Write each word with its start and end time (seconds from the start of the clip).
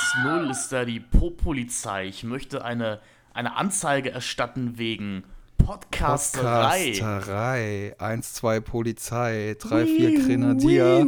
110 0.00 0.50
ist 0.50 0.72
da 0.72 0.84
die 0.84 1.00
Po-Polizei. 1.00 2.06
Ich 2.06 2.24
möchte 2.24 2.64
eine, 2.64 3.00
eine 3.34 3.56
Anzeige 3.56 4.10
erstatten 4.10 4.78
wegen 4.78 5.24
Podcasterei. 5.58 6.92
Podcasterei. 6.92 7.94
1, 7.98 8.34
2 8.34 8.60
Polizei, 8.60 9.56
3, 9.58 9.86
4 9.86 10.24
Grenadier. 10.24 11.06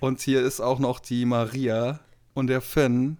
Und 0.00 0.20
hier 0.20 0.42
ist 0.42 0.60
auch 0.60 0.78
noch 0.78 1.00
die 1.00 1.24
Maria 1.24 2.00
und 2.34 2.46
der 2.46 2.60
Finn. 2.60 3.18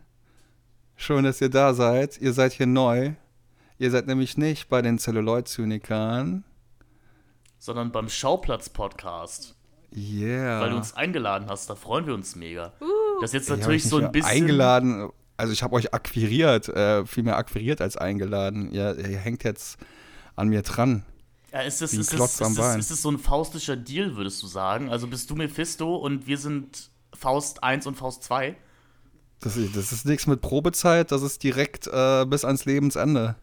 Schön, 0.97 1.25
dass 1.25 1.41
ihr 1.41 1.51
da 1.51 1.75
seid. 1.75 2.19
Ihr 2.19 2.33
seid 2.33 2.53
hier 2.53 2.67
neu. 2.67 3.13
Ihr 3.79 3.91
seid 3.91 4.07
nämlich 4.07 4.39
nicht 4.39 4.69
bei 4.69 4.81
den 4.81 4.99
Celluloid-Zynikern. 4.99 6.45
Sondern 7.59 7.91
beim 7.91 8.09
Schauplatz-Podcast. 8.09 9.57
Yeah. 9.97 10.61
Weil 10.61 10.71
du 10.71 10.77
uns 10.77 10.95
eingeladen 10.95 11.49
hast, 11.49 11.69
da 11.71 11.75
freuen 11.75 12.07
wir 12.07 12.15
uns 12.15 12.37
mega. 12.37 12.73
Uh. 12.81 13.04
Das 13.25 13.31
ist 13.31 13.35
jetzt 13.35 13.45
Ich 13.47 13.51
hab 13.53 13.59
natürlich 13.61 13.85
euch 13.85 13.91
so 13.91 13.97
ein 13.99 14.13
bisschen. 14.13 14.31
Eingeladen, 14.31 15.11
also 15.37 15.53
ich 15.53 15.63
habe 15.63 15.75
euch 15.75 15.95
akquiriert, 15.95 16.69
äh, 16.69 17.07
viel 17.07 17.23
mehr 17.23 17.37
akquiriert 17.37 17.81
als 17.81 17.97
eingeladen. 17.97 18.71
Ihr, 18.71 18.97
ihr 18.99 19.19
hängt 19.19 19.45
jetzt 19.45 19.79
an 20.37 20.49
mir 20.49 20.63
dran. 20.63 21.05
Ja, 21.53 21.61
ist 21.61 21.83
es, 21.83 21.93
ist, 21.95 22.13
es, 22.13 22.21
ist, 22.21 22.41
es, 22.41 22.77
ist 22.77 22.91
es 22.91 23.03
so 23.03 23.11
ein 23.11 23.19
faustischer 23.19 23.77
Deal, 23.77 24.17
würdest 24.17 24.43
du 24.43 24.47
sagen? 24.47 24.91
Also 24.91 25.07
bist 25.07 25.31
du 25.31 25.37
Mephisto 25.37 25.97
und 25.97 26.27
wir 26.27 26.37
sind 26.37 26.91
Faust 27.15 27.63
1 27.63 27.87
und 27.87 27.95
Faust 27.97 28.25
2? 28.25 28.57
Das, 29.41 29.57
ist- 29.57 29.77
das 29.77 29.93
ist 29.93 30.05
nichts 30.05 30.27
mit 30.27 30.41
Probezeit, 30.41 31.13
das 31.13 31.23
ist 31.23 31.43
direkt 31.43 31.87
äh, 31.87 32.25
bis 32.27 32.45
ans 32.45 32.65
Lebensende. 32.65 33.37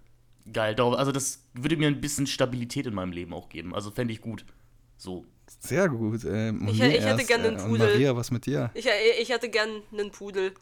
Geil, 0.52 0.76
also 0.80 1.12
das 1.12 1.40
würde 1.54 1.78
mir 1.78 1.88
ein 1.88 2.02
bisschen 2.02 2.28
Stabilität 2.28 2.86
in 2.88 2.94
meinem 2.94 3.12
Leben 3.14 3.34
auch 3.34 3.50
geben. 3.50 3.74
Also 3.74 3.92
fände 3.92 4.14
ich 4.14 4.22
gut. 4.22 4.46
So. 4.98 5.26
Sehr 5.64 5.88
gut. 5.90 6.24
Ähm, 6.26 6.68
Ich- 6.68 6.82
ich 6.82 7.04
hätte 7.06 7.34
einen 7.36 7.46
äh, 7.46 7.48
und 7.50 7.58
Pudel. 7.70 7.88
Maria, 7.88 8.16
was 8.16 8.32
mit 8.32 8.46
dir? 8.48 8.72
Ich, 8.74 8.88
ich 9.20 9.30
hätte 9.30 9.48
gern 9.48 9.84
einen 9.92 10.10
Pudel. 10.12 10.54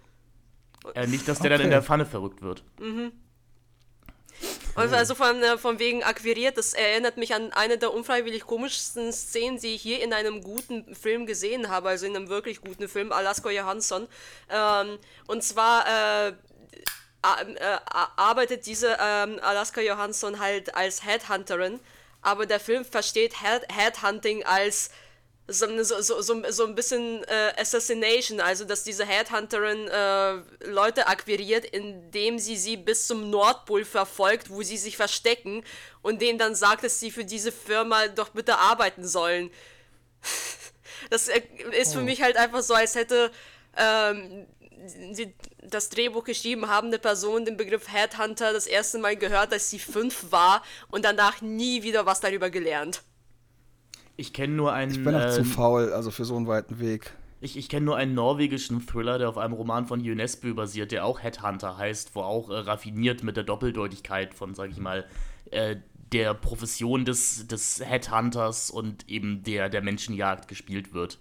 Äh, 0.93 1.07
nicht, 1.07 1.25
dass 1.27 1.39
der 1.39 1.51
dann 1.51 1.61
in 1.61 1.67
Okay. 1.67 1.75
der 1.75 1.83
Pfanne 1.83 2.05
verrückt 2.05 2.41
wird. 2.41 2.63
Und 4.75 4.93
Also 4.93 5.15
von, 5.15 5.41
äh, 5.41 5.57
von 5.57 5.79
wegen 5.79 6.03
akquiriert, 6.03 6.57
das 6.57 6.73
erinnert 6.73 7.17
mich 7.17 7.33
an 7.33 7.51
eine 7.53 7.77
der 7.77 7.93
unfreiwillig 7.93 8.43
komischsten 8.45 9.11
Szenen, 9.11 9.59
die 9.59 9.75
ich 9.75 9.81
hier 9.81 10.01
in 10.03 10.13
einem 10.13 10.41
guten 10.41 10.95
Film 10.95 11.25
gesehen 11.25 11.69
habe, 11.69 11.89
also 11.89 12.05
in 12.05 12.15
einem 12.15 12.29
wirklich 12.29 12.61
guten 12.61 12.87
Film, 12.87 13.11
Alaska 13.11 13.49
Johansson. 13.49 14.07
Ähm, 14.49 14.97
und 15.27 15.43
zwar 15.43 15.85
äh, 15.87 16.27
äh, 16.29 16.33
arbeitet 18.15 18.65
diese 18.65 18.97
ähm, 19.01 19.39
Alaska 19.41 19.81
Johansson 19.81 20.39
halt 20.39 20.73
als 20.75 21.03
Headhunterin, 21.05 21.79
aber 22.21 22.45
der 22.45 22.59
Film 22.59 22.85
versteht 22.85 23.41
Head 23.41 23.67
Headhunting 23.71 24.43
als 24.43 24.89
so, 25.51 25.83
so, 25.83 26.01
so, 26.01 26.21
so, 26.21 26.43
so 26.51 26.65
ein 26.65 26.75
bisschen 26.75 27.23
äh, 27.23 27.53
Assassination, 27.57 28.39
also 28.39 28.65
dass 28.65 28.83
diese 28.83 29.05
Headhunterin 29.05 29.87
äh, 29.87 30.33
Leute 30.67 31.07
akquiriert, 31.07 31.65
indem 31.65 32.37
sie 32.37 32.55
sie 32.55 32.77
bis 32.77 33.07
zum 33.07 33.29
Nordpol 33.29 33.83
verfolgt, 33.83 34.49
wo 34.49 34.61
sie 34.61 34.77
sich 34.77 34.95
verstecken 34.95 35.63
und 36.01 36.21
denen 36.21 36.37
dann 36.37 36.55
sagt, 36.55 36.83
dass 36.83 36.99
sie 36.99 37.09
für 37.09 37.25
diese 37.25 37.51
Firma 37.51 38.07
doch 38.09 38.29
bitte 38.29 38.57
arbeiten 38.57 39.07
sollen. 39.07 39.51
Das 41.09 41.29
äh, 41.29 41.41
ist 41.79 41.93
für 41.93 42.01
mich 42.01 42.21
halt 42.21 42.35
einfach 42.35 42.61
so, 42.61 42.73
als 42.73 42.93
hätte 42.93 43.31
ähm, 43.77 44.45
die, 45.17 45.33
das 45.67 45.89
Drehbuch 45.89 46.23
geschrieben 46.23 46.67
habende 46.67 46.99
Person 46.99 47.45
den 47.45 47.57
Begriff 47.57 47.91
Headhunter 47.91 48.53
das 48.53 48.67
erste 48.67 48.99
Mal 48.99 49.15
gehört, 49.15 49.51
als 49.51 49.69
sie 49.69 49.79
fünf 49.79 50.31
war 50.31 50.63
und 50.89 51.05
danach 51.05 51.41
nie 51.41 51.83
wieder 51.83 52.05
was 52.05 52.19
darüber 52.19 52.49
gelernt. 52.49 53.03
Ich 54.17 54.33
kenne 54.33 54.53
nur 54.53 54.73
einen. 54.73 54.91
Ich 54.91 55.03
bin 55.03 55.13
noch 55.13 55.29
zu 55.29 55.39
ähm, 55.39 55.45
faul, 55.45 55.93
also 55.93 56.11
für 56.11 56.25
so 56.25 56.35
einen 56.35 56.47
weiten 56.47 56.79
Weg. 56.79 57.13
Ich, 57.41 57.55
ich 57.55 57.69
kenne 57.69 57.85
nur 57.85 57.95
einen 57.95 58.13
norwegischen 58.13 58.85
Thriller, 58.85 59.17
der 59.17 59.29
auf 59.29 59.37
einem 59.37 59.53
Roman 59.53 59.87
von 59.87 60.01
UNESCO 60.01 60.53
basiert, 60.53 60.91
der 60.91 61.05
auch 61.05 61.21
Headhunter 61.21 61.77
heißt, 61.77 62.15
wo 62.15 62.21
auch 62.21 62.49
äh, 62.49 62.57
raffiniert 62.57 63.23
mit 63.23 63.37
der 63.37 63.45
Doppeldeutigkeit 63.45 64.33
von, 64.33 64.55
sag 64.55 64.71
ich 64.71 64.77
mal, 64.77 65.05
äh, 65.51 65.77
der 66.11 66.33
Profession 66.33 67.05
des, 67.05 67.47
des 67.47 67.79
Headhunters 67.83 68.71
und 68.71 69.07
eben 69.07 69.43
der, 69.43 69.69
der 69.69 69.81
Menschenjagd 69.81 70.47
gespielt 70.47 70.93
wird. 70.93 71.19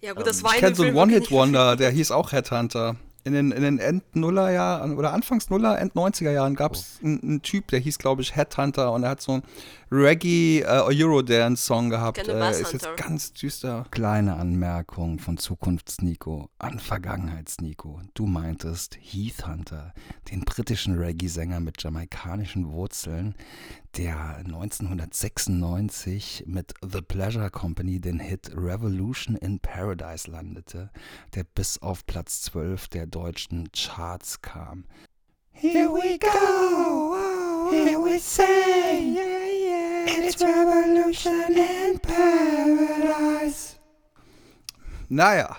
Ja 0.00 0.12
gut, 0.12 0.26
das 0.26 0.42
war 0.42 0.54
Ich 0.54 0.60
kenne 0.60 0.74
so 0.74 0.84
einen 0.84 0.96
One-Hit-Wonder, 0.96 1.76
der 1.76 1.90
hieß 1.90 2.10
auch 2.10 2.32
Headhunter. 2.32 2.96
In 3.24 3.32
den, 3.34 3.50
in 3.50 3.62
den 3.62 3.78
End-Nuller-Jahren 3.78 4.96
oder 4.96 5.12
Anfangs-Nuller, 5.12 5.78
End-90er-Jahren 5.80 6.54
gab 6.54 6.74
es 6.74 6.98
einen, 7.02 7.20
einen 7.22 7.42
Typ, 7.42 7.66
der 7.68 7.78
hieß, 7.80 7.98
glaube 7.98 8.22
ich, 8.22 8.34
Headhunter 8.36 8.92
und 8.92 9.02
er 9.02 9.10
hat 9.10 9.20
so 9.20 9.32
einen 9.32 9.42
Reggae- 9.90 10.62
äh, 10.62 10.82
Eurodance-Song 11.02 11.90
gehabt. 11.90 12.26
Äh, 12.26 12.50
ist 12.52 12.72
jetzt 12.72 12.96
ganz 12.96 13.32
düster. 13.32 13.84
Kleine 13.90 14.36
Anmerkung 14.36 15.18
von 15.18 15.36
Zukunfts-Nico 15.36 16.48
an 16.58 16.78
Vergangenheits-Nico. 16.78 18.00
Du 18.14 18.26
meintest 18.26 18.96
Heath 19.00 19.46
Hunter, 19.46 19.92
den 20.30 20.44
britischen 20.44 20.98
Reggae-Sänger 20.98 21.60
mit 21.60 21.82
jamaikanischen 21.82 22.70
Wurzeln, 22.70 23.34
der 23.96 24.36
1996 24.38 26.44
mit 26.46 26.74
The 26.82 27.00
Pleasure 27.00 27.50
Company 27.50 28.00
den 28.00 28.20
Hit 28.20 28.50
Revolution 28.54 29.36
in 29.36 29.60
Paradise 29.60 30.30
landete, 30.30 30.90
der 31.34 31.44
bis 31.44 31.78
auf 31.78 32.04
Platz 32.06 32.42
12 32.42 32.88
der 32.88 33.06
deutschen 33.06 33.70
Charts 33.72 34.42
kam. 34.42 34.84
Here 35.52 35.88
we 35.88 36.18
go, 36.18 37.16
here 37.72 37.98
we 37.98 38.18
say, 38.18 39.16
it's 40.06 40.40
revolution 40.40 41.32
in 41.48 41.98
paradise. 41.98 43.76
Naja, 45.08 45.56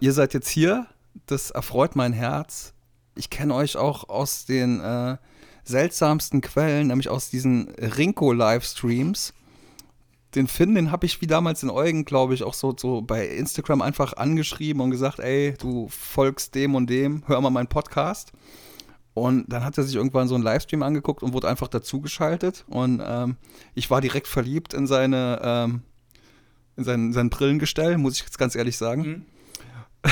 ihr 0.00 0.12
seid 0.12 0.34
jetzt 0.34 0.48
hier, 0.48 0.86
das 1.26 1.50
erfreut 1.50 1.94
mein 1.94 2.12
Herz. 2.12 2.74
Ich 3.14 3.30
kenne 3.30 3.54
euch 3.54 3.76
auch 3.76 4.08
aus 4.08 4.46
den 4.46 4.80
äh, 4.80 5.16
seltsamsten 5.64 6.40
Quellen, 6.40 6.88
nämlich 6.88 7.08
aus 7.08 7.30
diesen 7.30 7.68
Rinko-Livestreams. 7.70 9.34
Den 10.34 10.46
Finn, 10.46 10.74
den 10.74 10.90
habe 10.90 11.04
ich 11.04 11.20
wie 11.20 11.26
damals 11.26 11.62
in 11.62 11.68
Eugen, 11.68 12.06
glaube 12.06 12.32
ich, 12.32 12.42
auch 12.42 12.54
so, 12.54 12.74
so 12.76 13.02
bei 13.02 13.26
Instagram 13.26 13.82
einfach 13.82 14.14
angeschrieben 14.14 14.80
und 14.80 14.90
gesagt, 14.90 15.20
ey, 15.20 15.54
du 15.58 15.88
folgst 15.88 16.54
dem 16.54 16.74
und 16.74 16.88
dem, 16.88 17.22
hör 17.26 17.40
mal 17.42 17.50
meinen 17.50 17.66
Podcast. 17.66 18.32
Und 19.14 19.52
dann 19.52 19.62
hat 19.62 19.76
er 19.76 19.84
sich 19.84 19.96
irgendwann 19.96 20.28
so 20.28 20.34
einen 20.34 20.44
Livestream 20.44 20.82
angeguckt 20.82 21.22
und 21.22 21.34
wurde 21.34 21.48
einfach 21.48 21.68
dazugeschaltet. 21.68 22.64
Und 22.66 23.02
ähm, 23.04 23.36
ich 23.74 23.90
war 23.90 24.00
direkt 24.00 24.26
verliebt 24.26 24.72
in 24.72 24.86
seine, 24.86 25.38
ähm, 25.44 25.82
in 26.76 26.84
sein, 26.84 27.12
sein 27.12 27.28
Brillengestell, 27.28 27.98
muss 27.98 28.16
ich 28.16 28.22
jetzt 28.22 28.38
ganz 28.38 28.54
ehrlich 28.54 28.78
sagen. 28.78 29.26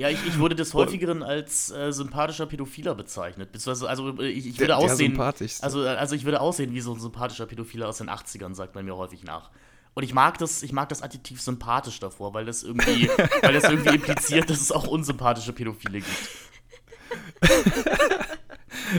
Ja, 0.00 0.08
ich, 0.08 0.26
ich 0.26 0.38
wurde 0.38 0.54
des 0.54 0.72
häufigeren 0.72 1.22
als 1.22 1.70
äh, 1.70 1.92
sympathischer 1.92 2.46
Pädophiler 2.46 2.94
bezeichnet. 2.94 3.52
Beziehungsweise, 3.52 3.86
also 3.86 4.18
äh, 4.18 4.28
ich, 4.28 4.46
ich 4.46 4.52
Der- 4.54 4.60
würde 4.60 4.66
der 4.68 4.78
aussehen. 4.78 5.10
sympathischste. 5.12 5.62
Also, 5.62 5.84
äh, 5.84 5.88
also 5.88 6.14
ich 6.14 6.24
würde 6.24 6.40
aussehen 6.40 6.72
wie 6.72 6.80
so 6.80 6.94
ein 6.94 7.00
sympathischer 7.00 7.44
Pädophiler 7.44 7.86
aus 7.86 7.98
den 7.98 8.08
80ern, 8.08 8.54
sagt 8.54 8.74
man 8.74 8.86
mir 8.86 8.96
häufig 8.96 9.24
nach. 9.24 9.50
Und 9.92 10.02
ich 10.02 10.14
mag 10.14 10.38
das, 10.38 10.62
ich 10.62 10.72
mag 10.72 10.88
das 10.88 11.02
Adjektiv 11.02 11.42
sympathisch 11.42 12.00
davor, 12.00 12.32
weil 12.32 12.46
das 12.46 12.62
irgendwie, 12.62 13.10
weil 13.42 13.52
das 13.52 13.64
irgendwie 13.64 13.96
impliziert, 13.96 14.48
dass 14.48 14.62
es 14.62 14.72
auch 14.72 14.86
unsympathische 14.86 15.52
Pädophile 15.52 15.98
gibt. 16.00 16.28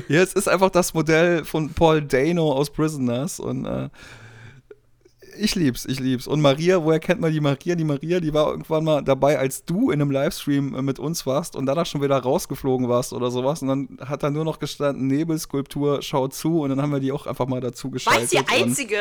Ja, 0.08 0.22
es 0.22 0.34
ist 0.34 0.48
einfach 0.48 0.70
das 0.70 0.94
Modell 0.94 1.44
von 1.46 1.74
Paul 1.74 2.02
Dano 2.04 2.52
aus 2.52 2.70
Prisoners 2.70 3.40
und 3.40 3.66
äh, 3.66 3.90
ich 5.42 5.56
lieb's, 5.56 5.86
ich 5.86 6.00
lieb's. 6.00 6.28
Und 6.28 6.42
Maria, 6.42 6.84
woher 6.84 7.00
kennt 7.00 7.20
man 7.20 7.32
die 7.32 7.40
Maria? 7.40 7.76
Die 7.76 7.84
Maria, 7.84 8.20
die 8.20 8.34
war 8.34 8.48
irgendwann 8.50 8.84
mal 8.84 9.02
dabei, 9.02 9.40
als 9.40 9.66
du 9.66 9.92
in 9.92 10.02
einem 10.02 10.12
Livestream 10.12 10.76
äh, 10.76 10.82
mit 10.82 11.00
uns 11.00 11.26
warst 11.26 11.56
und 11.56 11.66
danach 11.66 11.86
schon 11.86 12.02
wieder 12.02 12.18
rausgeflogen 12.18 12.88
warst 12.88 13.14
oder 13.14 13.32
sowas. 13.32 13.62
Und 13.62 13.68
dann 13.68 13.98
hat 14.08 14.24
da 14.24 14.30
nur 14.30 14.46
noch 14.46 14.60
gestanden, 14.60 15.08
Nebelskulptur, 15.08 16.02
schau 16.02 16.28
zu. 16.28 16.62
Und 16.62 16.70
dann 16.70 16.82
haben 16.82 16.92
wir 16.92 17.00
die 17.00 17.12
auch 17.12 17.26
einfach 17.28 17.48
mal 17.48 17.62
dazu 17.62 17.90
War 17.92 17.98
ich 17.98 18.04
geschaltet. 18.06 18.32
die 18.32 18.38
und 18.38 18.52
Einzige? 18.52 18.98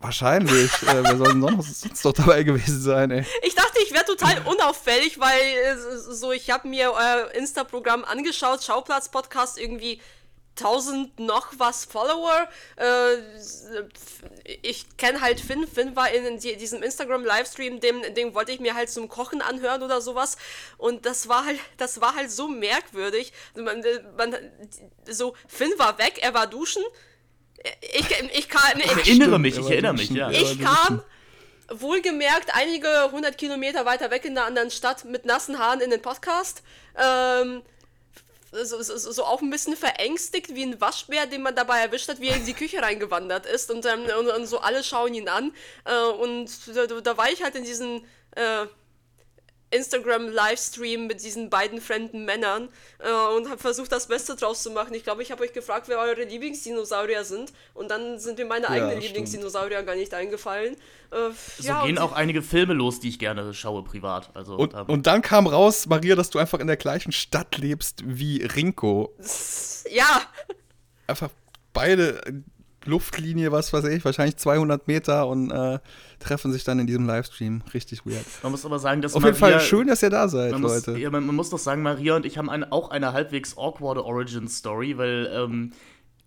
Wahrscheinlich. 0.00 0.72
äh, 0.82 1.02
wer 1.04 1.16
soll 1.18 1.32
denn 1.32 1.42
sonst, 1.42 2.04
doch 2.04 2.12
dabei 2.12 2.42
gewesen 2.42 2.80
sein, 2.80 3.10
ey? 3.10 3.24
Ich 3.42 3.54
dachte, 3.54 3.78
ich 3.84 3.92
wäre 3.92 4.04
total 4.06 4.40
unauffällig, 4.46 5.20
weil 5.20 5.40
äh, 5.40 5.76
so 5.98 6.32
ich 6.32 6.50
habe 6.50 6.66
mir 6.68 6.92
euer 6.92 7.30
Insta-Programm 7.34 8.04
angeschaut, 8.04 8.62
Schauplatz-Podcast 8.62 9.60
irgendwie 9.60 10.00
1000 10.58 11.18
noch 11.20 11.48
was 11.58 11.84
Follower. 11.84 12.48
Äh, 12.76 13.16
ich 14.62 14.96
kenne 14.96 15.20
halt 15.20 15.40
Finn. 15.40 15.66
Finn 15.66 15.96
war 15.96 16.10
in 16.10 16.38
die, 16.38 16.56
diesem 16.56 16.82
Instagram-Livestream, 16.82 17.80
dem, 17.80 18.02
dem 18.14 18.34
wollte 18.34 18.52
ich 18.52 18.60
mir 18.60 18.74
halt 18.74 18.90
zum 18.90 19.08
Kochen 19.08 19.42
anhören 19.42 19.82
oder 19.82 20.00
sowas. 20.00 20.36
Und 20.76 21.06
das 21.06 21.28
war 21.28 21.46
halt, 21.46 21.60
das 21.78 22.00
war 22.00 22.14
halt 22.14 22.30
so 22.30 22.48
merkwürdig. 22.48 23.32
Man, 23.54 23.82
man, 24.16 24.36
so, 25.08 25.34
Finn 25.46 25.72
war 25.78 25.98
weg, 25.98 26.18
er 26.20 26.34
war 26.34 26.46
duschen. 26.46 26.82
Ich, 27.92 28.10
ich 28.38 28.48
kann. 28.48 28.78
Ich 28.78 28.84
Ich, 28.84 29.08
erinnere 29.08 29.38
mich, 29.38 29.58
ich 29.58 29.70
erinnere 29.70 29.94
mich, 29.94 30.10
ja. 30.10 30.30
Ja. 30.30 30.40
ich 30.40 30.60
kam 30.60 31.02
wohlgemerkt 31.70 32.54
einige 32.54 32.88
hundert 33.12 33.38
Kilometer 33.38 33.86
weiter 33.86 34.10
weg 34.10 34.24
in 34.24 34.34
der 34.34 34.44
anderen 34.44 34.70
Stadt 34.70 35.04
mit 35.04 35.24
nassen 35.24 35.58
Haaren 35.58 35.80
in 35.80 35.90
den 35.90 36.02
Podcast. 36.02 36.62
Ähm, 36.96 37.62
so, 38.52 38.82
so, 38.82 38.96
so 39.12 39.24
auch 39.24 39.42
ein 39.42 39.50
bisschen 39.50 39.76
verängstigt 39.76 40.54
wie 40.54 40.64
ein 40.64 40.80
Waschbär, 40.80 41.26
den 41.26 41.42
man 41.42 41.54
dabei 41.54 41.80
erwischt 41.80 42.08
hat, 42.08 42.20
wie 42.20 42.28
er 42.28 42.36
in 42.36 42.46
die 42.46 42.54
Küche 42.54 42.82
reingewandert 42.82 43.46
ist. 43.46 43.70
Und, 43.70 43.86
ähm, 43.86 44.04
und, 44.18 44.28
und 44.28 44.46
so 44.46 44.58
alle 44.58 44.82
schauen 44.82 45.14
ihn 45.14 45.28
an. 45.28 45.52
Äh, 45.84 46.02
und 46.02 46.50
da, 46.74 46.86
da 46.86 47.16
war 47.16 47.30
ich 47.30 47.42
halt 47.42 47.54
in 47.54 47.64
diesen. 47.64 48.04
Äh, 48.32 48.66
Instagram-Livestream 49.70 51.06
mit 51.06 51.22
diesen 51.22 51.50
beiden 51.50 51.80
fremden 51.80 52.24
Männern 52.24 52.68
äh, 52.98 53.36
und 53.36 53.48
habe 53.48 53.58
versucht, 53.58 53.92
das 53.92 54.06
Beste 54.08 54.36
draus 54.36 54.62
zu 54.62 54.70
machen. 54.70 54.94
Ich 54.94 55.04
glaube, 55.04 55.22
ich 55.22 55.30
habe 55.30 55.42
euch 55.42 55.52
gefragt, 55.52 55.88
wer 55.88 55.98
eure 55.98 56.24
Lieblingsdinosaurier 56.24 57.24
sind 57.24 57.52
und 57.74 57.90
dann 57.90 58.18
sind 58.18 58.38
mir 58.38 58.46
meine 58.46 58.64
Ja, 58.66 58.70
eigenen. 58.70 59.00
Lieblingsdinosaurier 59.00 59.82
gar 59.82 59.94
nicht 59.96 60.12
eingefallen. 60.14 60.74
Äh, 61.10 61.30
So 61.58 61.68
ja, 61.68 61.84
gehen 61.86 61.98
auch 61.98 62.12
einige 62.12 62.42
Filme 62.42 62.74
los, 62.74 63.00
die 63.00 63.08
ich 63.08 63.18
gerne 63.18 63.54
schaue 63.54 63.82
privat. 63.84 64.30
Also, 64.34 64.56
Und, 64.56 64.74
ähm, 64.74 64.86
und 64.88 65.06
dann 65.06 65.22
kam 65.22 65.46
raus, 65.46 65.86
Maria, 65.86 66.14
dass 66.16 66.30
du 66.30 66.38
einfach 66.38 66.58
in 66.60 66.66
der 66.66 66.76
gleichen 66.76 67.12
Stadt 67.12 67.56
lebst 67.58 68.02
wie 68.04 68.42
Rinko. 68.42 69.14
ja, 69.90 70.22
Einfach 71.06 71.30
beide 71.72 72.24
äh, 72.26 72.32
Luftlinie, 72.86 73.52
was 73.52 73.72
weiß 73.72 73.84
ich, 73.86 74.04
wahrscheinlich 74.04 74.36
200 74.36 74.88
Meter 74.88 75.26
und 75.28 75.50
äh, 75.50 75.78
treffen 76.18 76.52
sich 76.52 76.64
dann 76.64 76.78
in 76.78 76.86
diesem 76.86 77.06
Livestream. 77.06 77.62
Richtig 77.74 78.06
weird. 78.06 78.24
man 78.42 78.52
muss 78.52 78.64
aber 78.64 78.78
sagen, 78.78 79.02
dass 79.02 79.14
Auf 79.14 79.22
Maria, 79.22 79.32
jeden 79.32 79.38
Fall 79.38 79.60
schön, 79.60 79.86
dass 79.86 80.02
ihr 80.02 80.10
da 80.10 80.28
seid, 80.28 80.52
man 80.52 80.62
muss, 80.62 80.86
Leute. 80.86 80.98
ja, 80.98 81.10
man, 81.10 81.26
man 81.26 81.36
muss 81.36 81.50
doch 81.50 81.58
sagen, 81.58 81.82
Maria 81.82 82.16
und 82.16 82.24
ich 82.24 82.38
haben 82.38 82.48
eine, 82.48 82.72
auch 82.72 82.90
eine 82.90 83.12
halbwegs 83.12 83.56
awkwarde 83.58 84.04
Origin-Story, 84.04 84.96
weil 84.96 85.30
ähm, 85.32 85.72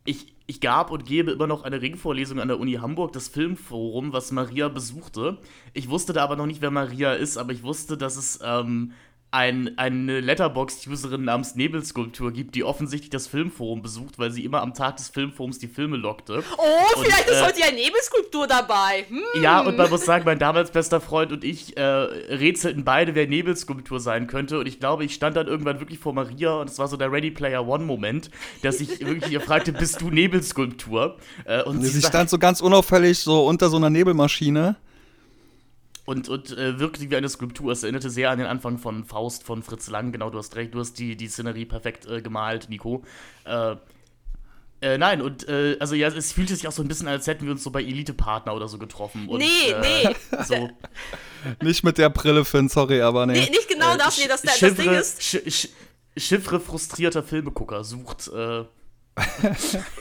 ich, 0.06 0.36
ich 0.46 0.60
gab 0.62 0.92
und 0.92 1.06
gebe 1.06 1.32
immer 1.32 1.48
noch 1.48 1.64
eine 1.64 1.82
Ringvorlesung 1.82 2.40
an 2.40 2.50
der 2.50 2.60
Uni 2.60 2.74
Hamburg, 2.74 3.14
das 3.14 3.30
Filmforum, 3.30 4.14
was 4.14 4.32
Maria 4.32 4.68
besuchte. 4.68 5.38
Ich 5.74 5.90
wusste 5.90 6.14
da 6.14 6.24
aber 6.24 6.36
noch 6.36 6.46
nicht, 6.46 6.62
wer 6.62 6.72
Maria 6.72 7.14
ist, 7.14 7.38
aber 7.38 7.54
ich 7.54 7.64
wusste, 7.64 7.98
dass 7.98 8.18
es 8.18 8.40
ähm, 8.44 8.92
ein, 9.34 9.78
eine 9.78 10.20
Letterboxd-Userin 10.20 11.24
namens 11.24 11.56
Nebelskulptur 11.56 12.32
gibt, 12.32 12.54
die 12.54 12.64
offensichtlich 12.64 13.10
das 13.10 13.26
Filmforum 13.28 13.82
besucht, 13.82 14.20
weil 14.20 14.32
sie 14.32 14.46
immer 14.46 14.62
am 14.62 14.74
Tag 14.76 14.98
des 14.98 15.10
Filmforums 15.10 15.58
die 15.58 15.68
Filme 15.68 15.98
lockte. 15.98 16.44
Oh, 16.58 16.62
Und, 17.00 17.06
vielleicht 17.06 17.28
ist 17.28 17.42
äh, 17.42 17.46
heute 17.46 17.60
ja 17.60 17.72
Nebelskulptur 17.72 18.46
dabei. 18.46 19.06
Hm. 19.10 19.42
Ja, 19.42 19.62
und 19.62 19.76
man 19.76 19.90
muss 19.90 20.06
sagen, 20.06 20.24
mein 20.26 20.38
damals 20.38 20.70
bester 20.72 21.02
Freund 21.02 21.32
und 21.32 21.44
ich 21.44 21.76
äh, 21.78 21.82
rätselten 21.84 22.84
beide, 22.84 23.16
wer 23.16 23.28
Nebelskulptur 23.28 24.00
sein 24.00 24.28
könnte. 24.28 24.60
Und 24.60 24.68
ich 24.68 24.80
glaube, 24.80 25.04
ich 25.04 25.16
stand 25.16 25.36
dann 25.36 25.48
irgendwann 25.48 25.80
wirklich 25.80 25.98
vor 25.98 26.14
Maria 26.14 26.54
und 26.54 26.70
es 26.70 26.78
war 26.78 26.88
so 26.88 26.96
der 26.96 27.12
Ready 27.12 27.32
Player 27.32 27.68
One-Moment, 27.68 28.30
dass 28.62 28.82
ich 28.82 29.00
wirklich 29.06 29.32
ihr 29.32 29.42
fragte, 29.42 29.74
bist 29.74 30.00
du 30.02 30.12
Nebelskulptur? 30.12 31.18
Äh, 31.46 31.64
und, 31.64 31.82
Sie 31.82 32.00
sa- 32.00 32.10
stand 32.10 32.30
so 32.30 32.38
ganz 32.38 32.62
unauffällig 32.62 33.20
so 33.20 33.46
unter 33.48 33.70
so 33.70 33.78
einer 33.78 33.90
Nebelmaschine. 33.90 34.76
Und, 36.06 36.30
und 36.30 36.58
äh, 36.58 36.80
wirkte 36.80 37.10
wie 37.10 37.16
eine 37.16 37.30
Skulptur. 37.30 37.72
Es 37.72 37.84
erinnerte 37.84 38.10
sehr 38.10 38.30
an 38.30 38.40
den 38.40 38.48
Anfang 38.48 38.78
von 38.78 39.06
Faust 39.06 39.44
von 39.44 39.64
Fritz 39.64 39.90
Lang. 39.90 40.12
Genau, 40.12 40.30
du 40.30 40.38
hast 40.38 40.56
recht, 40.56 40.74
du 40.74 40.80
hast 40.80 41.00
die, 41.00 41.16
die 41.16 41.28
Szenerie 41.28 41.66
perfekt 41.66 42.06
äh, 42.06 42.22
gemalt, 42.22 42.70
Nico. 42.70 43.04
Äh, 43.46 43.76
äh, 44.82 44.98
nein, 44.98 45.22
und 45.22 45.48
äh, 45.48 45.78
also 45.80 45.96
ja, 45.96 46.10
es 46.10 46.34
fühlte 46.34 46.54
sich 46.54 46.68
auch 46.68 46.74
so 46.74 46.82
ein 46.82 46.90
bisschen, 46.90 47.08
als 47.08 47.26
hätten 47.28 47.46
wir 47.46 47.54
uns 47.54 47.64
so 47.64 47.72
bei 47.72 47.82
Elite-Partner 47.82 48.54
oder 48.54 48.68
so 48.68 48.78
getroffen. 48.78 49.30
Und, 49.30 49.40
Nee, 49.40 49.72
äh, 49.72 49.80
nee. 49.80 50.16
So, 50.44 50.70
Nicht 51.62 51.86
mit 51.86 51.98
der 51.98 52.10
Brille, 52.10 52.44
Finn, 52.44 52.68
sorry, 52.68 53.02
aber 53.02 53.26
nee. 53.26 53.34
Nee, 53.34 53.50
nicht 53.50 53.70
genau 53.70 53.96
das, 53.96 54.18
nee, 54.18 54.28
das, 54.28 54.42
das, 54.42 54.60
Ding 54.60 54.92
ist, 54.92 55.24
Sch 55.24 55.38
Sch 55.48 55.70
Chiffre 56.18 56.60
frustrierter 56.60 57.24
Filmegucker 57.24 57.86
sucht. 57.86 58.28
Äh, 58.28 58.66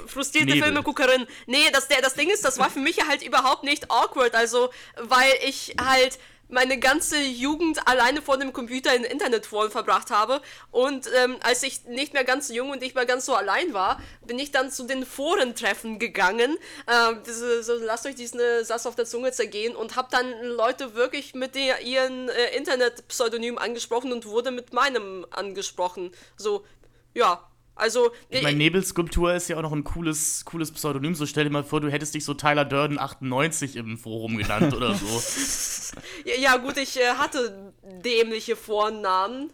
frustrierte 0.07 0.55
Nebel. 0.55 0.65
Filmeguckerin. 0.65 1.27
Nee, 1.47 1.71
das, 1.73 1.89
der, 1.89 2.01
das 2.01 2.15
Ding 2.15 2.31
ist, 2.31 2.45
das 2.45 2.59
war 2.59 2.71
für 2.71 2.81
mich 2.81 3.07
halt 3.07 3.23
überhaupt 3.23 3.63
nicht 3.63 3.91
awkward, 3.91 4.35
also, 4.35 4.71
weil 4.97 5.33
ich 5.47 5.77
halt 5.81 6.19
meine 6.53 6.79
ganze 6.79 7.19
Jugend 7.19 7.87
alleine 7.89 8.21
vor 8.21 8.37
dem 8.37 8.53
Computer 8.53 8.95
in 8.95 9.05
Internetforen 9.05 9.71
verbracht 9.71 10.11
habe. 10.11 10.43
Und 10.71 11.09
ähm, 11.17 11.37
als 11.43 11.63
ich 11.63 11.85
nicht 11.87 12.13
mehr 12.13 12.25
ganz 12.25 12.51
jung 12.51 12.71
und 12.71 12.83
nicht 12.83 12.95
mehr 12.95 13.07
ganz 13.07 13.25
so 13.25 13.35
allein 13.35 13.73
war, 13.73 14.01
bin 14.27 14.39
ich 14.39 14.53
dann 14.53 14.71
zu 14.71 14.85
den 14.85 15.07
Forentreffen 15.07 15.99
gegangen. 15.99 16.59
Ähm, 16.87 17.23
diese, 17.27 17.63
so, 17.63 17.75
lasst 17.77 18.07
euch 18.07 18.17
diesen 18.17 18.39
äh, 18.39 18.65
Satz 18.65 18.85
auf 18.85 18.95
der 18.95 19.07
Zunge 19.07 19.33
zergehen 19.33 19.75
und 19.75 19.97
habe 19.97 20.09
dann 20.11 20.31
Leute 20.43 20.95
wirklich 20.95 21.35
mit 21.35 21.55
der, 21.55 21.81
ihren 21.81 22.29
äh, 22.29 22.55
Internet-Pseudonym 22.55 23.57
angesprochen 23.57 24.13
und 24.13 24.27
wurde 24.27 24.51
mit 24.51 24.75
meinem 24.75 25.27
angesprochen. 25.31 26.13
So, 26.37 26.67
ja. 27.15 27.49
Also, 27.75 28.11
ich 28.29 28.43
meine, 28.43 28.59
Nebelskulptur 28.59 29.35
ist 29.35 29.49
ja 29.49 29.57
auch 29.57 29.63
noch 29.63 29.73
ein 29.73 29.83
cooles, 29.83 30.45
cooles 30.45 30.71
Pseudonym. 30.73 31.15
So 31.15 31.27
stell 31.27 31.45
dir 31.45 31.51
mal 31.51 31.65
vor, 31.65 31.81
du 31.81 31.91
hättest 31.91 32.15
dich 32.15 32.25
so 32.25 32.35
Tyler 32.35 32.65
Durden 32.65 32.99
98 32.99 33.77
im 33.77 33.97
Forum 33.99 34.37
genannt 34.37 34.75
oder 34.75 34.95
so. 34.95 35.07
Ja, 36.41 36.57
gut, 36.57 36.79
ich 36.79 36.99
äh, 36.99 37.17
hatte 37.19 37.75
dämliche 38.03 38.57
Vornamen. 38.57 39.53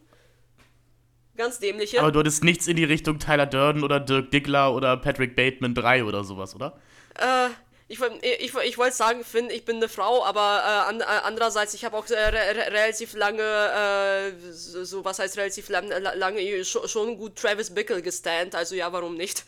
Ganz 1.37 1.59
dämliche. 1.59 2.01
Aber 2.01 2.13
du 2.13 2.21
hattest 2.21 2.45
nichts 2.45 2.69
in 2.69 2.77
die 2.77 2.85
Richtung 2.85 3.19
Tyler 3.19 3.47
Durden 3.47 3.83
oder 3.83 3.99
Dirk 3.99 4.31
Diggler 4.31 4.73
oder 4.73 4.97
Patrick 4.97 5.35
Bateman 5.35 5.75
3 5.75 6.05
oder 6.05 6.23
sowas, 6.23 6.55
oder? 6.55 6.79
äh, 7.19 7.49
ich, 7.89 7.99
woll- 8.01 8.19
ich, 8.23 8.55
woll- 8.55 8.63
ich 8.65 8.77
wollte 8.79 8.95
sagen, 8.97 9.25
Finn, 9.25 9.49
ich 9.51 9.65
bin 9.65 9.77
eine 9.77 9.89
Frau, 9.89 10.25
aber 10.25 10.63
äh, 10.65 10.89
an, 10.91 11.01
äh, 11.01 11.05
andererseits, 11.05 11.75
ich 11.75 11.85
habe 11.85 11.97
auch 11.97 12.07
äh, 12.09 12.15
re 12.15 12.33
re 12.57 12.73
relativ 12.73 13.15
lange, 13.15 13.43
äh, 13.43 14.33
so, 14.53 15.05
was 15.05 15.19
heißt 15.19 15.37
relativ 15.39 15.69
lang, 15.71 15.89
la- 15.89 16.15
lange, 16.15 16.65
schon, 16.65 16.87
schon 16.89 17.17
gut 17.19 17.37
Travis 17.37 17.71
Bickle 17.75 18.03
gestand, 18.03 18.55
also 18.55 18.75
ja, 18.75 18.93
warum 18.93 19.17
nicht? 19.17 19.45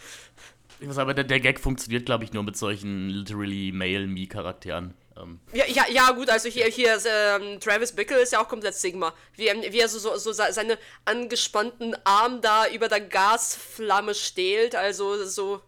Ich 0.80 0.88
weiß 0.88 0.96
aber, 0.98 1.12
der, 1.12 1.24
der 1.24 1.40
Gag 1.40 1.60
funktioniert, 1.60 2.06
glaube 2.06 2.24
ich, 2.24 2.32
nur 2.32 2.42
mit 2.42 2.56
solchen 2.56 3.10
literally 3.10 3.70
male-me-Charakteren. 3.72 4.94
Ähm, 5.18 5.38
Ja, 5.52 5.66
ja, 5.66 5.84
ja, 5.90 6.10
gut, 6.12 6.30
also 6.30 6.48
hier, 6.48 6.64
hier 6.66 6.98
ähm, 7.04 7.60
Travis 7.60 7.92
Bickle 7.92 8.18
ist 8.22 8.32
ja 8.32 8.42
auch 8.42 8.48
komplett 8.48 8.74
Sigma. 8.74 9.12
Wie, 9.34 9.48
er- 9.48 9.60
wie 9.72 9.78
er 9.80 9.88
so, 9.88 9.98
so, 9.98 10.16
so 10.16 10.32
se- 10.32 10.52
seine 10.52 10.78
angespannten 11.04 11.94
Arm 12.04 12.40
da 12.40 12.66
über 12.68 12.88
der 12.88 13.02
Gasflamme 13.02 14.14
stählt, 14.14 14.74
also 14.74 15.22
so 15.26 15.60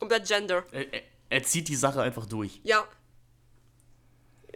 komplett 0.00 0.26
Gender. 0.26 0.64
er, 0.72 0.86
er- 1.30 1.42
zieht 1.42 1.68
die 1.68 1.76
Sache 1.76 2.02
einfach 2.02 2.26
durch. 2.26 2.60
Ja. 2.64 2.84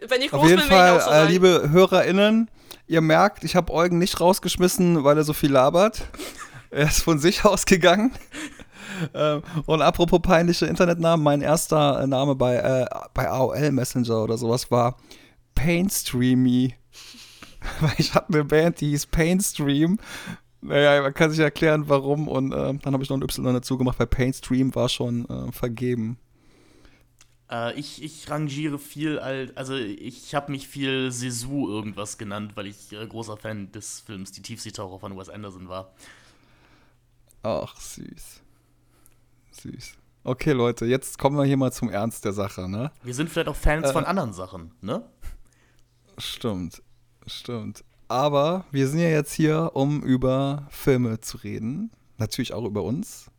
Wenn 0.07 0.21
ich 0.21 0.31
groß 0.31 0.41
Auf 0.41 0.47
jeden 0.49 0.61
bin, 0.61 0.69
will 0.69 0.75
ich 0.77 0.81
auch 0.81 0.99
Fall, 1.01 1.01
so 1.01 1.27
äh, 1.27 1.31
liebe 1.31 1.69
HörerInnen, 1.69 2.49
ihr 2.87 3.01
merkt, 3.01 3.43
ich 3.43 3.55
habe 3.55 3.71
Eugen 3.71 3.99
nicht 3.99 4.19
rausgeschmissen, 4.19 5.03
weil 5.03 5.17
er 5.17 5.23
so 5.23 5.33
viel 5.33 5.51
labert. 5.51 6.03
Er 6.73 6.87
ist 6.87 7.03
von 7.03 7.19
sich 7.19 7.43
ausgegangen. 7.45 8.13
Ähm, 9.15 9.41
Und 9.65 9.81
apropos 9.81 10.21
peinliche 10.21 10.67
Internetnamen, 10.67 11.23
mein 11.23 11.41
erster 11.41 12.01
äh, 12.03 12.07
Name 12.07 12.35
bei, 12.35 12.55
äh, 12.57 12.85
bei 13.15 13.27
AOL 13.29 13.71
Messenger 13.71 14.21
oder 14.23 14.37
sowas 14.37 14.69
war 14.69 14.95
Painstreamy. 15.55 16.75
Weil 17.79 17.93
ich 17.97 18.13
hatte 18.13 18.33
eine 18.33 18.43
Band, 18.43 18.79
die 18.81 18.89
hieß 18.89 19.07
Painstream. 19.07 19.97
Naja, 20.61 21.01
man 21.01 21.13
kann 21.13 21.31
sich 21.31 21.39
erklären, 21.39 21.85
warum. 21.87 22.27
Und 22.27 22.51
äh, 22.51 22.73
dann 22.75 22.93
habe 22.93 23.01
ich 23.03 23.09
noch 23.09 23.17
ein 23.17 23.23
Y 23.23 23.53
dazu 23.53 23.77
gemacht, 23.77 23.97
weil 23.99 24.07
Painstream 24.07 24.75
war 24.75 24.89
schon 24.89 25.25
äh, 25.29 25.51
vergeben. 25.51 26.17
Äh, 27.51 27.77
ich, 27.79 28.01
ich 28.01 28.29
rangiere 28.29 28.79
viel, 28.79 29.19
al- 29.19 29.51
also 29.55 29.75
ich 29.75 30.33
habe 30.33 30.51
mich 30.51 30.67
viel 30.67 31.11
Sesu 31.11 31.67
irgendwas 31.69 32.17
genannt, 32.17 32.53
weil 32.55 32.67
ich 32.67 32.93
äh, 32.93 33.05
großer 33.05 33.37
Fan 33.37 33.71
des 33.71 33.99
Films 33.99 34.31
Die 34.31 34.41
Tiefseetaucher 34.41 34.99
von 34.99 35.17
Wes 35.17 35.29
Anderson 35.29 35.67
war. 35.67 35.91
Ach, 37.43 37.75
süß. 37.75 38.41
Süß. 39.51 39.93
Okay, 40.23 40.51
Leute, 40.51 40.85
jetzt 40.85 41.17
kommen 41.17 41.35
wir 41.35 41.45
hier 41.45 41.57
mal 41.57 41.71
zum 41.71 41.89
Ernst 41.89 42.23
der 42.25 42.33
Sache, 42.33 42.69
ne? 42.69 42.91
Wir 43.03 43.13
sind 43.13 43.29
vielleicht 43.29 43.49
auch 43.49 43.55
Fans 43.55 43.89
Äh. 43.89 43.93
von 43.93 44.05
anderen 44.05 44.33
Sachen, 44.33 44.71
ne? 44.81 45.03
Stimmt, 46.17 46.81
stimmt. 47.25 47.83
Aber 48.07 48.65
wir 48.71 48.87
sind 48.87 48.99
ja 48.99 49.09
jetzt 49.09 49.33
hier, 49.33 49.71
um 49.73 50.03
über 50.03 50.67
Filme 50.69 51.21
zu 51.21 51.37
reden. 51.37 51.91
Natürlich 52.17 52.53
auch 52.53 52.65
über 52.65 52.83
uns. 52.83 53.31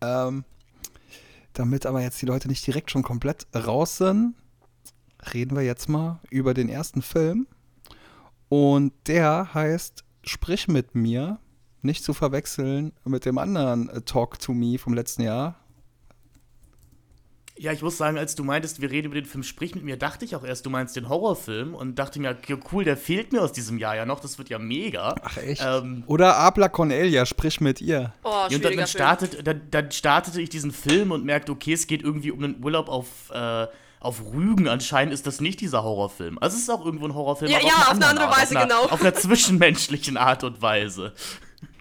Ähm, 0.00 0.44
damit 1.52 1.86
aber 1.86 2.00
jetzt 2.02 2.20
die 2.22 2.26
Leute 2.26 2.48
nicht 2.48 2.66
direkt 2.66 2.90
schon 2.90 3.02
komplett 3.02 3.46
raus 3.54 3.96
sind, 3.96 4.34
reden 5.34 5.56
wir 5.56 5.64
jetzt 5.64 5.88
mal 5.88 6.20
über 6.30 6.54
den 6.54 6.68
ersten 6.68 7.02
Film. 7.02 7.46
Und 8.48 8.92
der 9.06 9.54
heißt 9.54 10.04
Sprich 10.22 10.68
mit 10.68 10.94
mir. 10.94 11.38
Nicht 11.82 12.04
zu 12.04 12.12
verwechseln 12.12 12.92
mit 13.04 13.24
dem 13.24 13.38
anderen 13.38 13.88
äh, 13.88 14.02
Talk 14.02 14.38
to 14.38 14.52
Me 14.52 14.76
vom 14.76 14.92
letzten 14.92 15.22
Jahr. 15.22 15.59
Ja, 17.62 17.72
ich 17.72 17.82
muss 17.82 17.98
sagen, 17.98 18.16
als 18.16 18.34
du 18.34 18.42
meintest, 18.42 18.80
wir 18.80 18.90
reden 18.90 19.08
über 19.08 19.16
den 19.16 19.26
Film 19.26 19.42
Sprich 19.42 19.74
mit 19.74 19.84
mir, 19.84 19.98
dachte 19.98 20.24
ich 20.24 20.34
auch 20.34 20.44
erst, 20.44 20.64
du 20.64 20.70
meinst 20.70 20.96
den 20.96 21.10
Horrorfilm 21.10 21.74
und 21.74 21.98
dachte 21.98 22.18
mir, 22.18 22.34
ja, 22.48 22.56
cool, 22.72 22.84
der 22.84 22.96
fehlt 22.96 23.32
mir 23.34 23.42
aus 23.42 23.52
diesem 23.52 23.76
Jahr 23.76 23.94
ja 23.94 24.06
noch, 24.06 24.20
das 24.20 24.38
wird 24.38 24.48
ja 24.48 24.58
mega. 24.58 25.14
Ach 25.22 25.36
echt? 25.36 25.62
Ähm, 25.62 26.02
Oder 26.06 26.36
Abla 26.38 26.70
Cornelia, 26.70 27.26
sprich 27.26 27.60
mit 27.60 27.82
ihr. 27.82 28.14
Oh, 28.24 28.28
Ja, 28.48 28.56
und 28.56 28.64
dann, 28.64 28.76
dann, 28.78 28.86
startet, 28.86 29.46
dann, 29.46 29.60
dann 29.70 29.90
startete 29.92 30.40
ich 30.40 30.48
diesen 30.48 30.72
Film 30.72 31.10
und 31.10 31.26
merkte, 31.26 31.52
okay, 31.52 31.74
es 31.74 31.86
geht 31.86 32.00
irgendwie 32.02 32.30
um 32.30 32.42
einen 32.42 32.64
Urlaub 32.64 32.88
auf, 32.88 33.06
äh, 33.30 33.66
auf 34.00 34.22
Rügen. 34.32 34.66
Anscheinend 34.66 35.12
ist 35.12 35.26
das 35.26 35.42
nicht 35.42 35.60
dieser 35.60 35.82
Horrorfilm. 35.82 36.38
Also 36.38 36.56
es 36.56 36.62
ist 36.62 36.70
auch 36.70 36.82
irgendwo 36.82 37.04
ein 37.08 37.14
Horrorfilm, 37.14 37.50
Ja, 37.50 37.58
aber 37.58 37.66
ja, 37.66 37.74
auf 37.74 37.82
auf 37.88 37.90
eine, 37.90 38.06
andere 38.06 38.30
Weise, 38.30 38.42
auf 38.42 38.50
einer, 38.56 38.62
genau. 38.62 38.82
Auf 38.88 39.00
einer 39.02 39.12
zwischenmenschlichen 39.14 40.16
Art 40.16 40.44
und 40.44 40.62
Weise. 40.62 41.12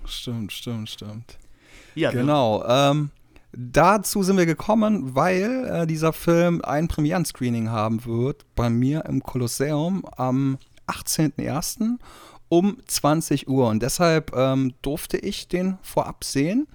Stimmt, 0.06 0.52
stimmt, 0.52 0.90
stimmt. 0.90 1.38
Ja, 1.96 2.12
wir- 2.12 2.20
Genau. 2.20 2.66
Ähm, 2.68 3.12
dazu 3.52 4.24
sind 4.24 4.38
wir 4.38 4.46
gekommen, 4.46 5.16
weil 5.16 5.66
äh, 5.66 5.88
dieser 5.88 6.14
Film 6.14 6.62
ein 6.64 6.88
Premieren-Screening 6.88 7.70
haben 7.70 8.06
wird 8.06 8.46
bei 8.56 8.70
mir 8.70 9.06
im 9.06 9.24
Kolosseum 9.24 10.04
am 10.18 10.58
18.01. 10.88 11.98
um 12.50 12.78
20 12.86 13.48
Uhr. 13.48 13.68
Und 13.68 13.84
deshalb 13.84 14.36
ähm, 14.36 14.74
durfte 14.82 15.18
ich 15.18 15.48
den 15.48 15.78
vorab 15.82 16.24
sehen 16.24 16.68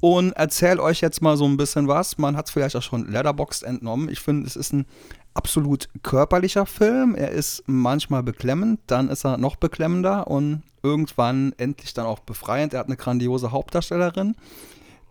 und 0.00 0.32
erzähle 0.32 0.82
euch 0.82 1.00
jetzt 1.00 1.22
mal 1.22 1.36
so 1.36 1.44
ein 1.46 1.56
bisschen 1.56 1.88
was. 1.88 2.18
Man 2.18 2.36
hat 2.36 2.46
es 2.46 2.52
vielleicht 2.52 2.76
auch 2.76 2.82
schon 2.82 3.10
Letterboxd 3.10 3.62
entnommen. 3.62 4.08
Ich 4.08 4.20
finde, 4.20 4.46
es 4.46 4.56
ist 4.56 4.72
ein 4.72 4.86
absolut 5.34 5.88
körperlicher 6.02 6.66
Film. 6.66 7.14
Er 7.14 7.30
ist 7.30 7.62
manchmal 7.66 8.22
beklemmend, 8.22 8.80
dann 8.86 9.08
ist 9.08 9.24
er 9.24 9.38
noch 9.38 9.56
beklemmender 9.56 10.26
und 10.26 10.62
irgendwann 10.82 11.52
endlich 11.58 11.94
dann 11.94 12.06
auch 12.06 12.20
befreiend. 12.20 12.72
Er 12.72 12.80
hat 12.80 12.86
eine 12.86 12.96
grandiose 12.96 13.50
Hauptdarstellerin, 13.50 14.36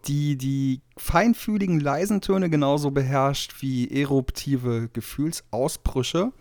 die 0.07 0.37
die 0.37 0.81
feinfühligen 0.97 1.79
leisen 1.79 2.21
Töne 2.21 2.49
genauso 2.49 2.91
beherrscht 2.91 3.61
wie 3.61 3.89
eruptive 3.89 4.89
Gefühlsausbrüche. 4.93 6.31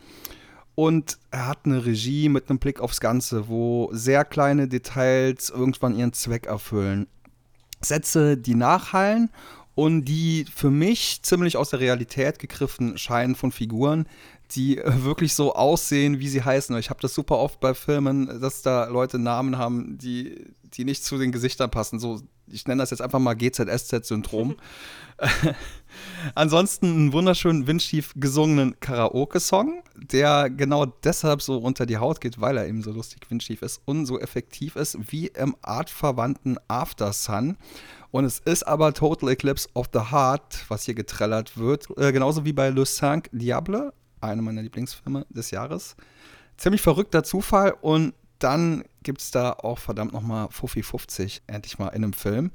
Und 0.74 1.18
er 1.30 1.46
hat 1.46 1.60
eine 1.64 1.86
Regie 1.86 2.28
mit 2.28 2.50
einem 2.50 2.58
Blick 2.58 2.80
aufs 2.80 3.00
Ganze, 3.00 3.48
wo 3.48 3.90
sehr 3.92 4.24
kleine 4.24 4.66
Details 4.66 5.50
irgendwann 5.50 5.96
ihren 5.96 6.12
Zweck 6.12 6.46
erfüllen. 6.46 7.06
Sätze, 7.80 8.36
die 8.36 8.54
nachhallen 8.54 9.30
und 9.74 10.04
die 10.04 10.46
für 10.52 10.70
mich 10.70 11.22
ziemlich 11.22 11.56
aus 11.56 11.70
der 11.70 11.80
Realität 11.80 12.38
gegriffen 12.38 12.98
scheinen 12.98 13.34
von 13.34 13.52
Figuren, 13.52 14.06
die 14.54 14.80
wirklich 14.84 15.34
so 15.34 15.54
aussehen, 15.54 16.18
wie 16.20 16.28
sie 16.28 16.42
heißen. 16.42 16.76
Ich 16.78 16.90
habe 16.90 17.00
das 17.00 17.14
super 17.14 17.38
oft 17.38 17.60
bei 17.60 17.74
Filmen, 17.74 18.40
dass 18.40 18.62
da 18.62 18.86
Leute 18.86 19.18
Namen 19.18 19.58
haben, 19.58 19.98
die, 19.98 20.54
die 20.62 20.84
nicht 20.84 21.04
zu 21.04 21.18
den 21.18 21.32
Gesichtern 21.32 21.70
passen. 21.70 21.98
So, 21.98 22.20
ich 22.46 22.66
nenne 22.66 22.82
das 22.82 22.90
jetzt 22.90 23.00
einfach 23.00 23.18
mal 23.18 23.34
GZSZ-Syndrom. 23.34 24.56
Ansonsten 26.34 26.86
einen 26.86 27.12
wunderschönen 27.12 27.66
windschief 27.66 28.12
gesungenen 28.16 28.78
Karaoke-Song, 28.80 29.82
der 29.96 30.50
genau 30.50 30.86
deshalb 30.86 31.42
so 31.42 31.58
unter 31.58 31.86
die 31.86 31.98
Haut 31.98 32.20
geht, 32.20 32.40
weil 32.40 32.56
er 32.56 32.66
eben 32.66 32.82
so 32.82 32.92
lustig 32.92 33.30
windschief 33.30 33.62
ist 33.62 33.80
und 33.84 34.06
so 34.06 34.18
effektiv 34.18 34.76
ist 34.76 34.98
wie 35.10 35.28
im 35.28 35.56
artverwandten 35.62 36.58
After 36.68 37.12
Sun. 37.12 37.56
Und 38.10 38.24
es 38.24 38.38
ist 38.38 38.66
aber 38.66 38.92
Total 38.92 39.30
Eclipse 39.30 39.68
of 39.74 39.88
the 39.92 40.12
Heart, 40.12 40.64
was 40.68 40.84
hier 40.84 40.94
getrellert 40.94 41.56
wird. 41.58 41.88
Äh, 41.98 42.12
genauso 42.12 42.44
wie 42.44 42.52
bei 42.52 42.70
Le 42.70 42.84
Cinq 42.84 43.28
Diable, 43.32 43.92
einer 44.24 44.42
meiner 44.42 44.62
Lieblingsfilme 44.62 45.26
des 45.28 45.50
Jahres. 45.50 45.96
Ziemlich 46.56 46.82
verrückter 46.82 47.24
Zufall 47.24 47.74
und 47.80 48.14
dann 48.38 48.84
gibt 49.02 49.20
es 49.20 49.30
da 49.30 49.52
auch 49.52 49.78
verdammt 49.78 50.12
nochmal 50.12 50.48
Fuffi 50.50 50.82
50, 50.82 51.42
endlich 51.46 51.78
mal 51.78 51.88
in 51.88 52.04
einem 52.04 52.12
Film. 52.12 52.50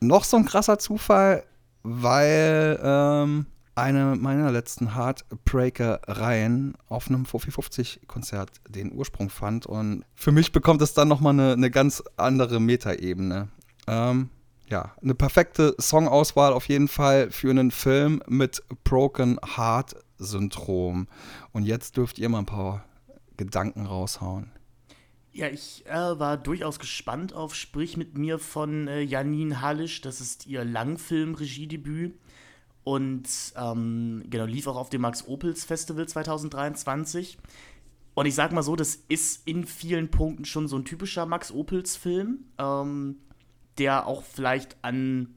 Noch 0.00 0.24
so 0.24 0.36
ein 0.36 0.44
krasser 0.44 0.78
Zufall, 0.78 1.44
weil 1.82 2.78
ähm, 2.82 3.46
eine 3.74 4.16
meiner 4.16 4.50
letzten 4.50 4.94
Heartbreaker-Reihen 4.94 6.74
auf 6.88 7.08
einem 7.08 7.24
Fuffi 7.24 7.50
50 7.50 8.02
Konzert 8.06 8.50
den 8.68 8.92
Ursprung 8.92 9.30
fand. 9.30 9.66
Und 9.66 10.04
für 10.14 10.32
mich 10.32 10.52
bekommt 10.52 10.82
es 10.82 10.94
dann 10.94 11.08
nochmal 11.08 11.32
eine, 11.32 11.52
eine 11.52 11.70
ganz 11.70 12.02
andere 12.16 12.60
Metaebene. 12.60 13.48
Ähm, 13.86 14.30
ja, 14.68 14.94
eine 15.02 15.14
perfekte 15.14 15.74
Songauswahl 15.78 16.52
auf 16.52 16.68
jeden 16.68 16.88
Fall 16.88 17.30
für 17.30 17.50
einen 17.50 17.70
Film 17.70 18.22
mit 18.26 18.62
Broken 18.84 19.38
Heart 19.56 19.96
Syndrom. 20.18 21.08
Und 21.52 21.64
jetzt 21.64 21.96
dürft 21.96 22.18
ihr 22.18 22.28
mal 22.28 22.38
ein 22.38 22.46
paar 22.46 22.84
Gedanken 23.36 23.86
raushauen. 23.86 24.50
Ja, 25.32 25.48
ich 25.48 25.86
äh, 25.86 26.18
war 26.18 26.36
durchaus 26.36 26.78
gespannt 26.78 27.32
auf 27.32 27.54
Sprich 27.54 27.96
mit 27.96 28.18
mir 28.18 28.38
von 28.38 28.86
äh, 28.86 29.00
Janine 29.00 29.62
Hallisch. 29.62 30.02
Das 30.02 30.20
ist 30.20 30.46
ihr 30.46 30.64
Langfilm-Regiedebüt. 30.64 32.18
Und 32.84 33.28
ähm, 33.56 34.24
genau, 34.28 34.44
lief 34.44 34.66
auch 34.66 34.76
auf 34.76 34.90
dem 34.90 35.02
Max 35.02 35.26
Opels 35.26 35.64
Festival 35.64 36.06
2023. 36.06 37.38
Und 38.14 38.26
ich 38.26 38.34
sag 38.34 38.52
mal 38.52 38.62
so, 38.62 38.76
das 38.76 38.96
ist 39.08 39.46
in 39.46 39.64
vielen 39.64 40.10
Punkten 40.10 40.44
schon 40.44 40.68
so 40.68 40.76
ein 40.76 40.84
typischer 40.84 41.24
Max 41.24 41.50
Opels-Film. 41.50 42.44
Ähm, 42.58 43.16
der 43.78 44.06
auch 44.06 44.22
vielleicht 44.22 44.76
an 44.82 45.34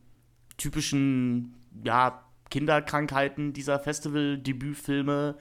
typischen 0.57 1.55
ja, 1.83 2.23
Kinderkrankheiten 2.49 3.53
dieser 3.53 3.79
Festival-Debütfilme 3.79 5.35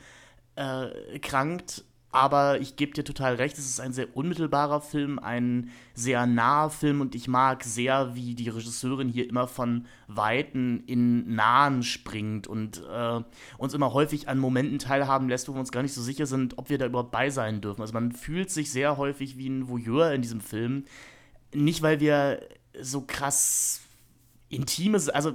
äh, 0.56 1.18
krankt. 1.20 1.84
Aber 2.14 2.60
ich 2.60 2.76
gebe 2.76 2.92
dir 2.92 3.02
total 3.02 3.34
recht, 3.34 3.58
es 3.58 3.66
ist 3.66 3.80
ein 3.80 3.92
sehr 3.92 4.16
unmittelbarer 4.16 4.80
Film, 4.80 5.18
ein 5.18 5.70
sehr 5.94 6.26
naher 6.26 6.70
Film 6.70 7.00
und 7.00 7.16
ich 7.16 7.26
mag 7.26 7.64
sehr, 7.64 8.14
wie 8.14 8.36
die 8.36 8.48
Regisseurin 8.48 9.08
hier 9.08 9.28
immer 9.28 9.48
von 9.48 9.86
Weiten 10.06 10.84
in 10.86 11.34
Nahen 11.34 11.82
springt 11.82 12.46
und 12.46 12.84
äh, 12.88 13.20
uns 13.58 13.74
immer 13.74 13.92
häufig 13.94 14.28
an 14.28 14.38
Momenten 14.38 14.78
teilhaben 14.78 15.28
lässt, 15.28 15.48
wo 15.48 15.54
wir 15.54 15.58
uns 15.58 15.72
gar 15.72 15.82
nicht 15.82 15.92
so 15.92 16.02
sicher 16.02 16.26
sind, 16.26 16.56
ob 16.56 16.70
wir 16.70 16.78
da 16.78 16.86
überhaupt 16.86 17.10
bei 17.10 17.30
sein 17.30 17.60
dürfen. 17.60 17.80
Also 17.80 17.94
man 17.94 18.12
fühlt 18.12 18.48
sich 18.48 18.70
sehr 18.70 18.96
häufig 18.96 19.36
wie 19.36 19.48
ein 19.48 19.68
Voyeur 19.68 20.12
in 20.12 20.22
diesem 20.22 20.40
Film. 20.40 20.84
Nicht, 21.52 21.82
weil 21.82 21.98
wir 21.98 22.42
so 22.80 23.02
krass 23.02 23.80
intime, 24.48 25.00
also 25.12 25.32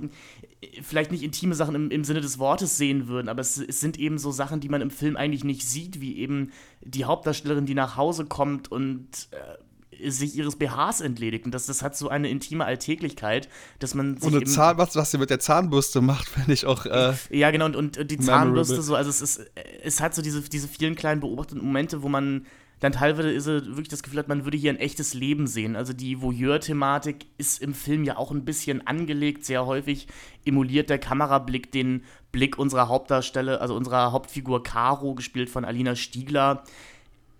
vielleicht 0.82 1.12
nicht 1.12 1.24
intime 1.24 1.56
Sachen 1.56 1.76
im, 1.76 1.92
im 1.92 2.04
Sinne 2.04 2.22
des 2.22 2.40
Wortes 2.40 2.78
sehen 2.78 3.08
würden, 3.08 3.30
aber 3.30 3.42
es, 3.42 3.58
es, 3.58 3.80
sind 3.80 3.98
eben 3.98 4.18
so 4.18 4.32
Sachen, 4.32 4.60
die 4.60 4.70
man 4.70 4.82
im 4.82 4.92
Film 4.92 5.16
eigentlich 5.16 5.44
nicht 5.44 5.68
sieht, 5.68 6.02
wie 6.02 6.18
eben 6.18 6.52
die 6.82 7.06
Hauptdarstellerin, 7.06 7.66
die 7.66 7.76
nach 7.76 7.98
Hause 7.98 8.26
kommt 8.26 8.72
und 8.72 9.30
äh, 9.32 10.10
sich 10.10 10.36
ihres 10.36 10.56
BHs 10.56 11.02
entledigt. 11.02 11.46
Und 11.46 11.54
das, 11.54 11.66
das 11.66 11.82
hat 11.82 11.96
so 11.96 12.10
eine 12.10 12.30
intime 12.30 12.66
Alltäglichkeit, 12.66 13.50
dass 13.80 13.96
man 13.96 14.18
sich. 14.18 14.28
Und 14.28 14.36
eine 14.36 14.46
Zahn, 14.46 14.78
was, 14.78 14.96
was 14.96 15.12
sie 15.12 15.18
mit 15.18 15.30
der 15.30 15.40
Zahnbürste 15.40 16.02
macht, 16.02 16.28
finde 16.30 16.54
ich 16.54 16.66
auch. 16.66 16.86
Äh, 16.86 17.14
ja, 17.32 17.52
genau, 17.52 17.66
und, 17.66 17.76
und 17.76 18.12
die 18.12 18.20
Zahnbürste 18.20 18.82
so, 18.82 18.96
also 18.96 19.10
es 19.10 19.22
ist, 19.22 19.46
es 19.84 20.02
hat 20.02 20.16
so 20.16 20.22
diese, 20.22 20.42
diese 20.42 20.68
vielen 20.68 20.96
kleinen 20.96 21.22
beobachteten 21.22 21.64
Momente, 21.64 22.02
wo 22.02 22.10
man 22.10 22.46
dann 22.80 22.94
teilweise 22.94 23.30
ist 23.30 23.46
es 23.46 23.66
wirklich 23.66 23.90
das 23.90 24.04
Gefühl 24.04 24.20
hat, 24.20 24.28
man 24.30 24.46
würde 24.46 24.58
hier 24.58 24.72
ein 24.72 24.80
echtes 24.80 25.14
Leben 25.14 25.48
sehen. 25.48 25.76
Also 25.76 25.92
die 25.92 26.22
Voyeur-Thematik 26.22 27.26
ist 27.38 27.62
im 27.62 27.74
Film 27.74 28.06
ja 28.06 28.18
auch 28.18 28.32
ein 28.32 28.46
bisschen 28.46 28.88
angelegt. 28.88 29.46
Sehr 29.46 29.66
häufig 29.66 30.08
emuliert 30.46 30.90
der 30.90 30.98
Kamerablick 30.98 31.72
den 31.72 32.04
Blick 32.32 32.58
unserer 32.58 32.88
Hauptdarsteller, 32.88 33.60
also 33.60 33.76
unserer 33.76 34.12
Hauptfigur 34.12 34.64
Caro, 34.64 35.14
gespielt 35.14 35.50
von 35.50 35.66
Alina 35.66 35.96
Stiegler. 35.96 36.64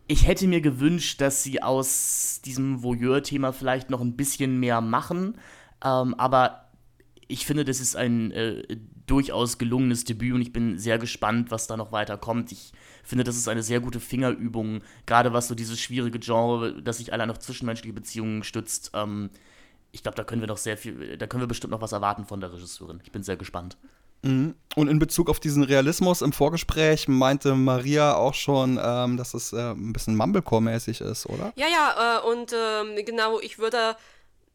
Ich 0.08 0.28
hätte 0.28 0.48
mir 0.48 0.60
gewünscht, 0.60 1.22
dass 1.22 1.44
sie 1.44 1.62
aus 1.62 2.42
diesem 2.44 2.84
Voyeur-Thema 2.84 3.54
vielleicht 3.54 3.90
noch 3.90 4.02
ein 4.02 4.18
bisschen 4.18 4.60
mehr 4.60 4.82
machen. 4.82 5.38
Ähm, 5.86 6.16
aber 6.16 6.66
ich 7.30 7.46
finde, 7.46 7.64
das 7.64 7.80
ist 7.80 7.96
ein 7.96 8.32
äh, 8.32 8.64
durchaus 9.10 9.58
gelungenes 9.58 10.04
Debüt 10.04 10.34
und 10.34 10.42
ich 10.42 10.54
bin 10.54 10.78
sehr 10.78 11.00
gespannt, 11.00 11.52
was 11.52 11.68
da 11.68 11.78
noch 11.78 11.92
weiter 11.92 12.18
kommt. 12.18 12.52
Ich 12.52 12.72
finde, 13.04 13.24
das 13.24 13.36
ist 13.36 13.48
eine 13.48 13.64
sehr 13.64 13.80
gute 13.80 14.00
Fingerübung, 14.00 14.82
gerade 15.06 15.34
was 15.34 15.48
so 15.48 15.56
dieses 15.56 15.80
schwierige 15.80 16.20
Genre, 16.20 16.82
das 16.82 16.98
sich 16.98 17.12
allein 17.12 17.30
auf 17.30 17.40
zwischenmenschliche 17.40 17.94
Beziehungen 17.94 18.44
stützt. 18.44 18.92
Ähm, 18.94 19.30
ich 19.92 20.04
glaube, 20.04 20.16
da 20.16 20.24
können 20.24 20.42
wir 20.42 20.48
noch 20.48 20.58
sehr 20.58 20.78
viel, 20.78 21.18
da 21.18 21.28
können 21.28 21.42
wir 21.42 21.48
bestimmt 21.48 21.72
noch 21.72 21.82
was 21.82 21.92
erwarten 21.92 22.26
von 22.26 22.40
der 22.40 22.54
Regisseurin. 22.54 23.02
Ich 23.04 23.12
bin 23.12 23.24
sehr 23.24 23.38
gespannt. 23.38 23.78
Mhm. 24.22 24.56
Und 24.76 24.88
in 24.88 25.00
Bezug 25.00 25.30
auf 25.30 25.40
diesen 25.40 25.64
Realismus 25.64 26.22
im 26.22 26.34
Vorgespräch 26.34 27.08
meinte 27.08 27.56
Maria 27.56 28.16
auch 28.16 28.34
schon, 28.34 28.80
ähm, 28.82 29.18
dass 29.18 29.34
es 29.34 29.54
äh, 29.54 29.72
ein 29.72 29.94
bisschen 29.94 30.16
Mumblecore-mäßig 30.16 31.02
ist, 31.02 31.26
oder? 31.26 31.54
Ja, 31.56 31.68
ja, 31.68 32.20
äh, 32.20 32.32
und 32.32 32.54
äh, 32.54 33.04
genau, 33.04 33.40
ich 33.40 33.60
würde 33.60 33.96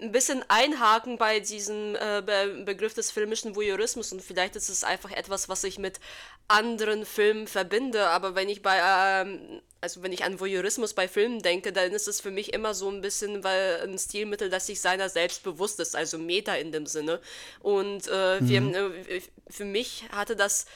ein 0.05 0.13
bisschen 0.13 0.45
einhaken 0.49 1.19
bei 1.19 1.41
diesem 1.41 1.97
äh, 1.97 2.23
Be 2.25 2.63
Begriff 2.65 2.95
des 2.95 3.11
filmischen 3.11 3.57
Voyeurismus 3.57 4.13
und 4.13 4.23
vielleicht 4.23 4.55
ist 4.57 4.69
es 4.69 4.85
einfach 4.85 5.11
etwas, 5.11 5.49
was 5.49 5.65
ich 5.65 5.79
mit 5.79 5.99
anderen 6.47 7.07
Filmen 7.07 7.47
verbinde, 7.47 8.09
aber 8.09 8.35
wenn 8.35 8.49
ich 8.49 8.63
bei, 8.63 8.79
ähm, 8.81 9.63
also 9.81 10.03
wenn 10.03 10.13
ich 10.13 10.25
an 10.25 10.39
Voyeurismus 10.39 10.95
bei 10.95 11.09
Filmen 11.09 11.41
denke, 11.41 11.73
dann 11.73 11.93
ist 11.93 12.07
es 12.07 12.21
für 12.21 12.31
mich 12.31 12.53
immer 12.53 12.75
so 12.75 12.89
ein 12.91 13.01
bisschen 13.01 13.43
weil 13.45 13.81
ein 13.83 13.99
Stilmittel, 13.99 14.51
das 14.51 14.67
sich 14.67 14.81
seiner 14.81 15.09
selbst 15.09 15.43
bewusst 15.43 15.81
ist, 15.81 15.97
also 15.97 16.19
Meta 16.19 16.55
in 16.55 16.71
dem 16.73 16.87
Sinne. 16.87 17.21
Und 17.61 18.09
äh, 18.13 18.41
mhm. 18.41 18.49
wir, 18.49 18.95
äh, 19.09 19.23
für 19.49 19.65
mich 19.65 20.05
hatte 20.13 20.37
das 20.37 20.67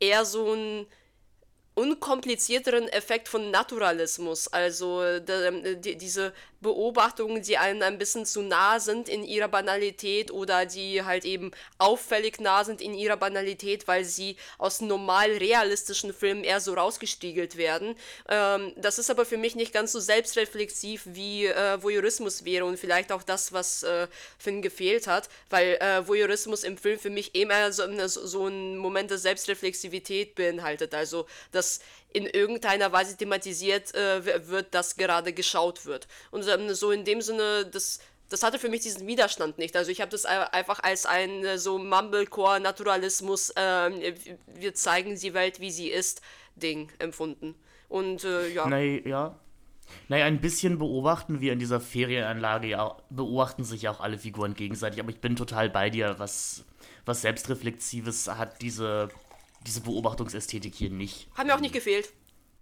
eher 0.00 0.24
so 0.24 0.52
ein 0.54 0.86
unkomplizierteren 1.78 2.88
Effekt 2.88 3.28
von 3.28 3.52
Naturalismus, 3.52 4.48
also 4.48 5.00
de, 5.20 5.76
die, 5.76 5.96
diese 5.96 6.32
Beobachtungen, 6.60 7.42
die 7.42 7.56
einem 7.56 7.82
ein 7.82 7.98
bisschen 7.98 8.26
zu 8.26 8.42
nah 8.42 8.80
sind 8.80 9.08
in 9.08 9.24
ihrer 9.24 9.48
Banalität 9.48 10.30
oder 10.32 10.66
die 10.66 11.04
halt 11.04 11.24
eben 11.24 11.52
auffällig 11.78 12.40
nah 12.40 12.64
sind 12.64 12.80
in 12.80 12.94
ihrer 12.94 13.16
Banalität, 13.16 13.86
weil 13.86 14.04
sie 14.04 14.36
aus 14.58 14.80
normal 14.80 15.30
realistischen 15.32 16.12
Filmen 16.12 16.42
eher 16.42 16.60
so 16.60 16.74
rausgestiegelt 16.74 17.56
werden. 17.56 17.94
Ähm, 18.28 18.72
das 18.76 18.98
ist 18.98 19.10
aber 19.10 19.24
für 19.24 19.36
mich 19.36 19.54
nicht 19.54 19.72
ganz 19.72 19.92
so 19.92 20.00
selbstreflexiv 20.00 21.02
wie 21.04 21.46
äh, 21.46 21.82
Voyeurismus 21.82 22.44
wäre 22.44 22.64
und 22.64 22.78
vielleicht 22.78 23.12
auch 23.12 23.22
das, 23.22 23.52
was 23.52 23.84
äh, 23.84 24.08
Finn 24.38 24.60
gefehlt 24.60 25.06
hat, 25.06 25.28
weil 25.50 25.76
äh, 25.76 26.06
Voyeurismus 26.06 26.64
im 26.64 26.76
Film 26.76 26.98
für 26.98 27.10
mich 27.10 27.34
immer 27.34 27.72
so, 27.72 27.84
so 28.06 28.46
einen 28.46 28.78
Moment 28.78 29.10
der 29.10 29.18
Selbstreflexivität 29.18 30.34
beinhaltet, 30.34 30.94
also 30.94 31.26
dass 31.52 31.80
in 32.12 32.26
irgendeiner 32.26 32.92
Weise 32.92 33.16
thematisiert 33.16 33.94
äh, 33.94 34.48
wird, 34.48 34.74
dass 34.74 34.96
gerade 34.96 35.32
geschaut 35.32 35.86
wird. 35.86 36.08
Und 36.30 36.46
ähm, 36.48 36.74
so 36.74 36.90
in 36.90 37.04
dem 37.04 37.20
Sinne, 37.20 37.66
das, 37.66 38.00
das 38.28 38.42
hatte 38.42 38.58
für 38.58 38.68
mich 38.68 38.80
diesen 38.80 39.06
Widerstand 39.06 39.58
nicht. 39.58 39.76
Also 39.76 39.90
ich 39.90 40.00
habe 40.00 40.10
das 40.10 40.24
einfach 40.24 40.80
als 40.80 41.06
ein 41.06 41.44
äh, 41.44 41.58
so 41.58 41.78
Mumblecore-Naturalismus, 41.78 43.50
äh, 43.50 44.14
wir 44.46 44.74
zeigen 44.74 45.18
die 45.18 45.34
Welt, 45.34 45.60
wie 45.60 45.70
sie 45.70 45.88
ist, 45.88 46.22
Ding 46.56 46.90
empfunden. 46.98 47.54
Und 47.88 48.24
äh, 48.24 48.48
ja. 48.48 48.66
Nee, 48.66 49.02
ja. 49.06 49.38
Naja, 50.08 50.26
ein 50.26 50.40
bisschen 50.40 50.78
beobachten 50.78 51.40
wir 51.40 51.52
in 51.52 51.58
dieser 51.58 51.80
Ferienanlage 51.80 52.68
ja, 52.68 52.96
beobachten 53.08 53.64
sich 53.64 53.82
ja 53.82 53.90
auch 53.90 54.00
alle 54.00 54.18
Figuren 54.18 54.52
gegenseitig, 54.52 55.00
aber 55.00 55.10
ich 55.10 55.20
bin 55.20 55.34
total 55.34 55.70
bei 55.70 55.88
dir, 55.88 56.16
was, 56.18 56.64
was 57.06 57.22
Selbstreflexives 57.22 58.28
hat 58.28 58.60
diese 58.60 59.08
diese 59.68 59.82
Beobachtungsästhetik 59.82 60.74
hier 60.74 60.90
nicht. 60.90 61.28
Hat 61.34 61.46
mir 61.46 61.54
auch 61.54 61.60
nicht 61.60 61.74
gefehlt. 61.74 62.12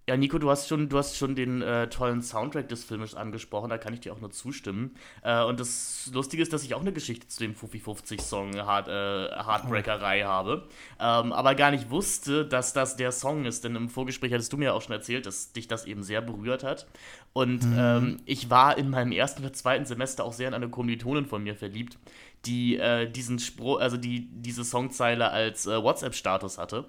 Ja, 0.09 0.15
Nico, 0.15 0.37
du 0.37 0.49
hast 0.49 0.69
schon, 0.69 0.87
du 0.87 0.97
hast 0.97 1.17
schon 1.17 1.35
den 1.35 1.61
äh, 1.61 1.89
tollen 1.89 2.21
Soundtrack 2.21 2.69
des 2.69 2.85
Filmes 2.85 3.13
angesprochen, 3.13 3.69
da 3.69 3.77
kann 3.77 3.93
ich 3.93 3.99
dir 3.99 4.13
auch 4.13 4.21
nur 4.21 4.31
zustimmen. 4.31 4.95
Äh, 5.21 5.43
und 5.43 5.59
das 5.59 6.09
Lustige 6.13 6.41
ist, 6.41 6.53
dass 6.53 6.63
ich 6.63 6.73
auch 6.75 6.79
eine 6.79 6.93
Geschichte 6.93 7.27
zu 7.27 7.41
dem 7.41 7.55
Fuffi 7.55 7.79
50 7.79 8.21
Song 8.21 8.55
Hard, 8.55 8.87
äh, 8.87 8.91
Heartbreakerei 9.35 10.21
habe, 10.21 10.65
ähm, 10.97 11.33
aber 11.33 11.55
gar 11.55 11.71
nicht 11.71 11.89
wusste, 11.89 12.45
dass 12.45 12.71
das 12.71 12.95
der 12.95 13.11
Song 13.11 13.43
ist, 13.43 13.65
denn 13.65 13.75
im 13.75 13.89
Vorgespräch 13.89 14.31
hattest 14.31 14.53
du 14.53 14.57
mir 14.57 14.73
auch 14.75 14.81
schon 14.81 14.93
erzählt, 14.93 15.25
dass 15.25 15.51
dich 15.51 15.67
das 15.67 15.83
eben 15.83 16.03
sehr 16.03 16.21
berührt 16.21 16.63
hat. 16.63 16.87
Und 17.33 17.65
mhm. 17.65 17.75
ähm, 17.77 18.17
ich 18.23 18.49
war 18.49 18.77
in 18.77 18.89
meinem 18.89 19.11
ersten 19.11 19.43
oder 19.43 19.51
zweiten 19.51 19.83
Semester 19.83 20.23
auch 20.23 20.31
sehr 20.31 20.47
in 20.47 20.53
eine 20.53 20.69
Kommilitonin 20.69 21.25
von 21.25 21.43
mir 21.43 21.55
verliebt, 21.55 21.97
die 22.45 22.77
äh, 22.77 23.11
diesen 23.11 23.39
Spruch, 23.39 23.81
also 23.81 23.97
die 23.97 24.29
diese 24.31 24.63
Songzeile 24.63 25.31
als 25.31 25.67
äh, 25.67 25.83
WhatsApp-Status 25.83 26.57
hatte. 26.57 26.85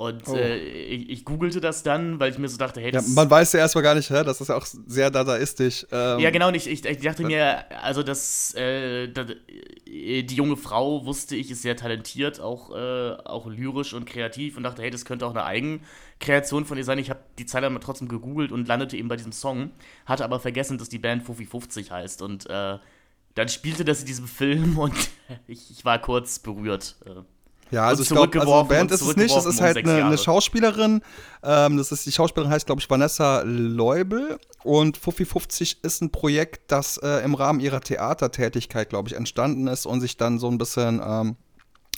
Und 0.00 0.26
oh. 0.28 0.34
äh, 0.34 0.56
ich, 0.56 1.10
ich, 1.10 1.24
googelte 1.26 1.60
das 1.60 1.82
dann, 1.82 2.18
weil 2.18 2.32
ich 2.32 2.38
mir 2.38 2.48
so 2.48 2.56
dachte, 2.56 2.80
hey, 2.80 2.90
das 2.90 3.06
ja, 3.06 3.12
man 3.12 3.28
weiß 3.28 3.52
ja 3.52 3.60
erstmal 3.60 3.84
gar 3.84 3.94
nicht, 3.94 4.08
hä? 4.08 4.24
das 4.24 4.40
ist 4.40 4.48
ja 4.48 4.56
auch 4.56 4.64
sehr 4.64 5.10
dadaistisch. 5.10 5.86
Ähm, 5.92 6.20
ja, 6.20 6.30
genau, 6.30 6.48
und 6.48 6.54
ich, 6.54 6.66
ich, 6.66 6.86
ich 6.86 7.00
dachte 7.00 7.22
mir, 7.22 7.70
also 7.82 8.02
das, 8.02 8.54
äh, 8.54 9.08
das, 9.08 9.26
äh, 9.86 10.22
die 10.22 10.34
junge 10.34 10.56
Frau 10.56 11.04
wusste 11.04 11.36
ich, 11.36 11.50
ist 11.50 11.60
sehr 11.60 11.76
talentiert, 11.76 12.40
auch, 12.40 12.74
äh, 12.74 13.10
auch 13.26 13.46
lyrisch 13.46 13.92
und 13.92 14.06
kreativ 14.06 14.56
und 14.56 14.62
dachte, 14.62 14.80
hey, 14.80 14.90
das 14.90 15.04
könnte 15.04 15.26
auch 15.26 15.32
eine 15.32 15.44
Eigenkreation 15.44 16.64
von 16.64 16.78
ihr 16.78 16.84
sein. 16.84 16.98
Ich 16.98 17.10
habe 17.10 17.20
die 17.38 17.44
Zeile 17.44 17.66
aber 17.66 17.78
trotzdem 17.78 18.08
gegoogelt 18.08 18.52
und 18.52 18.68
landete 18.68 18.96
eben 18.96 19.08
bei 19.08 19.16
diesem 19.16 19.32
Song, 19.32 19.70
hatte 20.06 20.24
aber 20.24 20.40
vergessen, 20.40 20.78
dass 20.78 20.88
die 20.88 20.98
Band 20.98 21.24
Fufi 21.24 21.44
50 21.44 21.90
heißt 21.90 22.22
und 22.22 22.48
äh, 22.48 22.78
dann 23.34 23.48
spielte 23.50 23.84
das 23.84 24.00
in 24.00 24.06
diesem 24.06 24.28
Film 24.28 24.78
und 24.78 24.94
ich, 25.46 25.70
ich 25.70 25.84
war 25.84 25.98
kurz 25.98 26.38
berührt. 26.38 26.96
Ja, 27.70 27.86
also 27.86 28.02
ich 28.02 28.08
glaube, 28.08 28.40
also 28.40 28.64
Band 28.64 28.90
ist 28.90 29.00
es 29.00 29.16
nicht, 29.16 29.34
es 29.34 29.46
ist 29.46 29.60
halt 29.60 29.76
eine, 29.78 30.04
eine, 30.04 30.18
Schauspielerin. 30.18 31.02
Ähm, 31.42 31.76
das 31.76 31.92
ist, 31.92 32.04
die 32.04 32.12
Schauspielerin 32.12 32.52
heißt, 32.52 32.66
glaube 32.66 32.80
ich, 32.80 32.90
Vanessa 32.90 33.42
Leubel. 33.44 34.38
Und 34.64 34.96
Fuffi 34.96 35.24
50 35.24 35.84
ist 35.84 36.02
ein 36.02 36.10
Projekt, 36.10 36.72
das 36.72 36.96
äh, 36.98 37.24
im 37.24 37.34
Rahmen 37.34 37.60
ihrer 37.60 37.80
Theatertätigkeit, 37.80 38.88
glaube 38.88 39.08
ich, 39.08 39.14
entstanden 39.14 39.68
ist 39.68 39.86
und 39.86 40.00
sich 40.00 40.16
dann 40.16 40.38
so 40.38 40.48
ein 40.48 40.58
bisschen 40.58 41.00
ähm, 41.04 41.36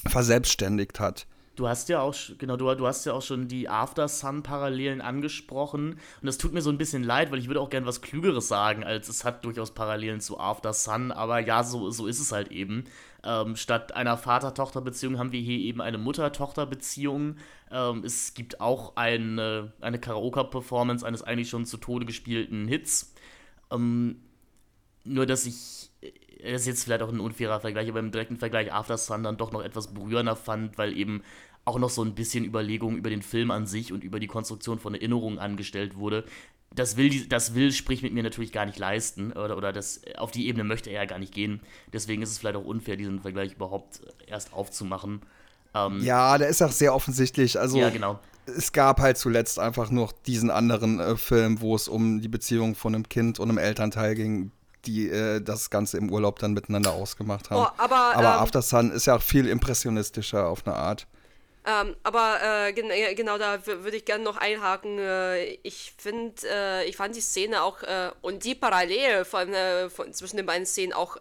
verselbstständigt 0.06 1.00
hat. 1.00 1.26
Du 1.54 1.68
hast 1.68 1.90
ja 1.90 2.00
auch, 2.00 2.14
genau, 2.38 2.56
du, 2.56 2.74
du 2.74 2.86
hast 2.86 3.04
ja 3.04 3.12
auch 3.12 3.20
schon 3.20 3.46
die 3.46 3.68
After 3.68 4.08
Sun-Parallelen 4.08 5.02
angesprochen. 5.02 5.92
Und 5.92 6.26
das 6.26 6.38
tut 6.38 6.54
mir 6.54 6.62
so 6.62 6.70
ein 6.70 6.78
bisschen 6.78 7.02
leid, 7.02 7.30
weil 7.30 7.38
ich 7.38 7.46
würde 7.46 7.60
auch 7.60 7.68
gern 7.68 7.84
was 7.84 8.00
Klügeres 8.00 8.48
sagen, 8.48 8.84
als 8.84 9.08
es 9.08 9.24
hat 9.24 9.44
durchaus 9.44 9.72
Parallelen 9.72 10.20
zu 10.20 10.40
After 10.40 10.72
Sun. 10.72 11.12
Aber 11.12 11.40
ja, 11.40 11.62
so, 11.62 11.90
so 11.90 12.06
ist 12.06 12.20
es 12.20 12.32
halt 12.32 12.50
eben. 12.50 12.84
Ähm, 13.24 13.56
statt 13.56 13.94
einer 13.94 14.16
Vater-Tochter-Beziehung 14.16 15.18
haben 15.18 15.32
wir 15.32 15.40
hier 15.40 15.58
eben 15.58 15.80
eine 15.80 15.98
Mutter-Tochter-Beziehung. 15.98 17.36
Ähm, 17.70 18.04
es 18.04 18.34
gibt 18.34 18.60
auch 18.60 18.96
eine, 18.96 19.72
eine 19.80 19.98
Karaoke-Performance 19.98 21.06
eines 21.06 21.22
eigentlich 21.22 21.50
schon 21.50 21.64
zu 21.64 21.76
Tode 21.76 22.04
gespielten 22.04 22.66
Hits. 22.66 23.14
Ähm, 23.70 24.22
nur, 25.04 25.26
dass 25.26 25.46
ich 25.46 25.90
das 26.42 26.62
ist 26.62 26.66
jetzt 26.66 26.84
vielleicht 26.84 27.02
auch 27.02 27.12
ein 27.12 27.20
unfairer 27.20 27.60
Vergleich, 27.60 27.88
aber 27.88 28.00
im 28.00 28.10
direkten 28.10 28.36
Vergleich 28.36 28.72
After 28.72 28.98
Sun 28.98 29.22
dann 29.22 29.36
doch 29.36 29.52
noch 29.52 29.62
etwas 29.62 29.94
berührender 29.94 30.34
fand, 30.36 30.76
weil 30.76 30.96
eben 30.96 31.22
auch 31.64 31.78
noch 31.78 31.90
so 31.90 32.02
ein 32.02 32.14
bisschen 32.14 32.44
Überlegung 32.44 32.96
über 32.96 33.10
den 33.10 33.22
Film 33.22 33.50
an 33.52 33.66
sich 33.66 33.92
und 33.92 34.02
über 34.02 34.18
die 34.18 34.26
Konstruktion 34.26 34.80
von 34.80 34.94
Erinnerungen 34.94 35.38
angestellt 35.38 35.96
wurde. 35.96 36.24
Das 36.74 36.96
will, 36.96 37.26
das 37.26 37.54
will 37.54 37.72
sprich 37.72 38.02
mit 38.02 38.12
mir 38.12 38.22
natürlich 38.22 38.52
gar 38.52 38.64
nicht 38.64 38.78
leisten 38.78 39.32
oder, 39.32 39.56
oder 39.56 39.72
das, 39.72 40.00
auf 40.16 40.30
die 40.30 40.48
Ebene 40.48 40.64
möchte 40.64 40.90
er 40.90 41.02
ja 41.02 41.04
gar 41.06 41.18
nicht 41.18 41.34
gehen. 41.34 41.60
Deswegen 41.92 42.22
ist 42.22 42.30
es 42.30 42.38
vielleicht 42.38 42.56
auch 42.56 42.64
unfair, 42.64 42.96
diesen 42.96 43.20
Vergleich 43.20 43.54
überhaupt 43.54 44.00
erst 44.26 44.52
aufzumachen. 44.52 45.20
Ähm, 45.74 46.02
ja, 46.02 46.38
der 46.38 46.48
ist 46.48 46.62
auch 46.62 46.72
sehr 46.72 46.94
offensichtlich. 46.94 47.58
Also, 47.58 47.78
ja, 47.78 47.90
genau. 47.90 48.18
Es 48.46 48.72
gab 48.72 49.00
halt 49.00 49.18
zuletzt 49.18 49.58
einfach 49.58 49.90
nur 49.90 50.10
diesen 50.26 50.50
anderen 50.50 50.98
äh, 50.98 51.16
Film, 51.16 51.60
wo 51.60 51.76
es 51.76 51.88
um 51.88 52.20
die 52.20 52.28
Beziehung 52.28 52.74
von 52.74 52.94
einem 52.94 53.08
Kind 53.08 53.38
und 53.38 53.48
einem 53.48 53.58
Elternteil 53.58 54.14
ging, 54.14 54.50
die 54.84 55.08
äh, 55.08 55.40
das 55.40 55.70
Ganze 55.70 55.98
im 55.98 56.10
Urlaub 56.10 56.38
dann 56.38 56.52
miteinander 56.52 56.92
ausgemacht 56.92 57.50
haben. 57.50 57.62
Oh, 57.62 57.82
aber 57.82 58.16
aber 58.16 58.20
ähm, 58.20 58.40
After 58.40 58.62
Sun 58.62 58.90
ist 58.90 59.06
ja 59.06 59.16
auch 59.16 59.22
viel 59.22 59.46
impressionistischer 59.46 60.48
auf 60.48 60.66
eine 60.66 60.76
Art. 60.76 61.06
Ähm, 61.64 61.96
aber 62.02 62.40
äh, 62.42 62.72
gen 62.72 62.90
äh, 62.90 63.14
genau 63.14 63.38
da 63.38 63.64
würde 63.64 63.96
ich 63.96 64.04
gerne 64.04 64.24
noch 64.24 64.36
einhaken. 64.36 64.98
Äh, 64.98 65.44
ich 65.62 65.94
finde, 65.96 66.34
äh, 66.44 66.88
ich 66.88 66.96
fand 66.96 67.14
die 67.14 67.20
Szene 67.20 67.62
auch 67.62 67.82
äh, 67.84 68.10
und 68.20 68.44
die 68.44 68.56
Parallele 68.56 69.24
von, 69.24 69.52
äh, 69.54 69.88
von, 69.88 70.12
zwischen 70.12 70.38
den 70.38 70.46
beiden 70.46 70.66
Szenen 70.66 70.92
auch 70.92 71.16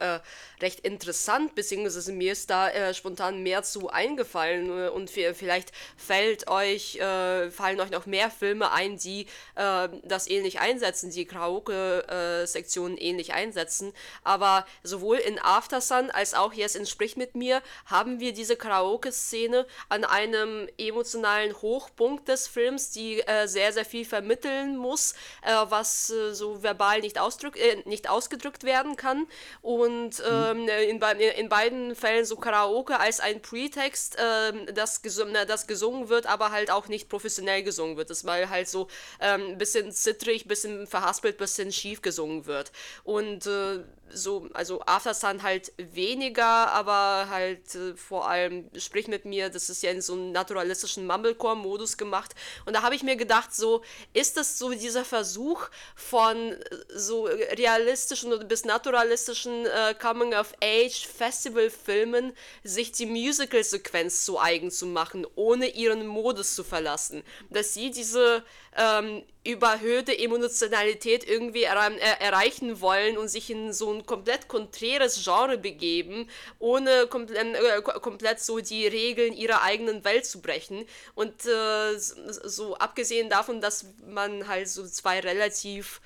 recht 0.62 0.82
interessant, 0.82 1.56
beziehungsweise 1.56 2.12
mir 2.12 2.32
ist 2.32 2.50
da 2.50 2.94
spontan 2.94 3.44
mehr 3.44 3.64
zu 3.64 3.90
eingefallen 3.90 4.90
und 4.90 5.10
vielleicht 5.10 5.72
fällt 5.98 6.48
euch, 6.48 7.00
fallen 7.00 7.80
euch 7.80 7.92
noch 7.92 8.06
mehr 8.06 8.30
Filme 8.30 8.72
ein, 8.72 8.98
die 8.98 9.26
das 9.56 10.28
ähnlich 10.28 10.60
einsetzen, 10.60 11.12
die 11.12 11.26
Karaoke-Sektionen 11.26 12.98
ähnlich 12.98 13.34
einsetzen. 13.34 13.94
Aber 14.24 14.66
sowohl 14.84 15.18
in 15.18 15.40
After 15.40 15.82
Sun 15.82 16.10
als 16.12 16.34
auch 16.34 16.54
jetzt 16.54 16.76
in 16.76 16.86
Sprich 16.86 17.18
mit 17.18 17.36
mir 17.36 17.62
haben 17.86 18.20
wir 18.20 18.34
diese 18.34 18.56
Karaoke-Szene 18.56 19.66
an 19.90 20.04
einem 20.04 20.68
emotionalen 20.78 21.54
Hochpunkt 21.62 22.28
des 22.28 22.48
Films, 22.48 22.92
die 22.92 23.22
äh, 23.22 23.48
sehr, 23.48 23.74
sehr 23.74 23.86
viel 23.86 24.06
vermitteln 24.06 24.78
muss, 24.78 25.14
äh, 25.42 25.54
was 25.70 26.10
äh, 26.10 26.34
so 26.34 26.64
verbal 26.64 27.02
nicht, 27.02 27.20
ausdrück, 27.20 27.58
äh, 27.58 27.82
nicht 27.86 28.10
ausgedrückt 28.10 28.64
werden 28.64 28.96
kann. 28.96 29.28
Und 29.62 30.22
ähm, 30.52 30.68
in, 30.68 31.00
in 31.00 31.50
beiden 31.50 31.96
Fällen 31.96 32.26
so 32.26 32.36
Karaoke 32.36 33.00
als 33.00 33.20
ein 33.20 33.42
Pretext, 33.42 34.18
ähm, 34.20 34.68
das, 34.74 35.02
gesungen, 35.02 35.36
das 35.48 35.68
gesungen 35.68 36.10
wird, 36.10 36.26
aber 36.26 36.52
halt 36.52 36.72
auch 36.72 36.88
nicht 36.88 37.10
professionell 37.10 37.64
gesungen 37.64 37.98
wird. 37.98 38.10
Das 38.10 38.24
mal 38.24 38.50
halt 38.50 38.68
so 38.68 38.88
ein 39.20 39.42
ähm, 39.42 39.58
bisschen 39.58 39.92
zittrig, 39.92 40.48
bisschen 40.48 40.88
verhaspelt, 40.88 41.38
bisschen 41.38 41.72
schief 41.72 42.02
gesungen 42.02 42.46
wird. 42.46 42.72
Und 43.04 43.46
äh, 43.48 43.84
so, 44.14 44.50
also 44.54 44.82
After 44.86 45.14
Sun 45.14 45.44
halt 45.44 45.72
weniger, 45.78 46.72
aber 46.72 47.28
halt 47.30 47.74
äh, 47.76 47.96
vor 47.96 48.28
allem 48.30 48.70
sprich 48.78 49.08
mit 49.08 49.26
mir, 49.26 49.50
das 49.50 49.70
ist 49.70 49.84
ja 49.84 49.92
in 49.92 50.02
so 50.02 50.14
einem 50.14 50.32
naturalistischen 50.32 51.08
Mumblecore-Modus 51.08 51.98
gemacht. 51.98 52.34
Und 52.66 52.76
da 52.76 52.82
habe 52.84 52.96
ich 52.96 53.04
mir 53.04 53.16
gedacht, 53.16 53.54
so, 53.54 53.82
ist 54.14 54.38
das 54.38 54.58
so 54.58 54.72
dieser 54.72 55.06
Versuch 55.06 55.70
von 55.96 56.54
äh, 56.54 56.58
so 56.94 57.26
realistischen 57.26 58.48
bis 58.48 58.66
naturalistischen 58.66 59.66
äh, 59.66 59.94
Coming-of-Age-Festival-Filmen, 60.42 62.34
sich 62.64 62.92
die 62.92 63.06
Musical-Sequenz 63.06 64.26
zu 64.26 64.40
eigen 64.40 64.72
zu 64.72 64.88
machen, 64.88 65.28
ohne 65.36 65.68
ihren 65.68 66.08
Modus 66.08 66.56
zu 66.56 66.64
verlassen. 66.64 67.24
Dass 67.50 67.74
sie 67.74 67.92
diese 67.92 68.44
ähm, 68.78 69.24
überhöhte 69.44 70.18
Emotionalität 70.18 71.28
irgendwie 71.28 71.64
er 71.64 71.76
er 72.00 72.22
erreichen 72.22 72.80
wollen 72.80 73.18
und 73.18 73.28
sich 73.28 73.50
in 73.50 73.74
so 73.74 73.92
ein 73.92 74.06
komplett 74.06 74.48
konträres 74.48 75.24
Genre 75.24 75.58
begeben, 75.58 76.30
ohne 76.60 77.08
komplett, 77.08 77.56
äh, 77.56 77.82
komplett 77.82 78.40
so 78.40 78.60
die 78.60 78.88
Regeln 78.88 79.34
ihrer 79.34 79.62
eigenen 79.64 80.04
Welt 80.04 80.26
zu 80.26 80.42
brechen. 80.42 80.86
Und 81.16 81.46
äh, 81.46 81.98
so 81.98 82.76
abgesehen 82.76 83.30
davon, 83.30 83.62
dass 83.62 83.86
man 84.08 84.48
halt 84.48 84.70
so 84.70 84.86
zwei 84.88 85.20
relativ 85.20 86.02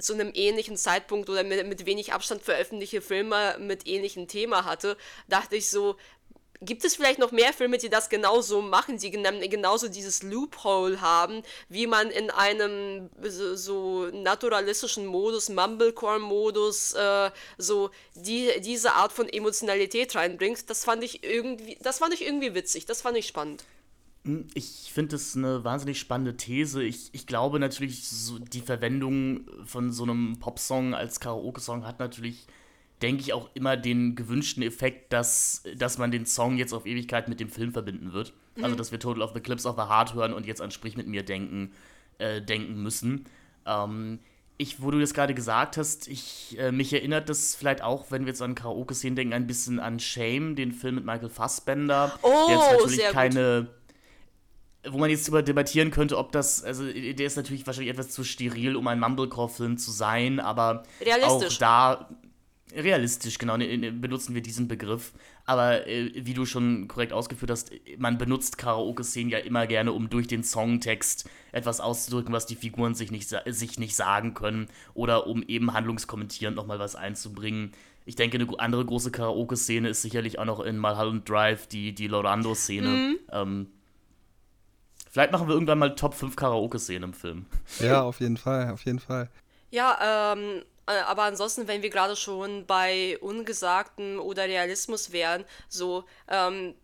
zu 0.00 0.14
einem 0.14 0.32
ähnlichen 0.34 0.76
Zeitpunkt 0.76 1.28
oder 1.30 1.44
mit, 1.44 1.66
mit 1.66 1.86
wenig 1.86 2.12
Abstand 2.12 2.42
veröffentlichte 2.42 3.00
Filme 3.00 3.56
mit 3.58 3.86
ähnlichem 3.86 4.28
Thema 4.28 4.64
hatte, 4.64 4.96
dachte 5.28 5.56
ich 5.56 5.70
so, 5.70 5.96
Gibt 6.62 6.84
es 6.84 6.94
vielleicht 6.94 7.18
noch 7.18 7.32
mehr 7.32 7.54
Filme, 7.54 7.78
die 7.78 7.88
das 7.88 8.10
genauso 8.10 8.60
machen, 8.60 8.98
die 8.98 9.10
genauso 9.10 9.88
dieses 9.88 10.22
Loophole 10.22 11.00
haben, 11.00 11.42
wie 11.70 11.86
man 11.86 12.10
in 12.10 12.28
einem 12.30 13.08
so, 13.22 13.56
so 13.56 14.06
naturalistischen 14.12 15.06
Modus, 15.06 15.48
Mumblecore-Modus, 15.48 16.92
äh, 16.92 17.30
so 17.56 17.88
die, 18.14 18.60
diese 18.60 18.92
Art 18.92 19.10
von 19.10 19.26
Emotionalität 19.26 20.14
reinbringt? 20.14 20.68
Das 20.68 20.84
fand 20.84 21.02
ich 21.02 21.24
irgendwie, 21.24 21.78
das 21.80 21.98
fand 21.98 22.12
ich 22.12 22.26
irgendwie 22.26 22.54
witzig, 22.54 22.84
das 22.84 23.00
fand 23.00 23.16
ich 23.16 23.26
spannend. 23.26 23.64
Hm, 24.24 24.46
ich 24.54 24.90
finde 24.92 25.12
das 25.12 25.36
eine 25.36 25.64
wahnsinnig 25.64 25.98
spannende 25.98 26.36
These. 26.36 26.82
Ich, 26.82 27.10
ich 27.12 27.26
glaube 27.26 27.58
natürlich, 27.58 28.06
so 28.08 28.38
die 28.38 28.60
Verwendung 28.60 29.46
von 29.64 29.92
so 29.92 30.02
einem 30.02 30.38
Popsong 30.38 30.94
als 30.94 31.20
Karaoke-Song 31.20 31.86
hat 31.86 31.98
natürlich 31.98 32.46
denke 33.02 33.22
ich, 33.22 33.32
auch 33.32 33.48
immer 33.54 33.76
den 33.76 34.14
gewünschten 34.14 34.62
Effekt, 34.62 35.12
dass, 35.12 35.62
dass 35.76 35.98
man 35.98 36.10
den 36.10 36.26
Song 36.26 36.56
jetzt 36.58 36.72
auf 36.72 36.86
Ewigkeit 36.86 37.28
mit 37.28 37.40
dem 37.40 37.48
Film 37.48 37.72
verbinden 37.72 38.12
wird. 38.12 38.32
Mhm. 38.56 38.64
Also, 38.64 38.76
dass 38.76 38.92
wir 38.92 39.00
Total 39.00 39.22
of 39.22 39.32
the 39.34 39.40
Clips 39.40 39.66
of 39.66 39.76
the 39.76 39.82
Heart 39.82 40.14
hören 40.14 40.32
und 40.32 40.46
jetzt 40.46 40.60
an 40.60 40.70
Sprich 40.70 40.96
mit 40.96 41.06
mir 41.06 41.22
denken, 41.22 41.72
äh, 42.18 42.42
denken 42.42 42.82
müssen. 42.82 43.26
Ähm, 43.66 44.18
ich, 44.58 44.82
wo 44.82 44.90
du 44.90 45.00
das 45.00 45.14
gerade 45.14 45.32
gesagt 45.32 45.78
hast, 45.78 46.06
ich, 46.08 46.58
äh, 46.58 46.70
mich 46.70 46.92
erinnert 46.92 47.30
das 47.30 47.54
vielleicht 47.54 47.82
auch, 47.82 48.10
wenn 48.10 48.26
wir 48.26 48.28
jetzt 48.28 48.42
an 48.42 48.54
Karaoke-Szenen 48.54 49.16
denken, 49.16 49.32
ein 49.32 49.46
bisschen 49.46 49.80
an 49.80 49.98
Shame, 49.98 50.54
den 50.54 50.72
Film 50.72 50.96
mit 50.96 51.06
Michael 51.06 51.30
Fassbender. 51.30 52.18
Oh, 52.20 52.46
der 52.48 52.56
jetzt 52.56 52.72
natürlich 52.72 53.12
keine. 53.12 53.62
Gut 53.62 53.79
wo 54.88 54.98
man 54.98 55.10
jetzt 55.10 55.26
darüber 55.26 55.42
debattieren 55.42 55.90
könnte, 55.90 56.16
ob 56.16 56.32
das, 56.32 56.64
also 56.64 56.84
der 56.84 57.26
ist 57.26 57.36
natürlich 57.36 57.66
wahrscheinlich 57.66 57.92
etwas 57.92 58.10
zu 58.10 58.24
steril, 58.24 58.76
um 58.76 58.86
ein 58.86 58.98
Mumblecore-Film 59.00 59.76
zu 59.76 59.90
sein, 59.90 60.40
aber 60.40 60.84
auch 61.22 61.44
da 61.58 62.08
Realistisch, 62.74 63.38
genau, 63.38 63.56
ne, 63.56 63.76
ne, 63.76 63.92
benutzen 63.92 64.34
wir 64.34 64.42
diesen 64.42 64.68
Begriff. 64.68 65.12
Aber 65.44 65.86
äh, 65.86 66.12
wie 66.14 66.34
du 66.34 66.46
schon 66.46 66.86
korrekt 66.88 67.12
ausgeführt 67.12 67.50
hast, 67.50 67.72
man 67.98 68.18
benutzt 68.18 68.58
Karaoke-Szenen 68.58 69.30
ja 69.30 69.38
immer 69.38 69.66
gerne, 69.66 69.92
um 69.92 70.08
durch 70.08 70.28
den 70.28 70.44
Songtext 70.44 71.28
etwas 71.52 71.80
auszudrücken, 71.80 72.32
was 72.32 72.46
die 72.46 72.54
Figuren 72.54 72.94
sich 72.94 73.10
nicht, 73.10 73.34
sich 73.46 73.78
nicht 73.78 73.96
sagen 73.96 74.34
können. 74.34 74.68
Oder 74.94 75.26
um 75.26 75.42
eben 75.42 75.72
handlungskommentierend 75.72 76.56
nochmal 76.56 76.78
was 76.78 76.94
einzubringen. 76.94 77.72
Ich 78.04 78.16
denke, 78.16 78.38
eine 78.38 78.48
andere 78.58 78.84
große 78.84 79.10
Karaoke-Szene 79.10 79.88
ist 79.88 80.02
sicherlich 80.02 80.38
auch 80.38 80.44
noch 80.44 80.60
in 80.60 80.78
Mulholland 80.78 81.28
Drive 81.28 81.66
die, 81.66 81.94
die 81.94 82.06
Lorando-Szene. 82.06 82.88
Mhm. 82.88 83.18
Ähm, 83.32 83.66
vielleicht 85.10 85.32
machen 85.32 85.48
wir 85.48 85.54
irgendwann 85.54 85.78
mal 85.78 85.94
Top 85.94 86.14
5 86.14 86.36
Karaoke-Szenen 86.36 87.10
im 87.10 87.14
Film. 87.14 87.46
Ja, 87.80 88.02
auf 88.02 88.20
jeden 88.20 88.36
Fall, 88.36 88.70
auf 88.70 88.84
jeden 88.84 89.00
Fall. 89.00 89.28
Ja, 89.70 90.32
ähm, 90.32 90.62
äh, 90.86 91.00
aber 91.06 91.24
ansonsten, 91.24 91.68
wenn 91.68 91.82
wir 91.82 91.90
gerade 91.90 92.16
schon 92.16 92.66
bei 92.66 93.18
Ungesagten 93.20 94.18
oder 94.18 94.44
Realismus 94.44 95.12
wären, 95.12 95.44
so, 95.68 96.04
ähm, 96.28 96.74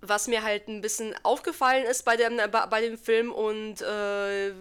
was 0.00 0.28
mir 0.28 0.42
halt 0.42 0.68
ein 0.68 0.80
bisschen 0.80 1.14
aufgefallen 1.24 1.84
ist 1.84 2.04
bei 2.04 2.16
dem, 2.16 2.40
bei 2.50 2.80
dem 2.80 2.96
Film 2.96 3.32
und 3.32 3.82
äh, 3.82 4.52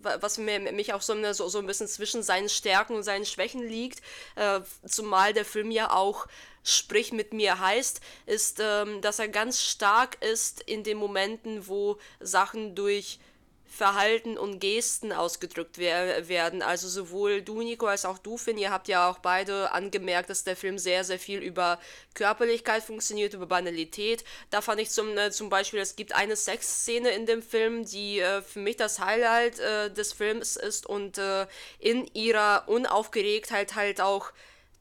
was 0.00 0.38
mir, 0.38 0.60
mich 0.72 0.92
auch 0.92 1.02
so, 1.02 1.14
so, 1.32 1.48
so 1.48 1.58
ein 1.58 1.66
bisschen 1.66 1.88
zwischen 1.88 2.22
seinen 2.22 2.48
Stärken 2.48 2.94
und 2.94 3.02
seinen 3.02 3.26
Schwächen 3.26 3.66
liegt, 3.66 4.00
äh, 4.36 4.60
zumal 4.86 5.32
der 5.32 5.44
Film 5.44 5.70
ja 5.70 5.92
auch 5.92 6.26
Sprich 6.70 7.12
mit 7.12 7.32
mir 7.32 7.60
heißt, 7.60 8.02
ist, 8.26 8.60
ähm, 8.60 9.00
dass 9.00 9.18
er 9.18 9.28
ganz 9.28 9.62
stark 9.62 10.22
ist 10.22 10.60
in 10.60 10.84
den 10.84 10.98
Momenten, 10.98 11.66
wo 11.66 11.98
Sachen 12.20 12.74
durch 12.74 13.20
Verhalten 13.68 14.38
und 14.38 14.60
Gesten 14.60 15.12
ausgedrückt 15.12 15.76
wer 15.76 16.28
werden. 16.28 16.62
Also 16.62 16.88
sowohl 16.88 17.42
du, 17.42 17.60
Nico, 17.60 17.86
als 17.86 18.04
auch 18.04 18.18
du, 18.18 18.38
Finn, 18.38 18.56
ihr 18.56 18.70
habt 18.70 18.88
ja 18.88 19.08
auch 19.08 19.18
beide 19.18 19.72
angemerkt, 19.72 20.30
dass 20.30 20.42
der 20.42 20.56
Film 20.56 20.78
sehr, 20.78 21.04
sehr 21.04 21.18
viel 21.18 21.40
über 21.40 21.78
Körperlichkeit 22.14 22.82
funktioniert, 22.82 23.34
über 23.34 23.46
Banalität. 23.46 24.24
Da 24.50 24.62
fand 24.62 24.80
ich 24.80 24.90
zum, 24.90 25.16
äh, 25.18 25.30
zum 25.30 25.50
Beispiel, 25.50 25.80
es 25.80 25.96
gibt 25.96 26.14
eine 26.14 26.34
Sexszene 26.34 27.10
in 27.10 27.26
dem 27.26 27.42
Film, 27.42 27.84
die 27.84 28.20
äh, 28.20 28.42
für 28.42 28.60
mich 28.60 28.76
das 28.76 29.00
Highlight 29.00 29.58
äh, 29.58 29.90
des 29.92 30.14
Films 30.14 30.56
ist 30.56 30.86
und 30.86 31.18
äh, 31.18 31.46
in 31.78 32.06
ihrer 32.14 32.64
Unaufgeregtheit 32.68 33.74
halt 33.74 34.00
auch 34.00 34.32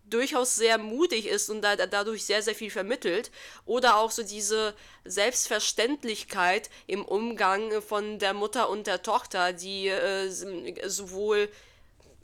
durchaus 0.10 0.56
sehr 0.56 0.78
mutig 0.78 1.28
ist 1.28 1.50
und 1.50 1.62
da, 1.62 1.76
dadurch 1.76 2.26
sehr, 2.26 2.42
sehr 2.42 2.56
viel 2.56 2.72
vermittelt. 2.72 3.32
Oder 3.66 3.98
auch 3.98 4.12
so 4.12 4.24
diese 4.24 4.74
Selbstverständlichkeit 5.06 6.70
im 6.88 7.04
Umgang 7.06 7.82
von 7.82 8.20
der 8.20 8.34
Mutter 8.34 8.70
und 8.70 8.88
der 8.88 9.02
Tochter, 9.02 9.54
die 9.54 9.88
äh, 9.88 10.30
sowohl 10.30 11.50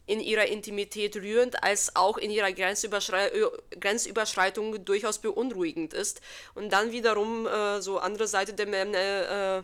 in 0.06 0.20
ihrer 0.20 0.48
Intimität 0.48 1.16
rührend 1.16 1.64
als 1.64 1.96
auch 1.96 2.18
in 2.18 2.30
ihrer 2.30 2.52
Grenzüberschrei 2.52 3.32
Grenzüberschreitung 3.80 4.84
durchaus 4.84 5.20
beunruhigend 5.20 5.94
ist. 5.94 6.22
Und 6.56 6.74
dann 6.74 6.92
wiederum 6.92 7.48
äh, 7.48 7.82
so 7.82 8.00
andere 8.00 8.28
Seite 8.28 8.54
der 8.54 8.68
äh, 9.60 9.64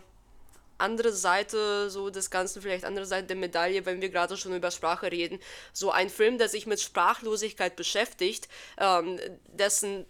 andere 0.80 1.12
Seite 1.12 1.90
so 1.90 2.10
des 2.10 2.30
Ganzen, 2.30 2.62
vielleicht 2.62 2.84
andere 2.84 3.06
Seite 3.06 3.28
der 3.28 3.36
Medaille, 3.36 3.86
wenn 3.86 4.00
wir 4.00 4.08
gerade 4.08 4.36
schon 4.36 4.54
über 4.54 4.70
Sprache 4.70 5.10
reden. 5.10 5.38
So 5.72 5.90
ein 5.90 6.10
Film, 6.10 6.38
der 6.38 6.48
sich 6.48 6.66
mit 6.66 6.80
Sprachlosigkeit 6.80 7.76
beschäftigt, 7.76 8.48
ähm, 8.78 9.18
dessen 9.48 10.06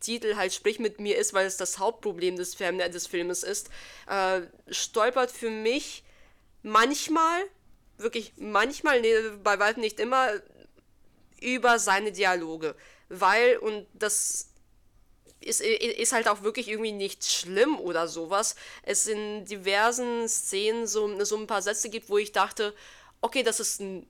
Titel 0.00 0.36
halt 0.36 0.52
Sprich 0.52 0.78
mit 0.78 1.00
mir 1.00 1.16
ist, 1.16 1.32
weil 1.32 1.46
es 1.46 1.56
das 1.56 1.78
Hauptproblem 1.78 2.36
des, 2.36 2.54
Film, 2.54 2.78
des 2.78 3.06
Filmes 3.06 3.42
ist, 3.42 3.70
äh, 4.08 4.42
stolpert 4.68 5.30
für 5.30 5.50
mich 5.50 6.04
manchmal, 6.62 7.42
wirklich 7.98 8.32
manchmal, 8.36 9.00
nee, 9.00 9.14
bei 9.42 9.58
weitem 9.58 9.80
nicht 9.82 10.00
immer, 10.00 10.28
über 11.40 11.78
seine 11.78 12.12
Dialoge. 12.12 12.74
Weil, 13.08 13.58
und 13.58 13.86
das 13.94 14.51
ist, 15.44 15.60
ist 15.60 16.12
halt 16.12 16.28
auch 16.28 16.42
wirklich 16.42 16.68
irgendwie 16.68 16.92
nicht 16.92 17.24
schlimm 17.24 17.78
oder 17.78 18.08
sowas. 18.08 18.54
Es 18.82 19.06
in 19.06 19.44
diversen 19.44 20.28
Szenen 20.28 20.86
so, 20.86 21.24
so 21.24 21.36
ein 21.36 21.46
paar 21.46 21.62
Sätze 21.62 21.90
gibt, 21.90 22.08
wo 22.08 22.18
ich 22.18 22.32
dachte, 22.32 22.74
okay, 23.20 23.42
das 23.42 23.60
ist 23.60 23.80
ein 23.80 24.06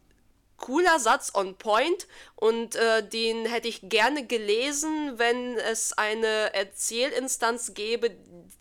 cooler 0.63 1.01
Satz 1.01 1.33
on 1.35 1.57
point 1.57 2.07
und 2.37 2.77
äh, 2.77 3.07
den 3.07 3.47
hätte 3.47 3.67
ich 3.67 3.81
gerne 3.83 4.27
gelesen, 4.27 5.19
wenn 5.19 5.59
es 5.59 5.93
eine 5.93 6.55
Erzählinstanz 6.55 7.75
gäbe, 7.75 8.11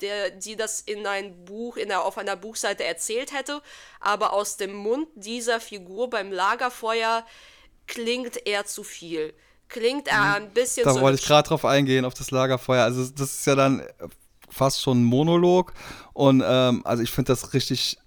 der, 0.01 0.31
die 0.31 0.55
das 0.55 0.81
in 0.81 1.05
ein 1.05 1.45
Buch, 1.45 1.77
in 1.77 1.89
der, 1.89 2.03
auf 2.03 2.17
einer 2.17 2.35
Buchseite 2.35 2.83
erzählt 2.83 3.33
hätte. 3.33 3.61
Aber 3.99 4.33
aus 4.33 4.57
dem 4.57 4.73
Mund 4.73 5.07
dieser 5.13 5.59
Figur 5.59 6.09
beim 6.09 6.31
Lagerfeuer 6.31 7.25
klingt 7.85 8.47
er 8.47 8.65
zu 8.65 8.83
viel 8.83 9.33
klingt 9.71 10.07
er 10.07 10.19
mhm. 10.19 10.35
ein 10.35 10.49
bisschen 10.51 10.83
Da 10.85 10.93
so 10.93 11.01
wollte 11.01 11.19
ich 11.19 11.25
gerade 11.25 11.47
drauf 11.47 11.65
eingehen, 11.65 12.05
auf 12.05 12.13
das 12.13 12.29
Lagerfeuer. 12.29 12.83
Also 12.83 13.03
das 13.05 13.39
ist 13.39 13.47
ja 13.47 13.55
dann 13.55 13.81
fast 14.49 14.81
schon 14.81 15.01
ein 15.01 15.03
Monolog 15.05 15.73
und 16.13 16.43
ähm, 16.45 16.81
also 16.85 17.01
ich 17.01 17.09
finde 17.09 17.31
das 17.31 17.53
richtig 17.53 17.97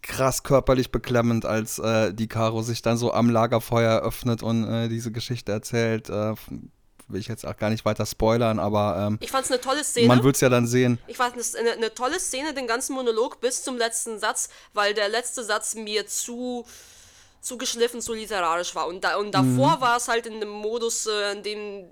krass 0.00 0.42
körperlich 0.42 0.90
beklemmend, 0.90 1.44
als 1.44 1.78
äh, 1.78 2.14
die 2.14 2.28
Caro 2.28 2.62
sich 2.62 2.82
dann 2.82 2.96
so 2.96 3.12
am 3.12 3.28
Lagerfeuer 3.28 4.00
öffnet 4.00 4.42
und 4.42 4.64
äh, 4.64 4.88
diese 4.88 5.12
Geschichte 5.12 5.52
erzählt. 5.52 6.08
Äh, 6.08 6.34
will 7.08 7.20
ich 7.20 7.28
jetzt 7.28 7.46
auch 7.46 7.56
gar 7.56 7.70
nicht 7.70 7.84
weiter 7.84 8.06
spoilern, 8.06 8.58
aber 8.58 9.06
ähm, 9.08 9.18
ich 9.20 9.30
fand 9.30 9.44
es 9.44 9.50
eine 9.50 9.60
tolle 9.60 9.82
Szene. 9.82 10.06
Man 10.06 10.22
wird 10.22 10.34
es 10.36 10.40
ja 10.42 10.48
dann 10.48 10.66
sehen. 10.66 10.98
Ich 11.06 11.16
fand 11.16 11.36
es 11.36 11.54
eine, 11.54 11.72
eine 11.72 11.94
tolle 11.94 12.20
Szene, 12.20 12.54
den 12.54 12.66
ganzen 12.66 12.94
Monolog 12.94 13.40
bis 13.40 13.62
zum 13.62 13.76
letzten 13.76 14.18
Satz, 14.18 14.50
weil 14.74 14.94
der 14.94 15.08
letzte 15.08 15.42
Satz 15.42 15.74
mir 15.74 16.06
zu 16.06 16.66
zu 17.40 17.58
geschliffen, 17.58 18.00
zu 18.00 18.14
literarisch 18.14 18.74
war. 18.74 18.86
Und, 18.86 19.04
da, 19.04 19.16
und 19.16 19.32
davor 19.32 19.76
mhm. 19.76 19.80
war 19.80 19.96
es 19.96 20.08
halt 20.08 20.26
in 20.26 20.34
einem 20.34 20.50
Modus, 20.50 21.06
äh, 21.06 21.32
in 21.32 21.42
dem, 21.42 21.88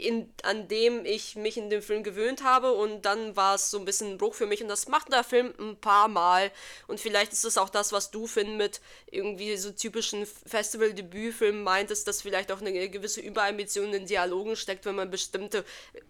in, 0.00 0.32
an 0.42 0.68
dem 0.68 1.04
ich 1.04 1.36
mich 1.36 1.56
in 1.56 1.70
dem 1.70 1.82
Film 1.82 2.02
gewöhnt 2.02 2.42
habe 2.42 2.72
und 2.72 3.02
dann 3.02 3.36
war 3.36 3.54
es 3.54 3.70
so 3.70 3.78
ein 3.78 3.84
bisschen 3.84 4.12
ein 4.12 4.18
Bruch 4.18 4.34
für 4.34 4.46
mich 4.46 4.62
und 4.62 4.68
das 4.68 4.88
macht 4.88 5.12
der 5.12 5.24
Film 5.24 5.52
ein 5.58 5.76
paar 5.76 6.08
Mal 6.08 6.50
und 6.88 7.00
vielleicht 7.00 7.32
ist 7.32 7.44
es 7.44 7.58
auch 7.58 7.68
das, 7.68 7.92
was 7.92 8.10
du, 8.10 8.26
Finn, 8.26 8.56
mit 8.56 8.80
irgendwie 9.10 9.56
so 9.56 9.70
typischen 9.70 10.26
Festival-Debütfilmen 10.26 11.62
meintest, 11.62 12.08
dass 12.08 12.22
vielleicht 12.22 12.50
auch 12.50 12.60
eine 12.60 12.88
gewisse 12.88 13.20
Überambition 13.20 13.86
in 13.86 13.92
den 13.92 14.06
Dialogen 14.06 14.56
steckt, 14.56 14.86
wenn 14.86 14.96
man 14.96 15.10
bestimmte 15.10 15.64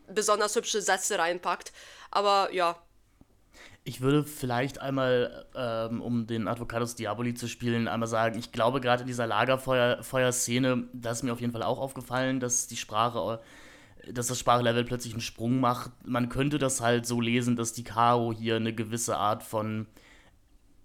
besonders 0.08 0.54
hübsche 0.54 0.82
Sätze 0.82 1.18
reinpackt. 1.18 1.72
Aber 2.10 2.52
ja, 2.52 2.80
ich 3.84 4.00
würde 4.00 4.24
vielleicht 4.24 4.80
einmal, 4.80 5.46
ähm, 5.54 6.02
um 6.02 6.26
den 6.26 6.48
Advocatus 6.48 6.94
Diaboli 6.96 7.34
zu 7.34 7.48
spielen, 7.48 7.88
einmal 7.88 8.08
sagen, 8.08 8.38
ich 8.38 8.52
glaube 8.52 8.80
gerade 8.80 9.02
in 9.02 9.06
dieser 9.06 9.26
Lagerfeuer-Szene, 9.26 10.84
da 10.92 11.10
ist 11.10 11.22
mir 11.22 11.32
auf 11.32 11.40
jeden 11.40 11.52
Fall 11.52 11.62
auch 11.62 11.78
aufgefallen, 11.78 12.40
dass 12.40 12.66
die 12.66 12.76
Sprache, 12.76 13.40
dass 14.10 14.26
das 14.26 14.38
Sprachlevel 14.38 14.84
plötzlich 14.84 15.14
einen 15.14 15.22
Sprung 15.22 15.60
macht. 15.60 15.92
Man 16.04 16.28
könnte 16.28 16.58
das 16.58 16.80
halt 16.80 17.06
so 17.06 17.20
lesen, 17.20 17.56
dass 17.56 17.72
die 17.72 17.84
Caro 17.84 18.32
hier 18.32 18.56
eine 18.56 18.74
gewisse 18.74 19.16
Art 19.16 19.42
von 19.42 19.86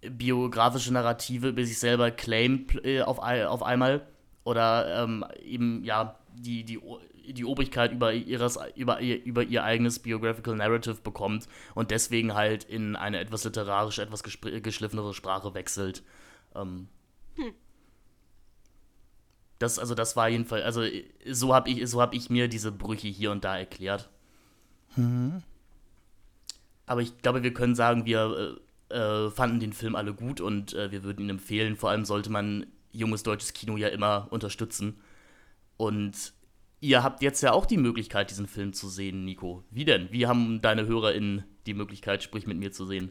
biografische 0.00 0.92
Narrative 0.92 1.48
über 1.48 1.64
sich 1.64 1.78
selber 1.78 2.10
claimt 2.10 2.82
äh, 2.84 3.02
auf, 3.02 3.18
auf 3.18 3.62
einmal. 3.62 4.06
Oder 4.44 5.02
ähm, 5.02 5.24
eben, 5.44 5.82
ja, 5.84 6.16
die, 6.34 6.64
die 6.64 6.78
die 7.32 7.44
Obrigkeit 7.44 7.92
über, 7.92 8.12
ihres, 8.12 8.58
über, 8.74 9.00
ihr, 9.00 9.22
über 9.24 9.42
ihr 9.42 9.64
eigenes 9.64 9.98
Biographical 9.98 10.56
Narrative 10.56 10.96
bekommt 11.02 11.48
und 11.74 11.90
deswegen 11.90 12.34
halt 12.34 12.64
in 12.64 12.96
eine 12.96 13.18
etwas 13.18 13.44
literarische, 13.44 14.02
etwas 14.02 14.22
geschliffenere 14.22 15.14
Sprache 15.14 15.54
wechselt. 15.54 16.02
Ähm, 16.54 16.88
hm. 17.34 17.52
Das, 19.58 19.78
also 19.78 19.94
das 19.94 20.16
war 20.16 20.28
jedenfalls, 20.28 20.64
also 20.64 20.82
so 21.30 21.54
habe 21.54 21.70
ich, 21.70 21.88
so 21.88 22.02
hab 22.02 22.14
ich 22.14 22.28
mir 22.28 22.48
diese 22.48 22.72
Brüche 22.72 23.08
hier 23.08 23.30
und 23.30 23.44
da 23.44 23.58
erklärt. 23.58 24.10
Mhm. 24.96 25.42
Aber 26.86 27.00
ich 27.00 27.18
glaube, 27.18 27.42
wir 27.42 27.52
können 27.52 27.74
sagen, 27.74 28.04
wir 28.04 28.58
äh, 28.90 28.94
äh, 28.94 29.30
fanden 29.30 29.60
den 29.60 29.72
Film 29.72 29.96
alle 29.96 30.14
gut 30.14 30.40
und 30.40 30.74
äh, 30.74 30.90
wir 30.90 31.02
würden 31.02 31.24
ihn 31.24 31.30
empfehlen. 31.30 31.76
Vor 31.76 31.90
allem 31.90 32.04
sollte 32.04 32.30
man 32.30 32.66
junges 32.92 33.22
deutsches 33.22 33.52
Kino 33.52 33.76
ja 33.76 33.88
immer 33.88 34.28
unterstützen. 34.30 35.00
Und 35.76 36.32
Ihr 36.86 37.02
habt 37.02 37.20
jetzt 37.20 37.42
ja 37.42 37.50
auch 37.50 37.66
die 37.66 37.78
Möglichkeit, 37.78 38.30
diesen 38.30 38.46
Film 38.46 38.72
zu 38.72 38.88
sehen, 38.88 39.24
Nico. 39.24 39.64
Wie 39.72 39.84
denn? 39.84 40.06
Wie 40.12 40.28
haben 40.28 40.60
deine 40.60 40.86
HörerInnen 40.86 41.42
die 41.66 41.74
Möglichkeit, 41.74 42.22
sprich 42.22 42.46
mit 42.46 42.58
mir 42.58 42.70
zu 42.70 42.86
sehen? 42.86 43.10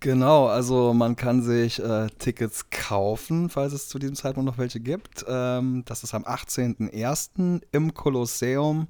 Genau, 0.00 0.46
also 0.46 0.92
man 0.92 1.14
kann 1.14 1.40
sich 1.40 1.78
äh, 1.78 2.08
Tickets 2.18 2.70
kaufen, 2.70 3.50
falls 3.50 3.72
es 3.72 3.88
zu 3.88 4.00
diesem 4.00 4.16
Zeitpunkt 4.16 4.50
noch 4.50 4.58
welche 4.58 4.80
gibt. 4.80 5.24
Ähm, 5.28 5.84
das 5.86 6.02
ist 6.02 6.12
am 6.12 6.24
18.01. 6.24 7.62
im 7.70 7.94
Kolosseum 7.94 8.88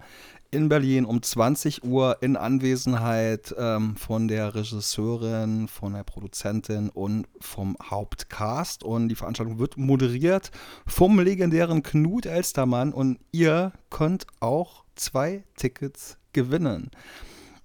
in 0.50 0.68
Berlin 0.68 1.04
um 1.04 1.22
20 1.22 1.84
Uhr 1.84 2.18
in 2.22 2.37
Anwesenheit 2.37 3.54
ähm, 3.58 3.96
von 3.96 4.28
der 4.28 4.54
Regisseurin, 4.54 5.68
von 5.68 5.92
der 5.92 6.04
Produzentin 6.04 6.88
und 6.88 7.26
vom 7.40 7.76
Hauptcast. 7.82 8.82
Und 8.82 9.08
die 9.08 9.14
Veranstaltung 9.14 9.58
wird 9.58 9.76
moderiert 9.76 10.50
vom 10.87 11.20
legendären 11.20 11.82
Knut 11.82 12.26
Elstermann. 12.26 12.92
Und 12.92 13.18
ihr 13.30 13.72
könnt 13.90 14.26
auch 14.40 14.84
zwei 14.96 15.44
Tickets 15.56 16.16
gewinnen. 16.32 16.90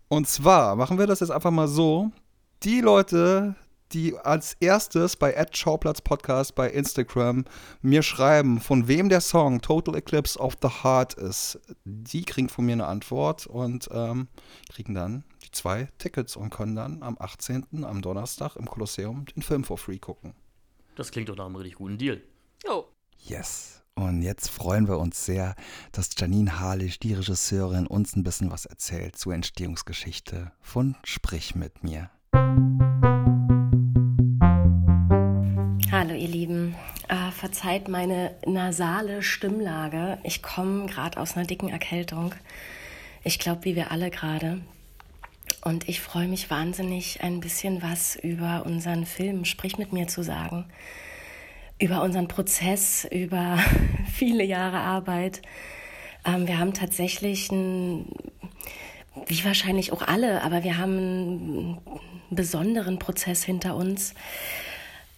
Und 0.10 0.28
zwar 0.28 0.76
machen 0.76 1.00
wir 1.00 1.08
das 1.08 1.22
jetzt 1.22 1.32
einfach 1.32 1.52
mal 1.52 1.68
so. 1.68 2.12
Die 2.64 2.82
Leute, 2.82 3.56
die 3.94 4.18
als 4.18 4.56
erstes 4.60 5.16
bei 5.16 5.34
Ed 5.34 5.56
Schauplatz 5.56 6.02
Podcast 6.02 6.56
bei 6.56 6.70
Instagram 6.70 7.46
mir 7.82 8.02
schreiben, 8.02 8.60
von 8.60 8.88
wem 8.88 9.10
der 9.10 9.22
Song 9.22 9.62
Total 9.62 9.96
Eclipse 9.96 10.40
of 10.40 10.58
the 10.62 10.70
Heart 10.84 11.14
ist, 11.14 11.60
die 11.86 12.24
kriegen 12.24 12.50
von 12.50 12.66
mir 12.66 12.74
eine 12.74 12.88
Antwort 12.88 13.46
und 13.48 13.90
ähm, 13.92 14.28
kriegen 14.70 14.94
dann 14.94 15.24
die 15.44 15.52
zwei 15.52 15.90
Tickets 16.00 16.36
und 16.36 16.50
können 16.50 16.76
dann 16.76 17.04
am 17.04 17.18
18. 17.20 17.84
am 17.84 18.02
Donnerstag 18.02 18.56
im 18.56 18.66
Kolosseum 18.66 19.26
den 19.26 19.44
Film 19.44 19.64
for 19.64 19.78
free 19.78 20.00
gucken. 20.00 20.34
Das 20.96 21.12
klingt 21.12 21.30
doch 21.30 21.36
nach 21.36 21.46
einem 21.46 21.56
richtig 21.56 21.78
guten 21.78 21.98
Deal. 21.98 22.22
Oh. 22.68 22.86
Yes. 23.18 23.82
Und 23.96 24.24
jetzt 24.24 24.50
freuen 24.50 24.88
wir 24.88 24.98
uns 24.98 25.24
sehr, 25.24 25.56
dass 25.92 26.10
Janine 26.18 26.60
Harlisch, 26.60 27.00
die 27.00 27.14
Regisseurin, 27.14 27.86
uns 27.86 28.16
ein 28.16 28.24
bisschen 28.24 28.50
was 28.50 28.66
erzählt 28.66 29.18
zur 29.18 29.36
Entstehungsgeschichte 29.36 30.52
von 30.62 30.96
Sprich 31.04 31.54
mit 31.54 31.84
mir. 31.84 32.10
Verzeiht 37.44 37.90
meine 37.90 38.34
nasale 38.46 39.22
Stimmlage. 39.22 40.18
Ich 40.24 40.42
komme 40.42 40.86
gerade 40.86 41.20
aus 41.20 41.36
einer 41.36 41.46
dicken 41.46 41.68
Erkältung. 41.68 42.34
Ich 43.26 43.38
glaube, 43.38 43.66
wie 43.66 43.76
wir 43.76 43.92
alle 43.92 44.12
gerade. 44.12 44.62
Und 45.62 45.90
ich 45.90 46.00
freue 46.00 46.30
mich 46.30 46.50
wahnsinnig, 46.50 47.22
ein 47.22 47.42
bisschen 47.42 47.82
was 47.82 48.16
über 48.16 48.64
unseren 48.66 49.06
Film 49.06 49.44
Sprich 49.44 49.78
mit 49.78 49.92
mir 49.92 50.08
zu 50.08 50.24
sagen 50.24 50.64
über 51.80 52.02
unseren 52.02 52.30
Prozess, 52.30 53.06
über 53.12 53.60
viele 54.14 54.46
Jahre 54.46 54.78
Arbeit. 54.78 55.42
Ähm, 56.24 56.48
wir 56.48 56.60
haben 56.60 56.74
tatsächlich 56.74 57.52
ein, 57.52 58.06
wie 59.28 59.44
wahrscheinlich 59.44 59.92
auch 59.92 60.02
alle, 60.02 60.44
aber 60.44 60.64
wir 60.64 60.78
haben 60.78 60.98
einen 60.98 61.82
besonderen 62.30 63.00
Prozess 63.00 63.44
hinter 63.44 63.76
uns, 63.76 64.14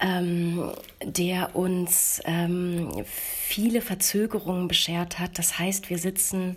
ähm, 0.00 0.72
der 1.02 1.56
uns 1.56 2.20
ähm, 2.24 3.04
viele 3.04 3.80
Verzögerungen 3.80 4.68
beschert 4.68 5.18
hat. 5.18 5.38
Das 5.38 5.58
heißt, 5.58 5.90
wir 5.90 5.98
sitzen 5.98 6.56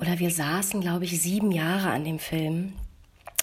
oder 0.00 0.18
wir 0.18 0.30
saßen, 0.30 0.80
glaube 0.80 1.04
ich, 1.04 1.20
sieben 1.20 1.52
Jahre 1.52 1.90
an 1.90 2.04
dem 2.04 2.18
Film, 2.18 2.74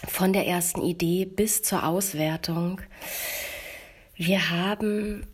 von 0.07 0.33
der 0.33 0.47
ersten 0.47 0.81
Idee 0.81 1.25
bis 1.25 1.61
zur 1.63 1.85
Auswertung. 1.85 2.81
Wir 4.15 4.49
haben, 4.49 5.25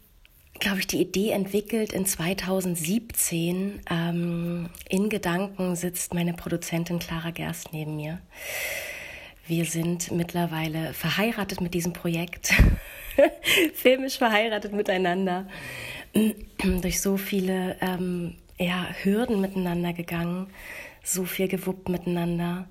glaube 0.59 0.79
ich, 0.79 0.87
die 0.87 1.01
Idee 1.01 1.31
entwickelt 1.31 1.93
in 1.93 2.05
2017. 2.05 3.81
Ähm, 3.89 4.69
in 4.89 5.09
Gedanken 5.09 5.75
sitzt 5.75 6.13
meine 6.13 6.33
Produzentin 6.33 6.99
Clara 6.99 7.31
Gerst 7.31 7.73
neben 7.73 7.95
mir. 7.95 8.21
Wir 9.47 9.65
sind 9.65 10.11
mittlerweile 10.11 10.93
verheiratet 10.93 11.61
mit 11.61 11.73
diesem 11.73 11.93
Projekt, 11.93 12.53
filmisch 13.73 14.17
verheiratet 14.17 14.73
miteinander, 14.73 15.47
durch 16.81 17.01
so 17.01 17.17
viele 17.17 17.75
ähm, 17.81 18.35
ja, 18.57 18.87
Hürden 19.03 19.41
miteinander 19.41 19.93
gegangen, 19.93 20.47
so 21.03 21.25
viel 21.25 21.47
gewuppt 21.47 21.89
miteinander. 21.89 22.67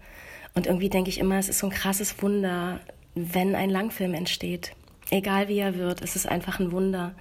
Und 0.54 0.66
irgendwie 0.66 0.88
denke 0.88 1.10
ich 1.10 1.18
immer, 1.18 1.38
es 1.38 1.48
ist 1.48 1.58
so 1.58 1.66
ein 1.66 1.72
krasses 1.72 2.22
Wunder, 2.22 2.80
wenn 3.14 3.54
ein 3.54 3.70
Langfilm 3.70 4.14
entsteht 4.14 4.72
egal 5.10 5.48
wie 5.48 5.58
er 5.58 5.76
wird, 5.76 6.02
es 6.02 6.16
ist 6.16 6.28
einfach 6.28 6.60
ein 6.60 6.72
Wunder, 6.72 7.14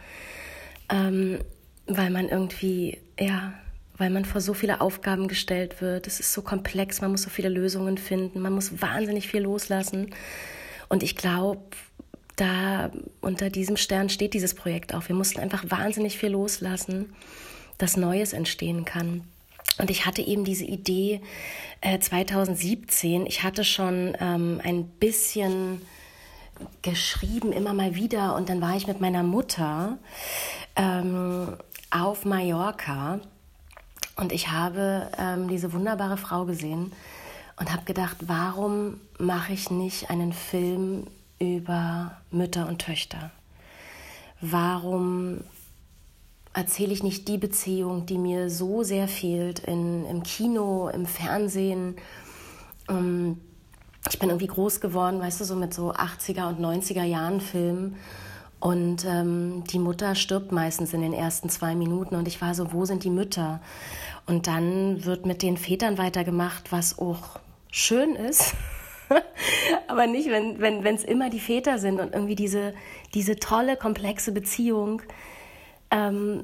ähm, 0.90 1.40
weil 1.88 2.10
man 2.10 2.30
irgendwie, 2.30 3.00
ja, 3.20 3.54
weil 3.98 4.10
man 4.10 4.26
vor 4.26 4.42
so 4.42 4.54
viele 4.54 4.82
Aufgaben 4.82 5.28
gestellt 5.28 5.82
wird. 5.82 6.08
Es 6.08 6.20
ist 6.20 6.34
so 6.34 6.42
komplex, 6.42 7.02
man 7.02 7.12
muss 7.12 7.22
so 7.22 7.30
viele 7.30 7.50
Lösungen 7.50 7.98
finden, 7.98 8.42
man 8.42 8.54
muss 8.54 8.82
wahnsinnig 8.82 9.28
viel 9.28 9.42
loslassen. 9.42 10.14
Und 10.90 11.02
ich 11.02 11.16
glaube, 11.16 11.62
da 12.36 12.92
unter 13.22 13.50
diesem 13.50 13.78
Stern 13.78 14.10
steht 14.10 14.34
dieses 14.34 14.54
Projekt 14.54 14.94
auch. 14.94 15.08
Wir 15.08 15.16
mussten 15.16 15.40
einfach 15.40 15.64
wahnsinnig 15.70 16.18
viel 16.18 16.30
loslassen, 16.30 17.16
dass 17.78 17.98
Neues 17.98 18.34
entstehen 18.34 18.86
kann. 18.86 19.22
Und 19.78 19.90
ich 19.90 20.06
hatte 20.06 20.22
eben 20.22 20.46
diese 20.46 20.66
Idee 20.66 21.22
äh, 21.82 22.00
2017. 22.00 23.26
Ich 23.26 23.44
hatte 23.44 23.64
schon 23.64 24.16
ähm, 24.20 24.62
ein 24.64 24.86
bisschen 24.86 25.82
geschrieben, 26.82 27.52
immer 27.52 27.74
mal 27.74 27.96
wieder. 27.96 28.36
Und 28.36 28.50
dann 28.50 28.62
war 28.62 28.78
ich 28.78 28.88
mit 28.88 29.02
meiner 29.02 29.24
Mutter 29.24 29.98
ähm, 30.76 31.58
auf 31.92 32.26
Mallorca 32.26 33.20
und 34.18 34.32
ich 34.32 34.50
habe 34.50 35.10
ähm, 35.18 35.48
diese 35.48 35.74
wunderbare 35.74 36.18
Frau 36.18 36.46
gesehen 36.46 36.92
und 37.58 37.72
habe 37.72 37.84
gedacht, 37.86 38.18
warum 38.22 39.00
mache 39.18 39.54
ich 39.54 39.70
nicht 39.72 40.10
einen 40.10 40.34
Film 40.34 41.08
über 41.40 42.18
Mütter 42.32 42.68
und 42.68 42.80
Töchter? 42.80 43.32
Warum 44.42 45.42
erzähle 46.54 46.94
ich 46.94 47.04
nicht 47.04 47.28
die 47.28 47.38
Beziehung, 47.38 48.06
die 48.06 48.18
mir 48.18 48.50
so 48.50 48.84
sehr 48.84 49.08
fehlt 49.08 49.60
in, 49.60 50.06
im 50.06 50.24
Kino, 50.24 50.90
im 50.90 51.06
Fernsehen? 51.06 51.96
Ähm, 52.90 53.40
ich 54.10 54.20
bin 54.20 54.30
irgendwie 54.30 54.48
groß 54.48 54.82
geworden, 54.82 55.20
weißt 55.20 55.42
du, 55.42 55.46
so 55.46 55.56
mit 55.56 55.74
so 55.74 55.92
80er 55.92 56.48
und 56.48 56.60
90er 56.60 57.04
Jahren 57.04 57.42
Filmen. 57.42 57.96
Und 58.60 59.06
ähm, 59.06 59.64
die 59.66 59.80
Mutter 59.80 60.16
stirbt 60.16 60.52
meistens 60.52 60.94
in 60.94 61.02
den 61.02 61.14
ersten 61.14 61.50
zwei 61.50 61.76
Minuten. 61.76 62.16
Und 62.16 62.28
ich 62.28 62.42
war 62.42 62.56
so, 62.56 62.72
wo 62.72 62.86
sind 62.86 63.04
die 63.04 63.10
Mütter? 63.10 63.62
Und 64.26 64.48
dann 64.48 65.06
wird 65.06 65.26
mit 65.26 65.42
den 65.42 65.58
Vätern 65.58 65.98
weitergemacht, 65.98 66.72
was 66.72 66.98
auch 66.98 67.40
schön 67.72 68.16
ist. 68.16 68.56
Aber 69.88 70.08
nicht, 70.08 70.30
wenn 70.30 70.56
es 70.56 70.84
wenn, 70.84 70.98
immer 70.98 71.30
die 71.30 71.40
Väter 71.40 71.78
sind 71.78 72.00
und 72.00 72.14
irgendwie 72.14 72.36
diese, 72.36 72.74
diese 73.14 73.38
tolle, 73.38 73.78
komplexe 73.78 74.32
Beziehung 74.32 75.02
ähm, 75.92 76.44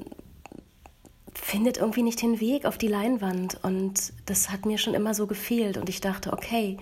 findet 1.34 1.78
irgendwie 1.78 2.02
nicht 2.02 2.22
den 2.22 2.40
Weg 2.40 2.66
auf 2.66 2.78
die 2.78 2.88
Leinwand. 2.88 3.58
Und 3.62 4.12
das 4.26 4.50
hat 4.50 4.66
mir 4.66 4.78
schon 4.78 4.94
immer 4.94 5.14
so 5.14 5.26
gefehlt. 5.26 5.76
Und 5.76 5.88
ich 5.88 6.00
dachte, 6.00 6.32
okay, 6.32 6.76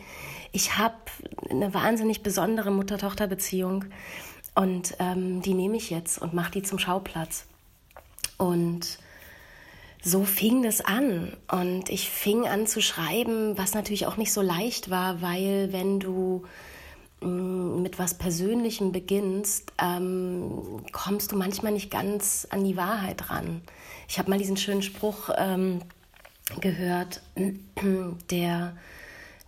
ich 0.52 0.78
habe 0.78 0.96
eine 1.48 1.72
wahnsinnig 1.72 2.22
besondere 2.22 2.70
Mutter-Tochter-Beziehung 2.70 3.86
und 4.54 4.96
ähm, 4.98 5.42
die 5.42 5.54
nehme 5.54 5.76
ich 5.76 5.90
jetzt 5.90 6.20
und 6.20 6.34
mache 6.34 6.52
die 6.52 6.62
zum 6.62 6.78
Schauplatz. 6.78 7.46
Und 8.36 8.98
so 10.02 10.24
fing 10.24 10.62
das 10.62 10.80
an. 10.80 11.36
Und 11.50 11.88
ich 11.88 12.08
fing 12.08 12.46
an 12.46 12.66
zu 12.66 12.80
schreiben, 12.80 13.56
was 13.58 13.74
natürlich 13.74 14.06
auch 14.06 14.16
nicht 14.16 14.32
so 14.32 14.42
leicht 14.42 14.90
war, 14.90 15.22
weil 15.22 15.72
wenn 15.72 16.00
du 16.00 16.44
mm, 17.20 17.82
mit 17.82 17.98
was 17.98 18.14
Persönlichem 18.14 18.92
beginnst, 18.92 19.72
ähm, 19.80 20.82
kommst 20.92 21.32
du 21.32 21.36
manchmal 21.36 21.72
nicht 21.72 21.90
ganz 21.90 22.46
an 22.50 22.64
die 22.64 22.76
Wahrheit 22.76 23.30
ran. 23.30 23.62
Ich 24.08 24.18
habe 24.18 24.30
mal 24.30 24.38
diesen 24.38 24.56
schönen 24.56 24.82
Spruch 24.82 25.30
ähm, 25.36 25.80
gehört, 26.60 27.22
der 28.30 28.74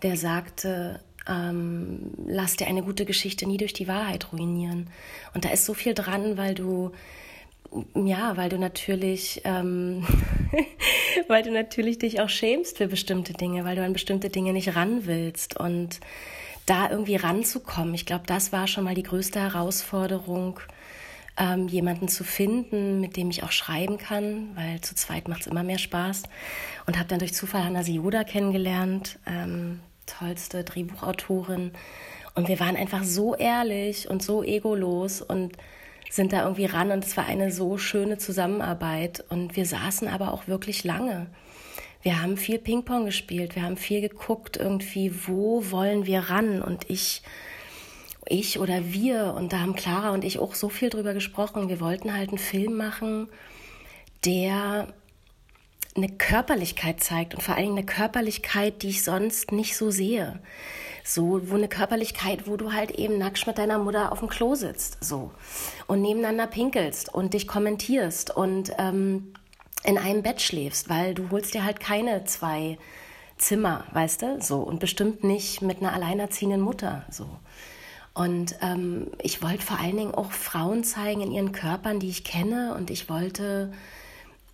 der 0.02 0.16
sagte, 0.16 1.00
ähm, 1.28 2.12
lass 2.26 2.56
dir 2.56 2.66
eine 2.66 2.82
gute 2.82 3.04
Geschichte 3.04 3.46
nie 3.46 3.56
durch 3.56 3.72
die 3.72 3.88
Wahrheit 3.88 4.32
ruinieren. 4.32 4.88
Und 5.34 5.44
da 5.44 5.50
ist 5.50 5.64
so 5.64 5.74
viel 5.74 5.94
dran, 5.94 6.36
weil 6.36 6.54
du, 6.54 6.92
ja, 7.94 8.36
weil 8.36 8.48
du 8.48 8.58
natürlich, 8.58 9.42
ähm, 9.44 10.06
weil 11.28 11.42
du 11.42 11.50
natürlich 11.50 11.98
dich 11.98 12.20
auch 12.20 12.28
schämst 12.28 12.78
für 12.78 12.88
bestimmte 12.88 13.32
Dinge, 13.32 13.64
weil 13.64 13.76
du 13.76 13.84
an 13.84 13.92
bestimmte 13.92 14.30
Dinge 14.30 14.52
nicht 14.52 14.76
ran 14.76 15.06
willst 15.06 15.58
und 15.58 16.00
da 16.66 16.90
irgendwie 16.90 17.16
ranzukommen. 17.16 17.94
Ich 17.94 18.06
glaube, 18.06 18.24
das 18.26 18.52
war 18.52 18.66
schon 18.66 18.84
mal 18.84 18.94
die 18.94 19.02
größte 19.02 19.40
Herausforderung, 19.40 20.60
ähm, 21.38 21.66
jemanden 21.68 22.08
zu 22.08 22.24
finden, 22.24 23.00
mit 23.00 23.16
dem 23.16 23.30
ich 23.30 23.42
auch 23.42 23.52
schreiben 23.52 23.98
kann, 23.98 24.50
weil 24.54 24.80
zu 24.80 24.94
zweit 24.94 25.28
macht 25.28 25.42
es 25.42 25.46
immer 25.46 25.62
mehr 25.62 25.78
Spaß. 25.78 26.24
Und 26.86 26.98
habe 26.98 27.08
dann 27.08 27.18
durch 27.20 27.34
Zufall 27.34 27.64
Hanna 27.64 27.82
Sioda 27.82 28.22
kennengelernt, 28.24 29.18
ähm, 29.26 29.80
tollste 30.06 30.62
Drehbuchautorin. 30.62 31.72
Und 32.34 32.48
wir 32.48 32.60
waren 32.60 32.76
einfach 32.76 33.02
so 33.04 33.34
ehrlich 33.34 34.08
und 34.08 34.22
so 34.22 34.42
egolos 34.42 35.22
und 35.22 35.56
sind 36.12 36.34
da 36.34 36.42
irgendwie 36.42 36.66
ran. 36.66 36.90
Und 36.90 37.06
es 37.06 37.16
war 37.16 37.24
eine 37.24 37.50
so 37.50 37.78
schöne 37.78 38.18
Zusammenarbeit. 38.18 39.24
Und 39.30 39.56
wir 39.56 39.64
saßen 39.64 40.08
aber 40.08 40.34
auch 40.34 40.46
wirklich 40.46 40.84
lange. 40.84 41.28
Wir 42.02 42.20
haben 42.20 42.36
viel 42.36 42.58
Ping-Pong 42.58 43.06
gespielt. 43.06 43.56
Wir 43.56 43.62
haben 43.62 43.78
viel 43.78 44.02
geguckt, 44.02 44.58
irgendwie, 44.58 45.26
wo 45.26 45.70
wollen 45.70 46.04
wir 46.04 46.20
ran? 46.20 46.60
Und 46.60 46.90
ich, 46.90 47.22
ich 48.26 48.58
oder 48.58 48.92
wir, 48.92 49.32
und 49.34 49.54
da 49.54 49.60
haben 49.60 49.74
Clara 49.74 50.10
und 50.10 50.22
ich 50.22 50.38
auch 50.38 50.54
so 50.54 50.68
viel 50.68 50.90
drüber 50.90 51.14
gesprochen. 51.14 51.70
Wir 51.70 51.80
wollten 51.80 52.12
halt 52.12 52.28
einen 52.28 52.38
Film 52.38 52.76
machen, 52.76 53.28
der 54.26 54.88
eine 55.96 56.10
Körperlichkeit 56.10 57.02
zeigt 57.02 57.34
und 57.34 57.42
vor 57.42 57.56
allem 57.56 57.72
eine 57.72 57.86
Körperlichkeit, 57.86 58.82
die 58.82 58.90
ich 58.90 59.02
sonst 59.02 59.50
nicht 59.50 59.78
so 59.78 59.90
sehe. 59.90 60.40
So, 61.04 61.40
wo 61.50 61.56
eine 61.56 61.68
Körperlichkeit, 61.68 62.46
wo 62.46 62.56
du 62.56 62.72
halt 62.72 62.92
eben 62.92 63.18
nackt 63.18 63.46
mit 63.46 63.58
deiner 63.58 63.78
Mutter 63.78 64.12
auf 64.12 64.20
dem 64.20 64.28
Klo 64.28 64.54
sitzt, 64.54 65.02
so. 65.02 65.32
Und 65.86 66.00
nebeneinander 66.00 66.46
pinkelst 66.46 67.12
und 67.12 67.34
dich 67.34 67.48
kommentierst 67.48 68.34
und 68.34 68.72
ähm, 68.78 69.34
in 69.84 69.98
einem 69.98 70.22
Bett 70.22 70.40
schläfst, 70.40 70.88
weil 70.88 71.14
du 71.14 71.30
holst 71.30 71.54
dir 71.54 71.64
halt 71.64 71.80
keine 71.80 72.24
zwei 72.24 72.78
Zimmer, 73.36 73.84
weißt 73.92 74.22
du, 74.22 74.40
so. 74.40 74.60
Und 74.60 74.78
bestimmt 74.78 75.24
nicht 75.24 75.62
mit 75.62 75.80
einer 75.80 75.92
alleinerziehenden 75.92 76.60
Mutter, 76.60 77.04
so. 77.10 77.28
Und 78.14 78.56
ähm, 78.60 79.10
ich 79.22 79.42
wollte 79.42 79.64
vor 79.64 79.80
allen 79.80 79.96
Dingen 79.96 80.14
auch 80.14 80.32
Frauen 80.32 80.84
zeigen 80.84 81.22
in 81.22 81.32
ihren 81.32 81.52
Körpern, 81.52 81.98
die 81.98 82.10
ich 82.10 82.24
kenne. 82.24 82.74
Und 82.74 82.90
ich 82.90 83.08
wollte 83.08 83.72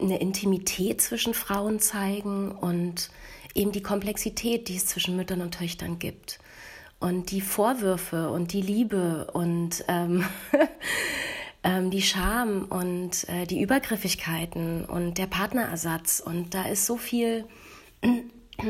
eine 0.01 0.21
Intimität 0.21 1.01
zwischen 1.01 1.35
Frauen 1.35 1.81
zeigen 1.81 2.53
und 2.53 3.11
eben 3.59 3.73
die 3.73 3.83
Komplexität, 3.83 4.69
die 4.69 4.77
es 4.77 4.87
zwischen 4.87 5.17
Müttern 5.17 5.41
und 5.41 5.55
Töchtern 5.55 5.99
gibt. 5.99 6.39
Und 7.01 7.31
die 7.31 7.41
Vorwürfe 7.41 8.31
und 8.31 8.53
die 8.53 8.63
Liebe 8.63 9.31
und 9.33 9.85
ähm, 9.89 10.25
ähm, 11.63 11.91
die 11.91 12.03
Scham 12.03 12.65
und 12.65 13.29
äh, 13.29 13.47
die 13.47 13.61
Übergriffigkeiten 13.61 14.85
und 14.85 15.19
der 15.19 15.27
Partnerersatz. 15.27 16.21
Und 16.25 16.55
da 16.55 16.65
ist 16.65 16.87
so 16.87 16.97
viel 16.97 17.45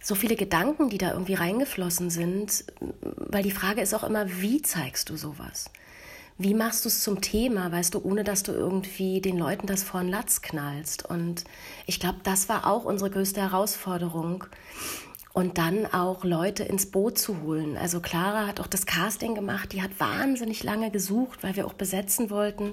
so 0.00 0.14
viele 0.14 0.36
Gedanken, 0.36 0.90
die 0.90 0.98
da 0.98 1.12
irgendwie 1.12 1.34
reingeflossen 1.34 2.10
sind, 2.10 2.64
weil 3.16 3.42
die 3.42 3.50
Frage 3.50 3.80
ist 3.80 3.94
auch 3.94 4.04
immer, 4.04 4.26
wie 4.40 4.60
zeigst 4.60 5.08
du 5.08 5.16
sowas? 5.16 5.70
Wie 6.36 6.54
machst 6.54 6.84
du 6.84 6.88
es 6.88 7.00
zum 7.00 7.20
Thema, 7.20 7.70
weißt 7.70 7.94
du, 7.94 8.02
ohne 8.02 8.24
dass 8.24 8.42
du 8.42 8.50
irgendwie 8.50 9.20
den 9.20 9.38
Leuten 9.38 9.68
das 9.68 9.84
vor 9.84 10.00
den 10.00 10.10
Latz 10.10 10.42
knallst? 10.42 11.08
Und 11.08 11.44
ich 11.86 12.00
glaube, 12.00 12.18
das 12.24 12.48
war 12.48 12.66
auch 12.66 12.84
unsere 12.84 13.08
größte 13.08 13.40
Herausforderung. 13.40 14.44
Und 15.32 15.58
dann 15.58 15.86
auch 15.86 16.24
Leute 16.24 16.64
ins 16.64 16.86
Boot 16.86 17.18
zu 17.18 17.42
holen. 17.42 17.76
Also 17.76 18.00
Clara 18.00 18.46
hat 18.46 18.60
auch 18.60 18.66
das 18.68 18.86
Casting 18.86 19.34
gemacht, 19.34 19.72
die 19.72 19.82
hat 19.82 19.98
wahnsinnig 19.98 20.62
lange 20.62 20.90
gesucht, 20.92 21.42
weil 21.42 21.56
wir 21.56 21.66
auch 21.66 21.72
besetzen 21.72 22.30
wollten. 22.30 22.72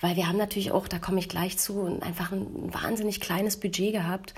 Weil 0.00 0.16
wir 0.16 0.28
haben 0.28 0.38
natürlich 0.38 0.72
auch, 0.72 0.86
da 0.86 0.98
komme 0.98 1.18
ich 1.18 1.28
gleich 1.28 1.58
zu, 1.58 2.00
einfach 2.00 2.30
ein 2.30 2.72
wahnsinnig 2.72 3.20
kleines 3.20 3.56
Budget 3.56 3.92
gehabt. 3.92 4.34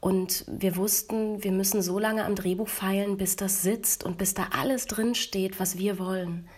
Und 0.00 0.44
wir 0.48 0.76
wussten, 0.76 1.42
wir 1.42 1.52
müssen 1.52 1.82
so 1.82 1.98
lange 1.98 2.24
am 2.24 2.36
Drehbuch 2.36 2.68
feilen, 2.68 3.16
bis 3.16 3.34
das 3.34 3.62
sitzt 3.62 4.04
und 4.04 4.16
bis 4.18 4.34
da 4.34 4.48
alles 4.56 4.86
drin 4.86 5.16
steht, 5.16 5.58
was 5.58 5.78
wir 5.78 5.98
wollen. 5.98 6.48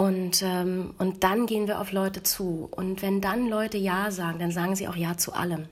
Und, 0.00 0.40
ähm, 0.42 0.94
und 0.96 1.24
dann 1.24 1.44
gehen 1.44 1.68
wir 1.68 1.78
auf 1.78 1.92
Leute 1.92 2.22
zu. 2.22 2.70
Und 2.70 3.02
wenn 3.02 3.20
dann 3.20 3.50
Leute 3.50 3.76
Ja 3.76 4.10
sagen, 4.10 4.38
dann 4.38 4.50
sagen 4.50 4.74
sie 4.74 4.88
auch 4.88 4.96
Ja 4.96 5.18
zu 5.18 5.34
allem. 5.34 5.66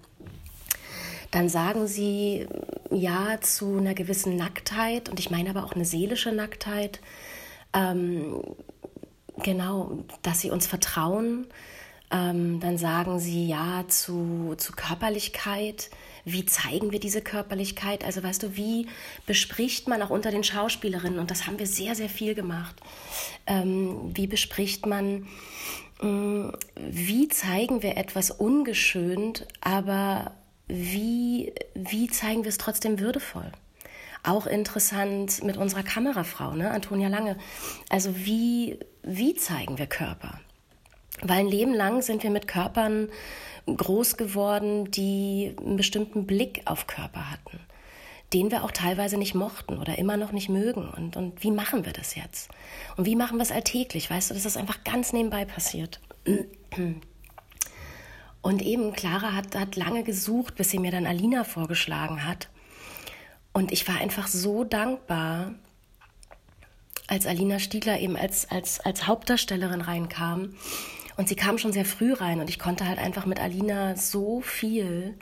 Dann 1.31 1.49
sagen 1.49 1.87
sie 1.87 2.47
Ja 2.91 3.41
zu 3.41 3.79
einer 3.79 3.95
gewissen 3.95 4.37
Nacktheit. 4.37 5.09
Und 5.09 5.19
ich 5.19 5.31
meine 5.31 5.49
aber 5.49 5.65
auch 5.65 5.73
eine 5.73 5.87
seelische 5.87 6.31
Nacktheit. 6.31 7.01
Ähm, 7.73 8.43
genau, 9.43 10.05
dass 10.21 10.43
sie 10.43 10.51
uns 10.51 10.67
vertrauen. 10.67 11.47
Ähm, 12.11 12.61
dann 12.61 12.77
sagen 12.77 13.21
sie 13.21 13.49
Ja 13.49 13.85
zu, 13.89 14.57
zu 14.59 14.73
Körperlichkeit 14.75 15.89
wie 16.33 16.47
zeigen 16.47 16.93
wir 16.93 17.01
diese 17.01 17.23
Körperlichkeit? 17.23 18.05
Also 18.05 18.23
weißt 18.23 18.43
du, 18.43 18.57
wie 18.57 18.87
bespricht 19.27 19.89
man 19.89 20.03
auch 20.03 20.11
unter 20.11 20.31
den 20.31 20.45
Schauspielerinnen, 20.45 21.19
und 21.19 21.31
das 21.31 21.47
haben 21.47 21.59
wir 21.59 21.67
sehr, 21.67 21.95
sehr 21.95 22.09
viel 22.09 22.35
gemacht, 22.35 22.77
ähm, 23.47 24.13
wie 24.15 24.27
bespricht 24.27 24.87
man, 24.87 25.27
äh, 26.01 26.53
wie 26.77 27.29
zeigen 27.29 27.83
wir 27.83 27.97
etwas 27.97 28.31
ungeschönt, 28.31 29.47
aber 29.61 30.33
wie, 30.69 31.53
wie 31.75 32.09
zeigen 32.09 32.45
wir 32.45 32.51
es 32.51 32.59
trotzdem 32.59 33.01
würdevoll? 33.01 33.51
Auch 34.23 34.47
interessant 34.47 35.43
mit 35.45 35.57
unserer 35.57 35.83
Kamerafrau, 35.83 36.55
ne, 36.55 36.71
Antonia 36.71 37.09
Lange. 37.09 37.37
Also 37.89 38.15
wie, 38.17 38.79
wie 39.03 39.35
zeigen 39.35 39.79
wir 39.79 39.87
Körper? 39.87 40.41
Weil 41.23 41.39
ein 41.39 41.49
Leben 41.49 41.75
lang 41.75 42.03
sind 42.03 42.23
wir 42.23 42.31
mit 42.31 42.47
Körpern 42.47 43.09
groß 43.77 44.17
geworden, 44.17 44.91
die 44.91 45.55
einen 45.59 45.77
bestimmten 45.77 46.27
Blick 46.27 46.63
auf 46.65 46.87
Körper 46.87 47.31
hatten, 47.31 47.61
den 48.33 48.51
wir 48.51 48.65
auch 48.65 48.71
teilweise 48.71 49.17
nicht 49.17 49.35
mochten 49.35 49.79
oder 49.79 49.99
immer 49.99 50.17
noch 50.17 50.33
nicht 50.33 50.49
mögen. 50.49 50.89
Und, 50.89 51.17
und 51.17 51.43
wie 51.43 51.51
machen 51.51 51.85
wir 51.85 51.93
das 51.93 52.15
jetzt? 52.15 52.51
Und 52.97 53.05
wie 53.05 53.17
machen 53.17 53.39
wir 53.39 53.43
es 53.43 53.53
alltäglich? 53.53 54.11
Weißt 54.11 54.31
du, 54.31 54.35
dass 54.35 54.45
das 54.45 54.57
einfach 54.57 54.85
ganz 54.85 55.13
nebenbei 55.13 55.45
passiert. 55.45 56.01
Und 58.43 58.63
eben, 58.63 58.93
Clara 58.93 59.33
hat, 59.33 59.55
hat 59.55 59.77
lange 59.77 60.05
gesucht, 60.05 60.55
bis 60.55 60.71
sie 60.71 60.79
mir 60.79 60.91
dann 60.91 61.07
Alina 61.07 61.45
vorgeschlagen 61.45 62.25
hat. 62.27 62.49
Und 63.53 63.73
ich 63.73 63.89
war 63.89 63.97
einfach 63.97 64.29
so 64.29 64.65
dankbar, 64.65 65.55
als 67.09 67.27
Alina 67.27 67.59
Stiegler 67.59 67.99
eben 67.99 68.17
als, 68.17 68.51
als, 68.51 68.81
als 68.81 69.07
Hauptdarstellerin 69.07 69.81
reinkam 69.81 70.55
und 71.19 71.29
sie 71.29 71.35
kam 71.35 71.59
schon 71.59 71.73
sehr 71.73 71.85
früh 71.85 72.13
rein 72.13 72.39
und 72.39 72.49
ich 72.49 72.61
konnte 72.61 72.87
halt 72.87 73.01
einfach 73.01 73.27
mit 73.27 73.41
Alina 73.41 73.97
so 73.97 74.41
viel 74.41 75.19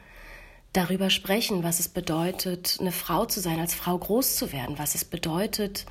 darüber 0.74 1.09
sprechen, 1.09 1.62
was 1.62 1.80
es 1.80 1.88
bedeutet, 1.88 2.76
eine 2.80 2.92
Frau 2.92 3.24
zu 3.24 3.40
sein, 3.40 3.59
als 3.59 3.74
Frau 3.74 3.96
groß 3.96 4.37
zu 4.37 4.52
werden, 4.52 4.78
was 4.78 4.94
es 4.94 5.06
bedeutet, 5.06 5.87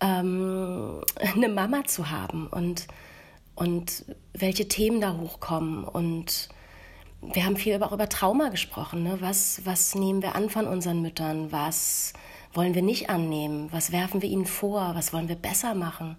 ähm, 0.00 1.02
eine 1.20 1.48
Mama 1.48 1.84
zu 1.84 2.10
haben 2.10 2.48
und, 2.48 2.88
und 3.54 4.06
welche 4.32 4.66
Themen 4.66 5.00
da 5.00 5.16
hochkommen. 5.16 5.84
Und 5.84 6.48
wir 7.22 7.44
haben 7.44 7.56
viel 7.56 7.80
auch 7.80 7.92
über 7.92 8.08
Trauma 8.08 8.48
gesprochen. 8.48 9.04
Ne? 9.04 9.18
Was, 9.20 9.64
was 9.64 9.94
nehmen 9.94 10.20
wir 10.20 10.34
an 10.34 10.50
von 10.50 10.66
unseren 10.66 11.00
Müttern? 11.00 11.52
Was 11.52 12.12
wollen 12.54 12.74
wir 12.74 12.82
nicht 12.82 13.08
annehmen? 13.08 13.68
Was 13.70 13.92
werfen 13.92 14.20
wir 14.20 14.28
ihnen 14.28 14.46
vor? 14.46 14.96
Was 14.96 15.12
wollen 15.12 15.28
wir 15.28 15.36
besser 15.36 15.76
machen? 15.76 16.16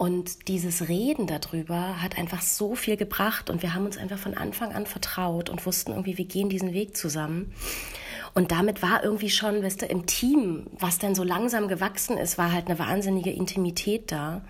Und 0.00 0.48
dieses 0.48 0.88
Reden 0.88 1.26
darüber 1.26 2.00
hat 2.00 2.16
einfach 2.16 2.40
so 2.40 2.74
viel 2.74 2.96
gebracht 2.96 3.50
und 3.50 3.60
wir 3.60 3.74
haben 3.74 3.84
uns 3.84 3.98
einfach 3.98 4.16
von 4.16 4.32
Anfang 4.32 4.72
an 4.72 4.86
vertraut 4.86 5.50
und 5.50 5.66
wussten 5.66 5.90
irgendwie, 5.90 6.16
wir 6.16 6.24
gehen 6.24 6.48
diesen 6.48 6.72
Weg 6.72 6.96
zusammen. 6.96 7.52
Und 8.32 8.50
damit 8.50 8.80
war 8.80 9.04
irgendwie 9.04 9.28
schon, 9.28 9.62
weißt 9.62 9.82
du, 9.82 9.84
im 9.84 10.06
Team, 10.06 10.68
was 10.78 10.98
dann 10.98 11.14
so 11.14 11.22
langsam 11.22 11.68
gewachsen 11.68 12.16
ist, 12.16 12.38
war 12.38 12.50
halt 12.50 12.68
eine 12.68 12.78
wahnsinnige 12.78 13.30
Intimität 13.30 14.10
da, 14.10 14.40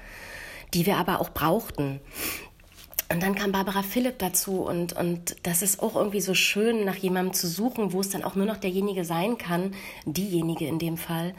die 0.72 0.86
wir 0.86 0.98
aber 0.98 1.20
auch 1.20 1.30
brauchten. 1.30 1.98
Und 3.12 3.20
dann 3.20 3.34
kam 3.34 3.50
Barbara 3.50 3.82
Philipp 3.82 4.20
dazu 4.20 4.60
und, 4.60 4.92
und 4.92 5.34
das 5.42 5.62
ist 5.62 5.82
auch 5.82 5.96
irgendwie 5.96 6.20
so 6.20 6.34
schön, 6.34 6.84
nach 6.84 6.94
jemandem 6.94 7.34
zu 7.34 7.48
suchen, 7.48 7.92
wo 7.92 7.98
es 7.98 8.10
dann 8.10 8.22
auch 8.22 8.36
nur 8.36 8.46
noch 8.46 8.58
derjenige 8.58 9.04
sein 9.04 9.36
kann, 9.36 9.74
diejenige 10.06 10.68
in 10.68 10.78
dem 10.78 10.96
Fall, 10.96 11.34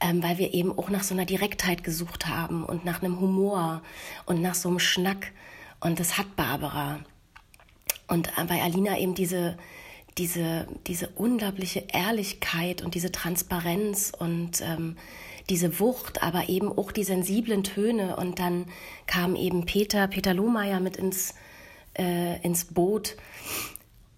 ähm, 0.00 0.22
weil 0.22 0.38
wir 0.38 0.54
eben 0.54 0.76
auch 0.76 0.88
nach 0.88 1.02
so 1.02 1.14
einer 1.14 1.26
Direktheit 1.26 1.84
gesucht 1.84 2.26
haben 2.26 2.64
und 2.64 2.84
nach 2.84 3.02
einem 3.02 3.20
Humor 3.20 3.82
und 4.26 4.40
nach 4.40 4.54
so 4.54 4.68
einem 4.68 4.78
Schnack. 4.78 5.32
Und 5.80 6.00
das 6.00 6.18
hat 6.18 6.36
Barbara. 6.36 7.00
Und 8.08 8.28
äh, 8.38 8.44
bei 8.44 8.62
Alina 8.62 8.98
eben 8.98 9.14
diese, 9.14 9.58
diese, 10.16 10.66
diese 10.86 11.08
unglaubliche 11.08 11.84
Ehrlichkeit 11.92 12.82
und 12.82 12.94
diese 12.94 13.12
Transparenz 13.12 14.12
und 14.18 14.62
ähm, 14.62 14.96
diese 15.50 15.80
Wucht, 15.80 16.22
aber 16.22 16.48
eben 16.48 16.70
auch 16.70 16.92
die 16.92 17.04
sensiblen 17.04 17.62
Töne. 17.62 18.16
Und 18.16 18.38
dann 18.38 18.66
kam 19.06 19.36
eben 19.36 19.66
Peter, 19.66 20.06
Peter 20.08 20.32
Lohmeier 20.32 20.80
mit 20.80 20.96
ins, 20.96 21.34
äh, 21.98 22.40
ins 22.42 22.64
Boot 22.64 23.16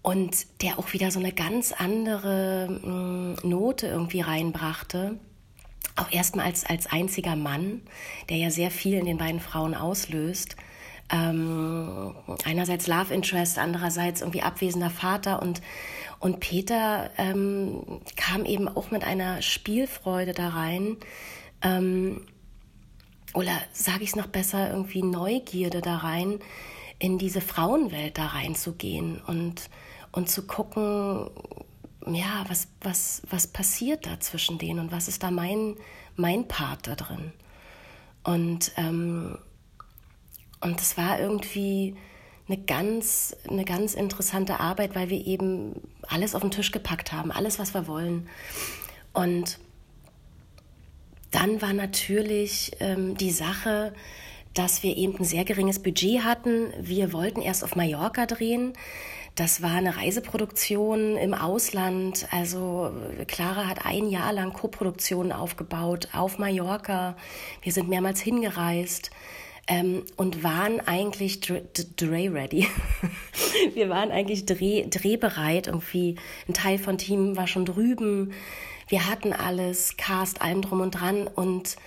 und 0.01 0.61
der 0.61 0.79
auch 0.79 0.93
wieder 0.93 1.11
so 1.11 1.19
eine 1.19 1.31
ganz 1.33 1.71
andere 1.71 2.79
mh, 2.83 2.89
mm, 2.89 3.49
Note 3.49 3.87
irgendwie 3.87 4.21
reinbrachte 4.21 5.17
auch 5.95 6.11
erstmal 6.11 6.45
als, 6.45 6.65
als 6.65 6.87
einziger 6.87 7.35
Mann, 7.35 7.81
der 8.29 8.37
ja 8.37 8.49
sehr 8.49 8.71
viel 8.71 8.97
in 8.97 9.05
den 9.05 9.17
beiden 9.17 9.39
Frauen 9.39 9.75
auslöst. 9.75 10.55
Ähm, 11.11 12.15
einerseits 12.45 12.87
Love 12.87 13.13
Interest, 13.13 13.59
andererseits 13.59 14.21
irgendwie 14.21 14.41
abwesender 14.41 14.89
Vater 14.89 15.41
und, 15.41 15.61
und 16.19 16.39
Peter 16.39 17.11
ähm, 17.17 18.01
kam 18.15 18.45
eben 18.45 18.67
auch 18.67 18.89
mit 18.89 19.03
einer 19.03 19.41
Spielfreude 19.41 20.33
da 20.33 20.49
rein. 20.49 20.97
Ähm, 21.61 22.21
oder 23.33 23.51
sage 23.71 24.03
ich 24.03 24.09
es 24.09 24.15
noch 24.15 24.27
besser, 24.27 24.71
irgendwie 24.71 25.03
Neugierde 25.03 25.81
da 25.81 25.97
rein, 25.97 26.39
in 26.99 27.17
diese 27.17 27.41
Frauenwelt 27.41 28.17
da 28.17 28.27
reinzugehen 28.27 29.21
und, 29.27 29.69
und 30.11 30.29
zu 30.29 30.47
gucken, 30.47 31.29
ja, 32.07 32.45
was, 32.47 32.67
was, 32.81 33.21
was 33.29 33.47
passiert 33.47 34.05
da 34.05 34.19
zwischen 34.19 34.57
denen 34.57 34.79
und 34.79 34.91
was 34.91 35.07
ist 35.07 35.23
da 35.23 35.31
mein, 35.31 35.75
mein 36.15 36.47
Part 36.47 36.87
da 36.87 36.95
drin? 36.95 37.31
Und, 38.23 38.71
ähm, 38.77 39.37
und 40.61 40.79
das 40.79 40.97
war 40.97 41.19
irgendwie 41.19 41.95
eine 42.47 42.57
ganz, 42.57 43.35
eine 43.49 43.65
ganz 43.65 43.93
interessante 43.93 44.59
Arbeit, 44.59 44.95
weil 44.95 45.09
wir 45.09 45.25
eben 45.25 45.75
alles 46.07 46.35
auf 46.35 46.41
den 46.41 46.51
Tisch 46.51 46.71
gepackt 46.71 47.11
haben, 47.11 47.31
alles, 47.31 47.59
was 47.59 47.73
wir 47.73 47.87
wollen. 47.87 48.27
Und 49.13 49.59
dann 51.31 51.61
war 51.61 51.73
natürlich 51.73 52.71
ähm, 52.79 53.15
die 53.17 53.31
Sache, 53.31 53.93
dass 54.53 54.83
wir 54.83 54.95
eben 54.95 55.17
ein 55.17 55.25
sehr 55.25 55.45
geringes 55.45 55.81
Budget 55.81 56.23
hatten. 56.23 56.71
Wir 56.79 57.11
wollten 57.11 57.41
erst 57.41 57.63
auf 57.63 57.75
Mallorca 57.75 58.25
drehen. 58.25 58.73
Das 59.35 59.63
war 59.63 59.71
eine 59.71 59.97
Reiseproduktion 59.97 61.17
im 61.17 61.33
Ausland. 61.33 62.27
Also 62.31 62.91
Clara 63.27 63.65
hat 63.67 63.83
ein 63.83 64.07
Jahr 64.07 64.31
lang 64.31 64.53
Koproduktionen 64.53 65.31
aufgebaut 65.31 66.09
auf 66.13 66.37
Mallorca. 66.37 67.17
Wir 67.63 67.71
sind 67.71 67.89
mehrmals 67.89 68.21
hingereist. 68.21 69.09
Ähm, 69.65 70.03
und 70.17 70.43
waren 70.43 70.81
eigentlich 70.81 71.39
dreh-ready. 71.39 72.67
wir 73.73 73.89
waren 73.89 74.11
eigentlich 74.11 74.45
dreh, 74.45 74.85
drehbereit. 74.89 75.67
Irgendwie 75.67 76.17
ein 76.49 76.53
Teil 76.53 76.77
von 76.77 76.97
Team 76.97 77.37
war 77.37 77.47
schon 77.47 77.65
drüben. 77.65 78.33
Wir 78.89 79.07
hatten 79.07 79.31
alles, 79.31 79.95
Cast, 79.95 80.41
allem 80.41 80.61
drum 80.61 80.81
und 80.81 80.91
dran. 80.91 81.27
Und 81.27 81.77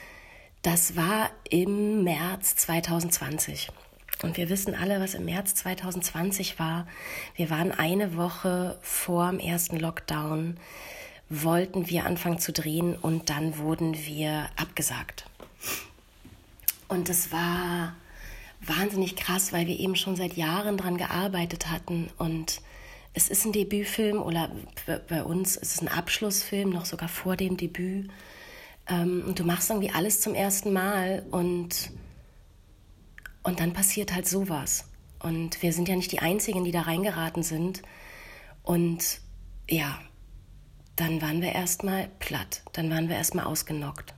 Das 0.62 0.96
war 0.96 1.30
im 1.50 2.02
März 2.02 2.56
2020. 2.56 3.68
Und 4.26 4.36
wir 4.36 4.48
wissen 4.48 4.74
alle, 4.74 5.00
was 5.00 5.14
im 5.14 5.24
März 5.24 5.54
2020 5.54 6.58
war. 6.58 6.88
Wir 7.36 7.48
waren 7.48 7.70
eine 7.70 8.16
Woche 8.16 8.76
vor 8.82 9.30
dem 9.30 9.38
ersten 9.38 9.78
Lockdown, 9.78 10.56
wollten 11.28 11.88
wir 11.88 12.06
anfangen 12.06 12.40
zu 12.40 12.52
drehen 12.52 12.96
und 12.96 13.30
dann 13.30 13.56
wurden 13.58 13.94
wir 13.94 14.48
abgesagt. 14.56 15.26
Und 16.88 17.08
es 17.08 17.30
war 17.30 17.94
wahnsinnig 18.60 19.14
krass, 19.14 19.52
weil 19.52 19.68
wir 19.68 19.78
eben 19.78 19.94
schon 19.94 20.16
seit 20.16 20.34
Jahren 20.34 20.76
dran 20.76 20.96
gearbeitet 20.96 21.70
hatten 21.70 22.08
und 22.18 22.60
es 23.14 23.28
ist 23.28 23.44
ein 23.44 23.52
Debütfilm 23.52 24.20
oder 24.20 24.50
bei 25.08 25.22
uns 25.22 25.56
ist 25.56 25.76
es 25.76 25.82
ein 25.82 25.88
Abschlussfilm, 25.88 26.70
noch 26.70 26.84
sogar 26.84 27.08
vor 27.08 27.36
dem 27.36 27.56
Debüt. 27.56 28.10
Ähm, 28.88 29.22
und 29.24 29.38
du 29.38 29.44
machst 29.44 29.70
irgendwie 29.70 29.90
alles 29.90 30.20
zum 30.20 30.34
ersten 30.34 30.72
Mal 30.72 31.24
und, 31.30 31.90
und 33.46 33.60
dann 33.60 33.72
passiert 33.72 34.12
halt 34.12 34.26
sowas. 34.26 34.88
Und 35.20 35.62
wir 35.62 35.72
sind 35.72 35.88
ja 35.88 35.94
nicht 35.94 36.10
die 36.10 36.18
Einzigen, 36.18 36.64
die 36.64 36.72
da 36.72 36.82
reingeraten 36.82 37.44
sind. 37.44 37.82
Und 38.64 39.20
ja, 39.70 40.00
dann 40.96 41.22
waren 41.22 41.40
wir 41.40 41.52
erstmal 41.52 42.10
platt. 42.18 42.62
Dann 42.72 42.90
waren 42.90 43.08
wir 43.08 43.14
erstmal 43.14 43.44
ausgenockt. 43.44 44.14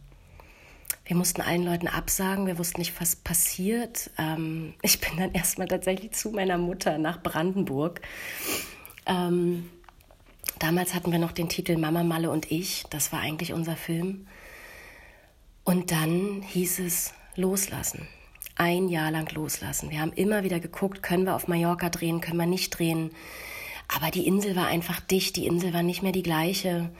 Wir 1.04 1.14
mussten 1.14 1.42
allen 1.42 1.62
Leuten 1.62 1.88
absagen, 1.88 2.46
wir 2.46 2.56
wussten 2.56 2.80
nicht, 2.80 2.98
was 3.02 3.16
passiert. 3.16 4.10
Ähm, 4.16 4.72
ich 4.80 4.98
bin 4.98 5.18
dann 5.18 5.32
erstmal 5.32 5.68
tatsächlich 5.68 6.12
zu 6.12 6.30
meiner 6.30 6.56
Mutter 6.56 6.96
nach 6.96 7.22
Brandenburg. 7.22 8.00
Ähm, 9.04 9.68
damals 10.58 10.94
hatten 10.94 11.12
wir 11.12 11.18
noch 11.18 11.32
den 11.32 11.50
Titel 11.50 11.76
Mama 11.76 12.02
Malle 12.02 12.30
und 12.30 12.50
ich. 12.50 12.84
Das 12.88 13.12
war 13.12 13.20
eigentlich 13.20 13.52
unser 13.52 13.76
Film. 13.76 14.26
Und 15.64 15.90
dann 15.90 16.40
hieß 16.40 16.78
es 16.78 17.12
loslassen. 17.36 18.08
Ein 18.58 18.88
Jahr 18.88 19.12
lang 19.12 19.32
loslassen. 19.32 19.90
Wir 19.90 20.00
haben 20.00 20.12
immer 20.12 20.42
wieder 20.42 20.58
geguckt, 20.58 21.00
können 21.02 21.24
wir 21.24 21.36
auf 21.36 21.46
Mallorca 21.46 21.90
drehen, 21.90 22.20
können 22.20 22.38
wir 22.38 22.46
nicht 22.46 22.70
drehen. 22.76 23.12
Aber 23.86 24.10
die 24.10 24.26
Insel 24.26 24.56
war 24.56 24.66
einfach 24.66 24.98
dicht, 24.98 25.36
die 25.36 25.46
Insel 25.46 25.72
war 25.72 25.84
nicht 25.84 26.02
mehr 26.02 26.10
die 26.10 26.24
gleiche. 26.24 26.90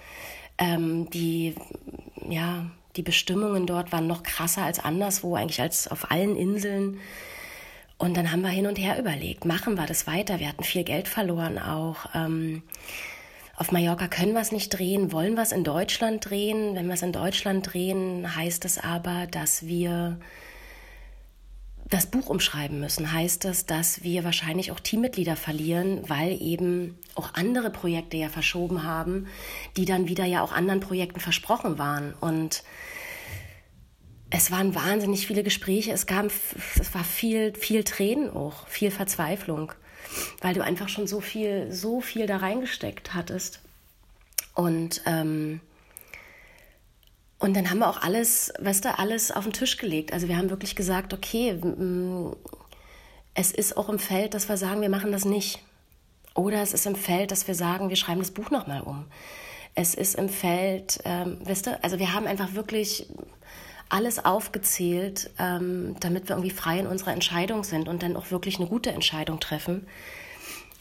Ähm, 0.56 1.11
die, 1.11 1.56
ja, 2.28 2.70
die 2.94 3.02
Bestimmungen 3.02 3.66
dort 3.66 3.90
waren 3.90 4.06
noch 4.06 4.22
krasser 4.22 4.62
als 4.62 4.78
anderswo, 4.78 5.34
eigentlich 5.34 5.61
als 5.61 5.88
auf 5.88 6.12
allen 6.12 6.36
Inseln. 6.36 7.00
Und 7.98 8.16
dann 8.16 8.30
haben 8.30 8.42
wir 8.42 8.50
hin 8.50 8.68
und 8.68 8.78
her 8.78 8.96
überlegt, 8.96 9.44
machen 9.44 9.76
wir 9.76 9.86
das 9.86 10.06
weiter? 10.06 10.38
Wir 10.38 10.48
hatten 10.48 10.62
viel 10.62 10.84
Geld 10.84 11.09
verloren 11.09 11.59
auch. 11.59 12.06
Ähm, 12.14 12.62
auf 13.56 13.72
Mallorca 13.72 14.06
können 14.06 14.34
wir 14.34 14.40
es 14.40 14.52
nicht 14.52 14.70
drehen, 14.70 15.11
wollen 15.11 15.34
wir 15.34 15.42
es 15.42 15.50
in 15.50 15.64
Deutschland 15.64 16.30
drehen. 16.30 16.76
Wenn 16.76 16.86
wir 16.86 16.94
es 16.94 17.02
in 17.02 17.11
Deutschland 17.11 17.72
drehen, 17.72 18.36
heißt 18.36 18.64
es 18.64 18.78
aber, 18.78 19.26
dass 19.26 19.66
wir 19.66 20.20
das 21.91 22.07
Buch 22.07 22.28
umschreiben 22.28 22.80
müssen. 22.80 23.12
Heißt 23.12 23.45
das, 23.45 23.66
dass 23.66 24.03
wir 24.03 24.24
wahrscheinlich 24.24 24.72
auch 24.72 24.80
Teammitglieder 24.80 25.36
verlieren, 25.36 26.01
weil 26.09 26.41
eben 26.41 26.99
auch 27.14 27.34
andere 27.34 27.70
Projekte 27.70 28.16
ja 28.16 28.28
verschoben 28.28 28.82
haben, 28.82 29.26
die 29.76 29.84
dann 29.84 30.09
wieder 30.09 30.24
ja 30.24 30.43
auch 30.43 30.53
anderen 30.53 30.80
Projekten 30.80 31.20
versprochen 31.20 31.78
waren. 31.78 32.14
Und 32.20 32.62
es 34.30 34.51
waren 34.51 34.74
wahnsinnig 34.74 35.26
viele 35.26 35.43
Gespräche, 35.43 35.93
es 35.93 36.07
gab, 36.07 36.26
es 36.26 36.95
war 36.95 37.05
viel, 37.05 37.55
viel 37.55 37.84
Tränen 37.84 38.30
auch, 38.30 38.66
viel 38.68 38.91
Verzweiflung 38.91 39.72
weil 40.41 40.55
du 40.55 40.62
einfach 40.62 40.89
schon 40.89 41.07
so 41.07 41.20
viel, 41.20 41.72
so 41.72 42.01
viel 42.01 42.26
da 42.26 42.39
reingesteckt 42.39 43.14
hattest. 43.14 43.61
Und, 44.55 45.03
ähm, 45.07 45.61
und 47.39 47.55
dann 47.55 47.70
haben 47.70 47.78
wir 47.78 47.89
auch 47.89 48.03
alles, 48.03 48.53
weißt 48.59 48.84
du, 48.84 48.99
alles 48.99 49.30
auf 49.30 49.45
den 49.45 49.53
Tisch 49.53 49.76
gelegt. 49.76 50.12
Also 50.12 50.28
wir 50.28 50.36
haben 50.36 50.51
wirklich 50.51 50.74
gesagt, 50.74 51.14
okay, 51.14 51.59
es 53.34 53.53
ist 53.53 53.76
auch 53.76 53.89
im 53.89 54.01
Feld, 54.01 54.34
dass 54.34 54.49
wir 54.49 54.57
sagen, 54.57 54.80
wir 54.80 54.89
machen 54.89 55.12
das 55.12 55.24
nicht. 55.24 55.61
Oder 56.34 56.62
es 56.62 56.72
ist 56.72 56.86
im 56.86 56.97
Feld, 56.97 57.30
dass 57.30 57.47
wir 57.47 57.55
sagen, 57.55 57.89
wir 57.89 57.97
schreiben 57.97 58.20
das 58.20 58.32
Buch 58.32 58.51
nochmal 58.51 58.80
um. 58.80 59.07
Es 59.74 59.95
ist 59.95 60.16
im 60.16 60.28
Feld, 60.28 61.01
ähm, 61.05 61.39
weißt 61.45 61.66
du, 61.66 61.84
also 61.84 62.01
wir 62.01 62.12
haben 62.12 62.26
einfach 62.26 62.55
wirklich 62.55 63.07
alles 63.89 64.24
aufgezählt, 64.24 65.30
ähm, 65.39 65.95
damit 66.01 66.28
wir 66.28 66.36
irgendwie 66.36 66.51
frei 66.51 66.80
in 66.80 66.86
unserer 66.89 67.12
Entscheidung 67.12 67.62
sind 67.62 67.89
und 67.89 68.03
dann 68.03 68.16
auch 68.16 68.32
wirklich 68.32 68.59
eine 68.59 68.68
gute 68.68 68.91
Entscheidung 68.91 69.39
treffen. 69.39 69.86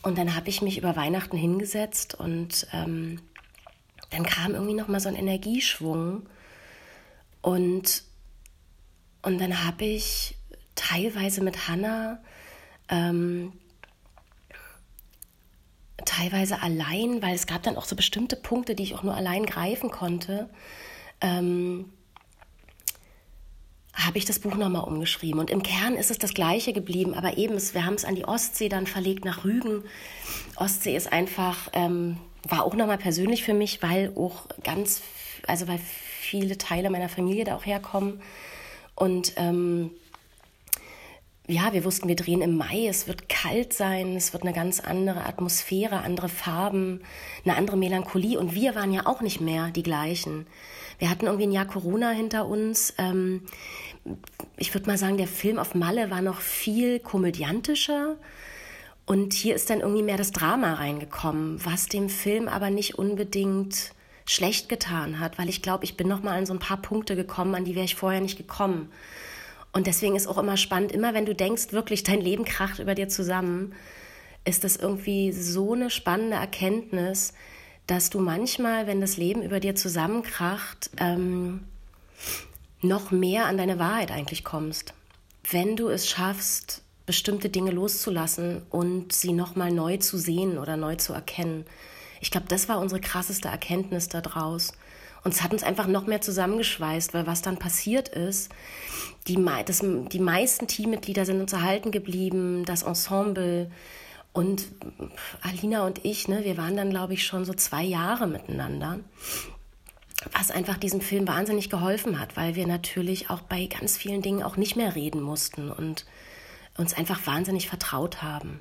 Und 0.02 0.18
dann 0.18 0.36
habe 0.36 0.50
ich 0.50 0.62
mich 0.64 0.78
über 0.78 0.96
Weihnachten 0.96 1.38
hingesetzt 1.38 2.16
und 2.16 2.68
ähm, 2.74 3.22
dann 4.10 4.24
kam 4.26 4.54
irgendwie 4.54 4.74
noch 4.74 4.88
mal 4.88 5.00
so 5.00 5.10
ein 5.10 5.16
Energieschwung 5.16 6.24
und 7.42 8.04
und 9.22 9.40
dann 9.40 9.66
habe 9.66 9.86
ich 9.86 10.36
teilweise 10.76 11.44
mit 11.44 11.68
Hannah 11.68 12.20
ähm, 12.88 13.52
teilweise 16.06 16.62
allein, 16.62 17.22
weil 17.22 17.36
es 17.36 17.48
gab 17.48 17.64
dann 17.64 17.76
auch 17.76 17.86
so 17.86 17.96
bestimmte 17.96 18.36
Punkte, 18.36 18.76
die 18.76 18.84
ich 18.84 18.96
auch 18.96 19.04
nur 19.04 19.16
allein 19.16 19.46
greifen 19.46 19.92
konnte, 19.92 20.50
ähm, 21.22 21.92
habe 23.94 24.20
ich 24.20 24.26
das 24.26 24.40
Buch 24.40 24.56
nochmal 24.56 24.84
umgeschrieben. 24.84 25.40
Und 25.40 25.50
im 25.50 25.64
Kern 25.64 25.96
ist 25.96 26.12
es 26.12 26.20
das 26.20 26.34
Gleiche 26.34 26.72
geblieben, 26.72 27.14
aber 27.16 27.38
eben, 27.38 27.60
wir 27.74 27.86
haben 27.86 27.96
es 27.96 28.06
an 28.06 28.16
die 28.16 28.26
Ostsee 28.26 28.70
dann 28.70 28.86
verlegt 28.86 29.26
nach 29.26 29.44
Rügen. 29.44 29.84
Ostsee 30.56 30.96
ist 30.96 31.12
einfach, 31.12 31.70
ähm, 31.74 32.18
war 32.48 32.64
auch 32.64 32.76
nochmal 32.76 33.00
persönlich 33.00 33.44
für 33.44 33.56
mich, 33.56 33.82
weil 33.82 34.14
auch 34.16 34.48
ganz, 34.64 35.02
also 35.48 35.68
weil 35.68 35.80
viele 36.28 36.58
Teile 36.58 36.90
meiner 36.90 37.10
Familie 37.10 37.46
da 37.46 37.56
auch 37.56 37.66
herkommen. 37.66 38.22
Und 38.96 39.34
ähm, 39.38 39.92
ja, 41.48 41.72
wir 41.72 41.86
wussten, 41.86 42.10
wir 42.10 42.16
drehen 42.16 42.42
im 42.42 42.58
Mai, 42.58 42.88
es 42.88 43.08
wird 43.08 43.30
kalt 43.30 43.72
sein, 43.72 44.16
es 44.18 44.34
wird 44.34 44.44
eine 44.44 44.54
ganz 44.54 44.82
andere 44.82 45.26
Atmosphäre, 45.26 46.02
andere 46.02 46.28
Farben, 46.28 47.02
eine 47.46 47.56
andere 47.56 47.78
Melancholie. 47.78 48.38
Und 48.38 48.54
wir 48.54 48.76
waren 48.76 48.92
ja 48.92 49.06
auch 49.06 49.22
nicht 49.22 49.40
mehr 49.40 49.72
die 49.72 49.84
gleichen. 49.84 50.46
Wir 51.00 51.10
hatten 51.10 51.26
irgendwie 51.26 51.48
ein 51.48 51.54
Jahr 51.54 51.66
Corona 51.66 52.10
hinter 52.10 52.48
uns. 52.48 52.94
Ähm, 52.98 53.44
ich 54.58 54.74
würde 54.74 54.88
mal 54.88 54.98
sagen, 54.98 55.18
der 55.18 55.28
Film 55.28 55.58
auf 55.58 55.74
Malle 55.74 56.10
war 56.12 56.22
noch 56.22 56.42
viel 56.42 57.00
komödiantischer. 57.00 58.18
Und 59.06 59.34
hier 59.34 59.56
ist 59.56 59.70
dann 59.70 59.80
irgendwie 59.80 60.04
mehr 60.04 60.18
das 60.18 60.34
Drama 60.34 60.74
reingekommen, 60.74 61.64
was 61.64 61.88
dem 61.88 62.10
Film 62.10 62.50
aber 62.50 62.70
nicht 62.72 63.00
unbedingt 63.00 63.94
schlecht 64.28 64.70
getan 64.70 65.20
hat, 65.20 65.38
weil 65.38 65.50
ich 65.50 65.62
glaube, 65.62 65.86
ich 65.86 65.98
bin 65.98 66.08
noch 66.08 66.22
mal 66.22 66.38
an 66.38 66.46
so 66.46 66.54
ein 66.54 66.60
paar 66.60 66.82
Punkte 66.82 67.16
gekommen, 67.16 67.56
an 67.56 67.66
die 67.66 67.76
wäre 67.76 67.86
ich 67.86 67.96
vorher 67.96 68.22
nicht 68.22 68.38
gekommen. 68.38 68.92
Und 69.74 69.88
deswegen 69.88 70.16
ist 70.16 70.28
auch 70.28 70.38
immer 70.38 70.58
spannend, 70.58 70.92
immer 70.92 71.14
wenn 71.14 71.26
du 71.26 71.34
denkst, 71.34 71.72
wirklich 71.72 72.04
dein 72.04 72.22
Leben 72.22 72.46
kracht 72.46 72.80
über 72.80 72.96
dir 72.96 73.10
zusammen, 73.10 73.74
ist 74.46 74.64
das 74.64 74.76
irgendwie 74.76 75.32
so 75.32 75.74
eine 75.74 75.90
spannende 75.90 76.38
Erkenntnis, 76.38 77.34
dass 77.86 78.10
du 78.10 78.20
manchmal, 78.20 78.86
wenn 78.86 79.02
das 79.02 79.18
Leben 79.18 79.44
über 79.44 79.60
dir 79.60 79.76
zusammenkracht, 79.76 80.90
ähm, 80.98 81.64
noch 82.82 83.12
mehr 83.12 83.46
an 83.46 83.58
deine 83.58 83.80
Wahrheit 83.80 84.12
eigentlich 84.12 84.44
kommst. 84.44 84.94
Wenn 85.50 85.76
du 85.76 85.88
es 85.88 86.10
schaffst, 86.10 86.82
bestimmte 87.06 87.50
Dinge 87.50 87.72
loszulassen 87.72 88.64
und 88.70 89.14
sie 89.14 89.32
nochmal 89.32 89.72
neu 89.72 89.98
zu 89.98 90.18
sehen 90.18 90.58
oder 90.58 90.76
neu 90.76 90.96
zu 90.96 91.14
erkennen. 91.14 91.66
Ich 92.22 92.32
glaube, 92.32 92.48
das 92.48 92.70
war 92.70 92.80
unsere 92.80 93.02
krasseste 93.02 93.48
Erkenntnis 93.48 94.08
daraus. 94.10 94.74
Und 95.24 95.34
es 95.34 95.42
hat 95.42 95.52
uns 95.52 95.64
einfach 95.64 95.88
noch 95.88 96.08
mehr 96.08 96.22
zusammengeschweißt, 96.22 97.14
weil 97.14 97.28
was 97.28 97.42
dann 97.42 97.58
passiert 97.58 98.08
ist, 98.10 98.50
die, 99.28 99.44
das, 99.66 99.82
die 99.84 100.20
meisten 100.20 100.68
Teammitglieder 100.68 101.26
sind 101.26 101.42
uns 101.42 101.54
erhalten 101.54 101.92
geblieben, 101.92 102.64
das 102.66 102.84
Ensemble 102.84 103.70
und 104.32 104.68
Alina 105.42 105.86
und 105.86 106.06
ich, 106.06 106.28
ne, 106.28 106.46
wir 106.46 106.58
waren 106.58 106.78
dann, 106.78 106.92
glaube 106.92 107.14
ich, 107.14 107.26
schon 107.26 107.44
so 107.44 107.54
zwei 107.54 107.84
Jahre 107.84 108.28
miteinander 108.28 109.00
was 110.34 110.52
einfach 110.52 110.78
diesem 110.78 111.02
Film 111.02 111.28
wahnsinnig 111.28 111.70
geholfen 111.70 112.20
hat, 112.20 112.36
weil 112.38 112.56
wir 112.56 112.68
natürlich 112.68 113.30
auch 113.30 113.42
bei 113.42 113.66
ganz 113.68 113.98
vielen 113.98 114.22
Dingen 114.22 114.44
auch 114.44 114.58
nicht 114.58 114.76
mehr 114.76 114.96
reden 114.96 115.22
mussten 115.22 115.72
und 115.72 116.06
uns 116.78 116.94
einfach 116.94 117.26
wahnsinnig 117.26 117.70
vertraut 117.70 118.22
haben. 118.22 118.60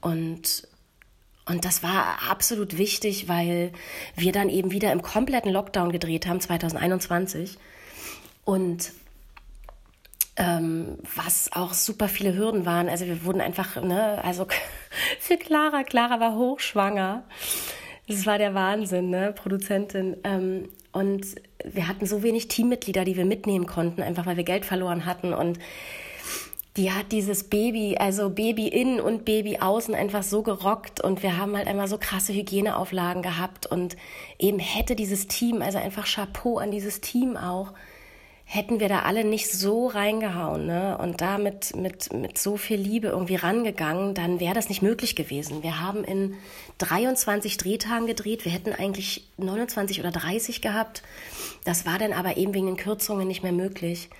Und, 0.00 0.68
und 1.46 1.64
das 1.64 1.82
war 1.82 2.30
absolut 2.30 2.78
wichtig, 2.78 3.28
weil 3.28 3.72
wir 4.16 4.32
dann 4.32 4.48
eben 4.48 4.70
wieder 4.70 4.92
im 4.92 5.02
kompletten 5.02 5.52
Lockdown 5.52 5.92
gedreht 5.92 6.26
haben, 6.26 6.40
2021. 6.40 7.58
Und 8.44 8.92
ähm, 10.36 10.98
was 11.14 11.52
auch 11.52 11.74
super 11.74 12.08
viele 12.08 12.34
Hürden 12.34 12.66
waren. 12.66 12.88
Also 12.88 13.06
wir 13.06 13.24
wurden 13.24 13.40
einfach, 13.40 13.80
ne, 13.82 14.22
also 14.24 14.46
für 15.20 15.36
Clara, 15.36 15.84
Clara 15.84 16.18
war 16.18 16.34
hochschwanger. 16.34 17.24
Das 18.08 18.26
war 18.26 18.38
der 18.38 18.54
Wahnsinn, 18.54 19.10
ne? 19.10 19.32
Produzentin. 19.34 20.16
Ähm, 20.24 20.68
und 20.92 21.26
wir 21.64 21.88
hatten 21.88 22.06
so 22.06 22.22
wenig 22.22 22.48
Teammitglieder, 22.48 23.04
die 23.04 23.16
wir 23.16 23.24
mitnehmen 23.24 23.66
konnten, 23.66 24.02
einfach 24.02 24.26
weil 24.26 24.36
wir 24.36 24.44
Geld 24.44 24.64
verloren 24.64 25.06
hatten. 25.06 25.32
Und 25.32 25.58
die 26.76 26.90
hat 26.90 27.12
dieses 27.12 27.44
Baby, 27.44 27.96
also 27.98 28.30
Baby 28.30 28.66
innen 28.66 29.00
und 29.00 29.24
Baby 29.24 29.58
außen 29.58 29.94
einfach 29.94 30.24
so 30.24 30.42
gerockt. 30.42 31.00
Und 31.00 31.22
wir 31.22 31.38
haben 31.38 31.56
halt 31.56 31.68
einmal 31.68 31.86
so 31.86 31.98
krasse 31.98 32.32
Hygieneauflagen 32.32 33.22
gehabt. 33.22 33.66
Und 33.66 33.96
eben 34.40 34.58
hätte 34.58 34.96
dieses 34.96 35.28
Team, 35.28 35.62
also 35.62 35.78
einfach 35.78 36.06
Chapeau 36.06 36.58
an 36.58 36.72
dieses 36.72 37.00
Team 37.00 37.36
auch, 37.36 37.72
hätten 38.46 38.78
wir 38.78 38.88
da 38.88 39.00
alle 39.00 39.24
nicht 39.24 39.50
so 39.50 39.86
reingehauen 39.86 40.66
ne? 40.66 40.98
und 40.98 41.20
da 41.20 41.38
mit, 41.38 41.74
mit, 41.76 42.12
mit 42.12 42.36
so 42.36 42.58
viel 42.58 42.78
Liebe 42.78 43.08
irgendwie 43.08 43.36
rangegangen, 43.36 44.12
dann 44.12 44.38
wäre 44.38 44.52
das 44.52 44.68
nicht 44.68 44.82
möglich 44.82 45.16
gewesen. 45.16 45.62
Wir 45.62 45.80
haben 45.80 46.04
in 46.04 46.34
23 46.78 47.56
Drehtagen 47.56 48.06
gedreht. 48.06 48.44
Wir 48.44 48.52
hätten 48.52 48.72
eigentlich 48.72 49.28
29 49.38 50.00
oder 50.00 50.10
30 50.10 50.60
gehabt. 50.60 51.02
Das 51.64 51.86
war 51.86 51.98
dann 51.98 52.12
aber 52.12 52.36
eben 52.36 52.52
wegen 52.52 52.66
den 52.66 52.76
Kürzungen 52.76 53.26
nicht 53.26 53.42
mehr 53.42 53.52
möglich. 53.52 54.10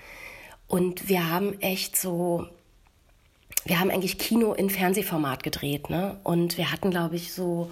Und 0.67 1.09
wir 1.09 1.29
haben 1.29 1.59
echt 1.61 1.95
so, 1.95 2.47
wir 3.65 3.79
haben 3.79 3.91
eigentlich 3.91 4.17
Kino 4.17 4.53
in 4.53 4.69
Fernsehformat 4.69 5.43
gedreht. 5.43 5.89
Ne? 5.89 6.17
Und 6.23 6.57
wir 6.57 6.71
hatten, 6.71 6.91
glaube 6.91 7.15
ich, 7.15 7.33
so, 7.33 7.69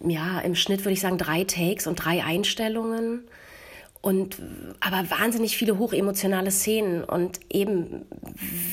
ja, 0.00 0.40
im 0.40 0.54
Schnitt 0.54 0.80
würde 0.80 0.92
ich 0.92 1.00
sagen, 1.00 1.18
drei 1.18 1.44
Takes 1.44 1.86
und 1.86 1.96
drei 1.96 2.24
Einstellungen 2.24 3.24
und 4.02 4.42
aber 4.80 5.08
wahnsinnig 5.10 5.56
viele 5.56 5.78
hochemotionale 5.78 6.50
Szenen 6.50 7.04
und 7.04 7.38
eben 7.48 8.04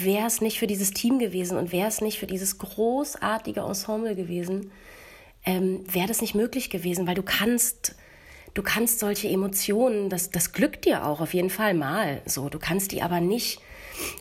wäre 0.01 0.25
es 0.25 0.41
nicht 0.41 0.57
für 0.57 0.65
dieses 0.65 0.89
Team 0.91 1.19
gewesen 1.19 1.57
und 1.57 1.71
wäre 1.71 1.87
es 1.87 2.01
nicht 2.01 2.17
für 2.17 2.25
dieses 2.25 2.57
großartige 2.57 3.59
Ensemble 3.59 4.15
gewesen, 4.15 4.71
ähm, 5.45 5.83
wäre 5.87 6.07
das 6.07 6.21
nicht 6.21 6.33
möglich 6.33 6.71
gewesen, 6.71 7.05
weil 7.05 7.13
du 7.13 7.21
kannst 7.21 7.95
du 8.53 8.63
kannst 8.63 8.99
solche 8.99 9.29
Emotionen, 9.29 10.09
das 10.09 10.29
das 10.29 10.51
glückt 10.51 10.85
dir 10.85 11.05
auch 11.05 11.21
auf 11.21 11.33
jeden 11.33 11.49
Fall 11.49 11.73
mal 11.73 12.21
so, 12.25 12.49
du 12.49 12.59
kannst 12.59 12.91
die 12.91 13.01
aber 13.01 13.19
nicht 13.21 13.61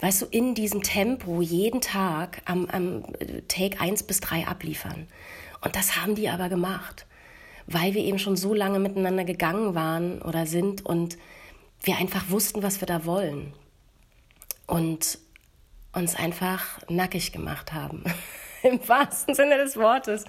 weißt 0.01 0.23
du, 0.23 0.27
in 0.27 0.57
diesem 0.57 0.83
Tempo 0.83 1.41
jeden 1.41 1.81
Tag 1.81 2.43
am, 2.47 2.67
am 2.67 3.05
Take 3.47 3.81
1 3.81 4.03
bis 4.03 4.19
3 4.19 4.49
abliefern. 4.49 5.07
Und 5.61 5.77
das 5.77 5.95
haben 5.95 6.17
die 6.17 6.29
aber 6.29 6.49
gemacht 6.49 7.07
weil 7.69 7.95
wir 7.95 8.03
eben 8.03 8.19
schon 8.19 8.37
so 8.37 8.55
lange 8.55 8.79
miteinander 8.79 9.25
gegangen 9.25 9.75
waren 9.75 10.23
oder 10.23 10.47
sind 10.47 10.85
und 10.85 11.19
wir 11.83 11.99
einfach 11.99 12.31
wussten, 12.31 12.63
was 12.63 12.81
wir 12.81 12.87
da 12.87 13.05
wollen. 13.05 13.53
Und 14.67 15.19
uns 15.93 16.15
einfach 16.15 16.79
nackig 16.89 17.33
gemacht 17.33 17.73
haben. 17.73 18.03
Im 18.63 18.87
wahrsten 18.89 19.35
Sinne 19.35 19.57
des 19.59 19.77
Wortes. 19.77 20.25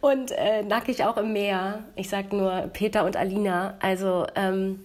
Und 0.00 0.30
äh, 0.32 0.62
nackig 0.62 1.04
auch 1.04 1.16
im 1.16 1.32
Meer. 1.32 1.84
Ich 1.96 2.08
sag 2.08 2.32
nur 2.32 2.70
Peter 2.72 3.04
und 3.04 3.16
Alina. 3.16 3.76
Also 3.80 4.26
ähm, 4.34 4.80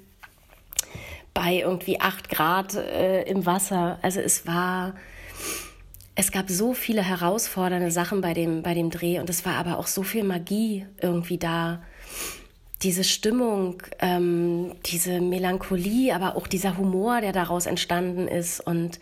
bei 1.33 1.55
irgendwie 1.55 1.99
acht 1.99 2.29
Grad 2.29 2.75
äh, 2.75 3.23
im 3.23 3.45
Wasser. 3.45 3.99
Also 4.01 4.19
es 4.19 4.47
war 4.47 4.93
es 6.19 6.31
gab 6.31 6.49
so 6.49 6.73
viele 6.73 7.03
herausfordernde 7.03 7.91
Sachen 7.91 8.21
bei 8.21 8.33
dem, 8.33 8.63
bei 8.63 8.73
dem 8.73 8.89
Dreh 8.89 9.19
und 9.19 9.29
es 9.29 9.45
war 9.45 9.53
aber 9.53 9.77
auch 9.77 9.85
so 9.85 10.01
viel 10.01 10.23
Magie 10.23 10.87
irgendwie 10.99 11.37
da. 11.37 11.83
Diese 12.81 13.03
Stimmung, 13.03 13.83
ähm, 13.99 14.73
diese 14.87 15.21
Melancholie, 15.21 16.13
aber 16.15 16.35
auch 16.35 16.47
dieser 16.47 16.75
Humor, 16.77 17.21
der 17.21 17.33
daraus 17.33 17.67
entstanden 17.67 18.27
ist 18.27 18.59
und 18.61 18.99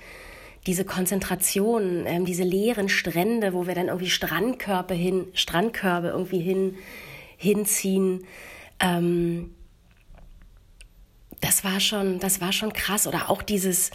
diese 0.68 0.86
Konzentration, 0.86 2.06
ähm, 2.08 2.26
diese 2.26 2.44
leeren 2.44 2.90
Strände, 2.90 3.54
wo 3.54 3.68
wir 3.68 3.76
dann 3.76 3.88
irgendwie 3.88 4.10
Strandkörbe 4.10 4.94
hin, 4.94 5.28
Strandkörbe 5.34 6.08
irgendwie 6.08 6.40
hin, 6.40 6.76
hinziehen. 7.38 8.26
Ähm, 8.80 9.54
das 11.42 11.64
war 11.64 11.80
schon, 11.80 12.20
das 12.20 12.42
war 12.42 12.52
schon 12.52 12.74
krass. 12.74 13.06
Oder 13.06 13.30
auch 13.30 13.44
dieses, 13.44 13.92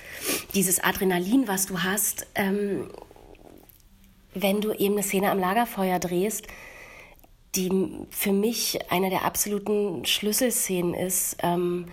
dieses 0.54 0.78
Adrenalin, 0.78 1.48
was 1.48 1.66
du 1.66 1.82
hast. 1.82 2.26
Ähm, 2.34 2.88
wenn 4.34 4.60
du 4.60 4.72
eben 4.72 4.94
eine 4.94 5.02
Szene 5.02 5.30
am 5.30 5.40
Lagerfeuer 5.40 5.98
drehst, 5.98 6.46
die 7.56 8.06
für 8.10 8.32
mich 8.32 8.78
eine 8.92 9.10
der 9.10 9.24
absoluten 9.24 10.04
Schlüsselszenen 10.04 10.94
ist, 10.94 11.38
ähm, 11.42 11.86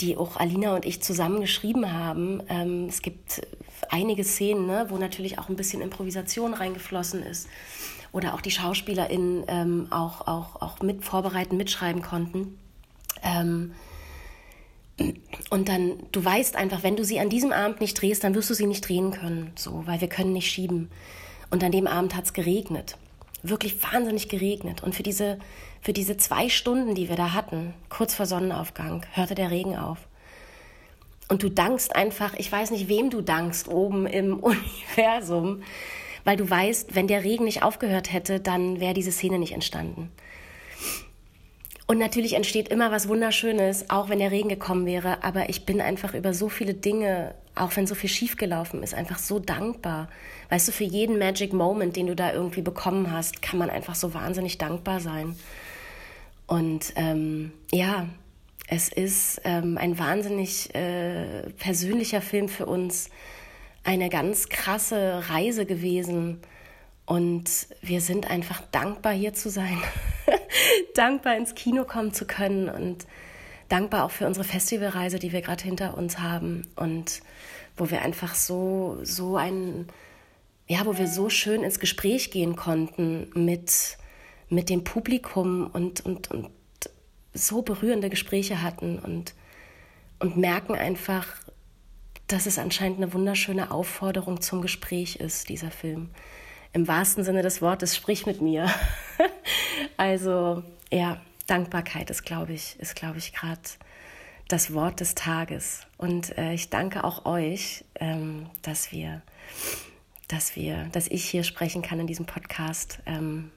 die 0.00 0.16
auch 0.16 0.36
Alina 0.36 0.74
und 0.74 0.84
ich 0.84 1.00
zusammen 1.00 1.40
geschrieben 1.40 1.92
haben. 1.92 2.42
Ähm, 2.48 2.86
es 2.88 3.02
gibt 3.02 3.46
einige 3.90 4.24
Szenen, 4.24 4.66
ne, 4.66 4.86
wo 4.88 4.96
natürlich 4.96 5.38
auch 5.38 5.48
ein 5.48 5.56
bisschen 5.56 5.82
Improvisation 5.82 6.54
reingeflossen 6.54 7.22
ist 7.22 7.48
oder 8.12 8.34
auch 8.34 8.40
die 8.40 8.50
SchauspielerInnen 8.50 9.44
ähm, 9.48 9.86
auch, 9.90 10.26
auch, 10.26 10.62
auch 10.62 10.80
mit 10.80 11.04
vorbereiten, 11.04 11.56
mitschreiben 11.56 12.02
konnten. 12.02 12.58
Ähm, 13.22 13.72
und 15.50 15.68
dann, 15.68 15.98
du 16.12 16.24
weißt 16.24 16.56
einfach, 16.56 16.82
wenn 16.82 16.96
du 16.96 17.04
sie 17.04 17.20
an 17.20 17.28
diesem 17.28 17.52
Abend 17.52 17.80
nicht 17.80 18.00
drehst, 18.00 18.24
dann 18.24 18.34
wirst 18.34 18.48
du 18.48 18.54
sie 18.54 18.66
nicht 18.66 18.88
drehen 18.88 19.10
können, 19.10 19.52
so, 19.54 19.82
weil 19.86 20.00
wir 20.00 20.08
können 20.08 20.32
nicht 20.32 20.50
schieben. 20.50 20.90
Und 21.50 21.62
an 21.62 21.72
dem 21.72 21.86
Abend 21.86 22.16
hat 22.16 22.24
es 22.24 22.32
geregnet. 22.32 22.96
Wirklich 23.42 23.82
wahnsinnig 23.82 24.28
geregnet. 24.28 24.82
Und 24.82 24.94
für 24.94 25.02
diese, 25.02 25.38
für 25.82 25.92
diese 25.92 26.16
zwei 26.16 26.48
Stunden, 26.48 26.94
die 26.94 27.08
wir 27.08 27.16
da 27.16 27.34
hatten, 27.34 27.74
kurz 27.90 28.14
vor 28.14 28.26
Sonnenaufgang, 28.26 29.04
hörte 29.12 29.34
der 29.34 29.50
Regen 29.50 29.76
auf. 29.76 30.05
Und 31.28 31.42
du 31.42 31.48
dankst 31.48 31.94
einfach, 31.94 32.34
ich 32.34 32.50
weiß 32.50 32.70
nicht, 32.70 32.88
wem 32.88 33.10
du 33.10 33.20
dankst 33.20 33.68
oben 33.68 34.06
im 34.06 34.38
Universum, 34.40 35.62
weil 36.24 36.36
du 36.36 36.48
weißt, 36.48 36.94
wenn 36.94 37.06
der 37.06 37.24
Regen 37.24 37.44
nicht 37.44 37.62
aufgehört 37.62 38.12
hätte, 38.12 38.40
dann 38.40 38.80
wäre 38.80 38.94
diese 38.94 39.12
Szene 39.12 39.38
nicht 39.38 39.52
entstanden. 39.52 40.10
Und 41.88 41.98
natürlich 41.98 42.32
entsteht 42.32 42.68
immer 42.68 42.90
was 42.90 43.08
Wunderschönes, 43.08 43.90
auch 43.90 44.08
wenn 44.08 44.18
der 44.18 44.32
Regen 44.32 44.48
gekommen 44.48 44.86
wäre. 44.86 45.22
Aber 45.22 45.48
ich 45.48 45.66
bin 45.66 45.80
einfach 45.80 46.14
über 46.14 46.34
so 46.34 46.48
viele 46.48 46.74
Dinge, 46.74 47.34
auch 47.54 47.76
wenn 47.76 47.86
so 47.86 47.94
viel 47.94 48.10
schiefgelaufen 48.10 48.82
ist, 48.82 48.92
einfach 48.92 49.18
so 49.18 49.38
dankbar. 49.38 50.08
Weißt 50.50 50.66
du, 50.66 50.72
für 50.72 50.84
jeden 50.84 51.18
Magic 51.18 51.52
Moment, 51.52 51.94
den 51.94 52.08
du 52.08 52.16
da 52.16 52.32
irgendwie 52.32 52.62
bekommen 52.62 53.12
hast, 53.12 53.40
kann 53.40 53.58
man 53.58 53.70
einfach 53.70 53.94
so 53.94 54.14
wahnsinnig 54.14 54.58
dankbar 54.58 54.98
sein. 54.98 55.36
Und 56.48 56.92
ähm, 56.96 57.52
ja, 57.72 58.08
es 58.68 58.88
ist 58.88 59.40
ähm, 59.44 59.78
ein 59.78 59.98
wahnsinnig 59.98 60.74
äh, 60.74 61.50
persönlicher 61.58 62.20
Film 62.20 62.48
für 62.48 62.66
uns, 62.66 63.10
eine 63.84 64.08
ganz 64.08 64.48
krasse 64.48 65.22
Reise 65.28 65.66
gewesen. 65.66 66.40
Und 67.04 67.68
wir 67.82 68.00
sind 68.00 68.28
einfach 68.28 68.60
dankbar, 68.72 69.12
hier 69.12 69.32
zu 69.32 69.48
sein, 69.48 69.80
dankbar 70.94 71.36
ins 71.36 71.54
Kino 71.54 71.84
kommen 71.84 72.12
zu 72.12 72.26
können 72.26 72.68
und 72.68 73.06
dankbar 73.68 74.04
auch 74.04 74.10
für 74.10 74.26
unsere 74.26 74.44
Festivalreise, 74.44 75.20
die 75.20 75.30
wir 75.30 75.40
gerade 75.40 75.62
hinter 75.62 75.96
uns 75.96 76.18
haben 76.18 76.66
und 76.74 77.20
wo 77.76 77.90
wir 77.90 78.02
einfach 78.02 78.34
so, 78.34 78.98
so 79.02 79.36
ein, 79.36 79.86
ja, 80.66 80.84
wo 80.84 80.98
wir 80.98 81.06
so 81.06 81.30
schön 81.30 81.62
ins 81.62 81.78
Gespräch 81.78 82.32
gehen 82.32 82.56
konnten 82.56 83.30
mit, 83.34 83.98
mit 84.48 84.68
dem 84.68 84.82
Publikum 84.82 85.70
und, 85.72 86.04
und, 86.04 86.30
und 86.32 86.50
so 87.36 87.62
berührende 87.62 88.10
Gespräche 88.10 88.62
hatten 88.62 88.98
und, 88.98 89.34
und 90.18 90.36
merken 90.36 90.74
einfach, 90.74 91.26
dass 92.26 92.46
es 92.46 92.58
anscheinend 92.58 92.98
eine 92.98 93.12
wunderschöne 93.12 93.70
Aufforderung 93.70 94.40
zum 94.40 94.62
Gespräch 94.62 95.16
ist, 95.16 95.48
dieser 95.48 95.70
Film 95.70 96.10
im 96.72 96.88
wahrsten 96.88 97.24
Sinne 97.24 97.42
des 97.42 97.62
Wortes, 97.62 97.96
sprich 97.96 98.26
mit 98.26 98.42
mir. 98.42 98.68
also 99.96 100.62
ja, 100.92 101.20
Dankbarkeit 101.46 102.10
ist, 102.10 102.24
glaube 102.24 102.52
ich, 102.52 102.78
ist, 102.78 102.94
glaube 102.94 103.18
ich, 103.18 103.32
gerade 103.32 103.62
das 104.48 104.74
Wort 104.74 105.00
des 105.00 105.14
Tages. 105.14 105.86
Und 105.96 106.36
äh, 106.36 106.52
ich 106.52 106.68
danke 106.70 107.04
auch 107.04 107.24
euch, 107.24 107.84
ähm, 107.94 108.50
dass 108.62 108.92
wir, 108.92 109.22
dass 110.28 110.54
wir, 110.54 110.84
dass 110.92 111.08
ich 111.08 111.24
hier 111.24 111.44
sprechen 111.44 111.82
kann 111.82 111.98
in 112.00 112.06
diesem 112.06 112.26
Podcast, 112.26 112.98
ähm, 113.06 113.50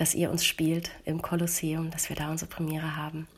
dass 0.00 0.14
ihr 0.14 0.30
uns 0.30 0.46
spielt 0.46 0.90
im 1.04 1.20
Kolosseum, 1.20 1.90
dass 1.90 2.08
wir 2.08 2.16
da 2.16 2.30
unsere 2.30 2.48
Premiere 2.48 2.96
haben. 2.96 3.28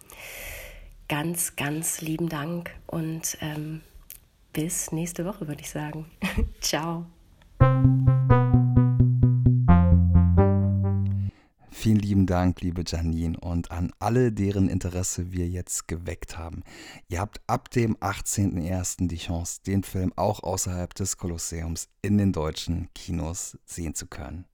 Ganz, 1.09 1.57
ganz 1.57 2.01
lieben 2.01 2.29
Dank 2.29 2.71
und 2.87 3.37
ähm, 3.41 3.81
bis 4.53 4.93
nächste 4.93 5.25
Woche, 5.25 5.49
würde 5.49 5.61
ich 5.61 5.71
sagen. 5.71 6.07
Ciao. 6.61 7.07
Vielen 11.73 11.99
lieben 11.99 12.27
Dank, 12.27 12.61
liebe 12.61 12.85
Janine, 12.87 13.37
und 13.41 13.73
an 13.73 13.93
alle, 13.99 14.31
deren 14.31 14.69
Interesse 14.69 15.33
wir 15.33 15.49
jetzt 15.49 15.89
geweckt 15.89 16.39
haben. 16.39 16.63
Ihr 17.09 17.19
habt 17.19 17.41
ab 17.49 17.71
dem 17.71 17.97
18.01. 17.97 19.09
die 19.09 19.17
Chance, 19.17 19.63
den 19.67 19.83
Film 19.83 20.13
auch 20.15 20.45
außerhalb 20.45 20.95
des 20.95 21.17
Kolosseums 21.17 21.89
in 22.03 22.19
den 22.19 22.31
deutschen 22.31 22.89
Kinos 22.95 23.59
sehen 23.65 23.97
zu 23.97 24.07
können. 24.07 24.45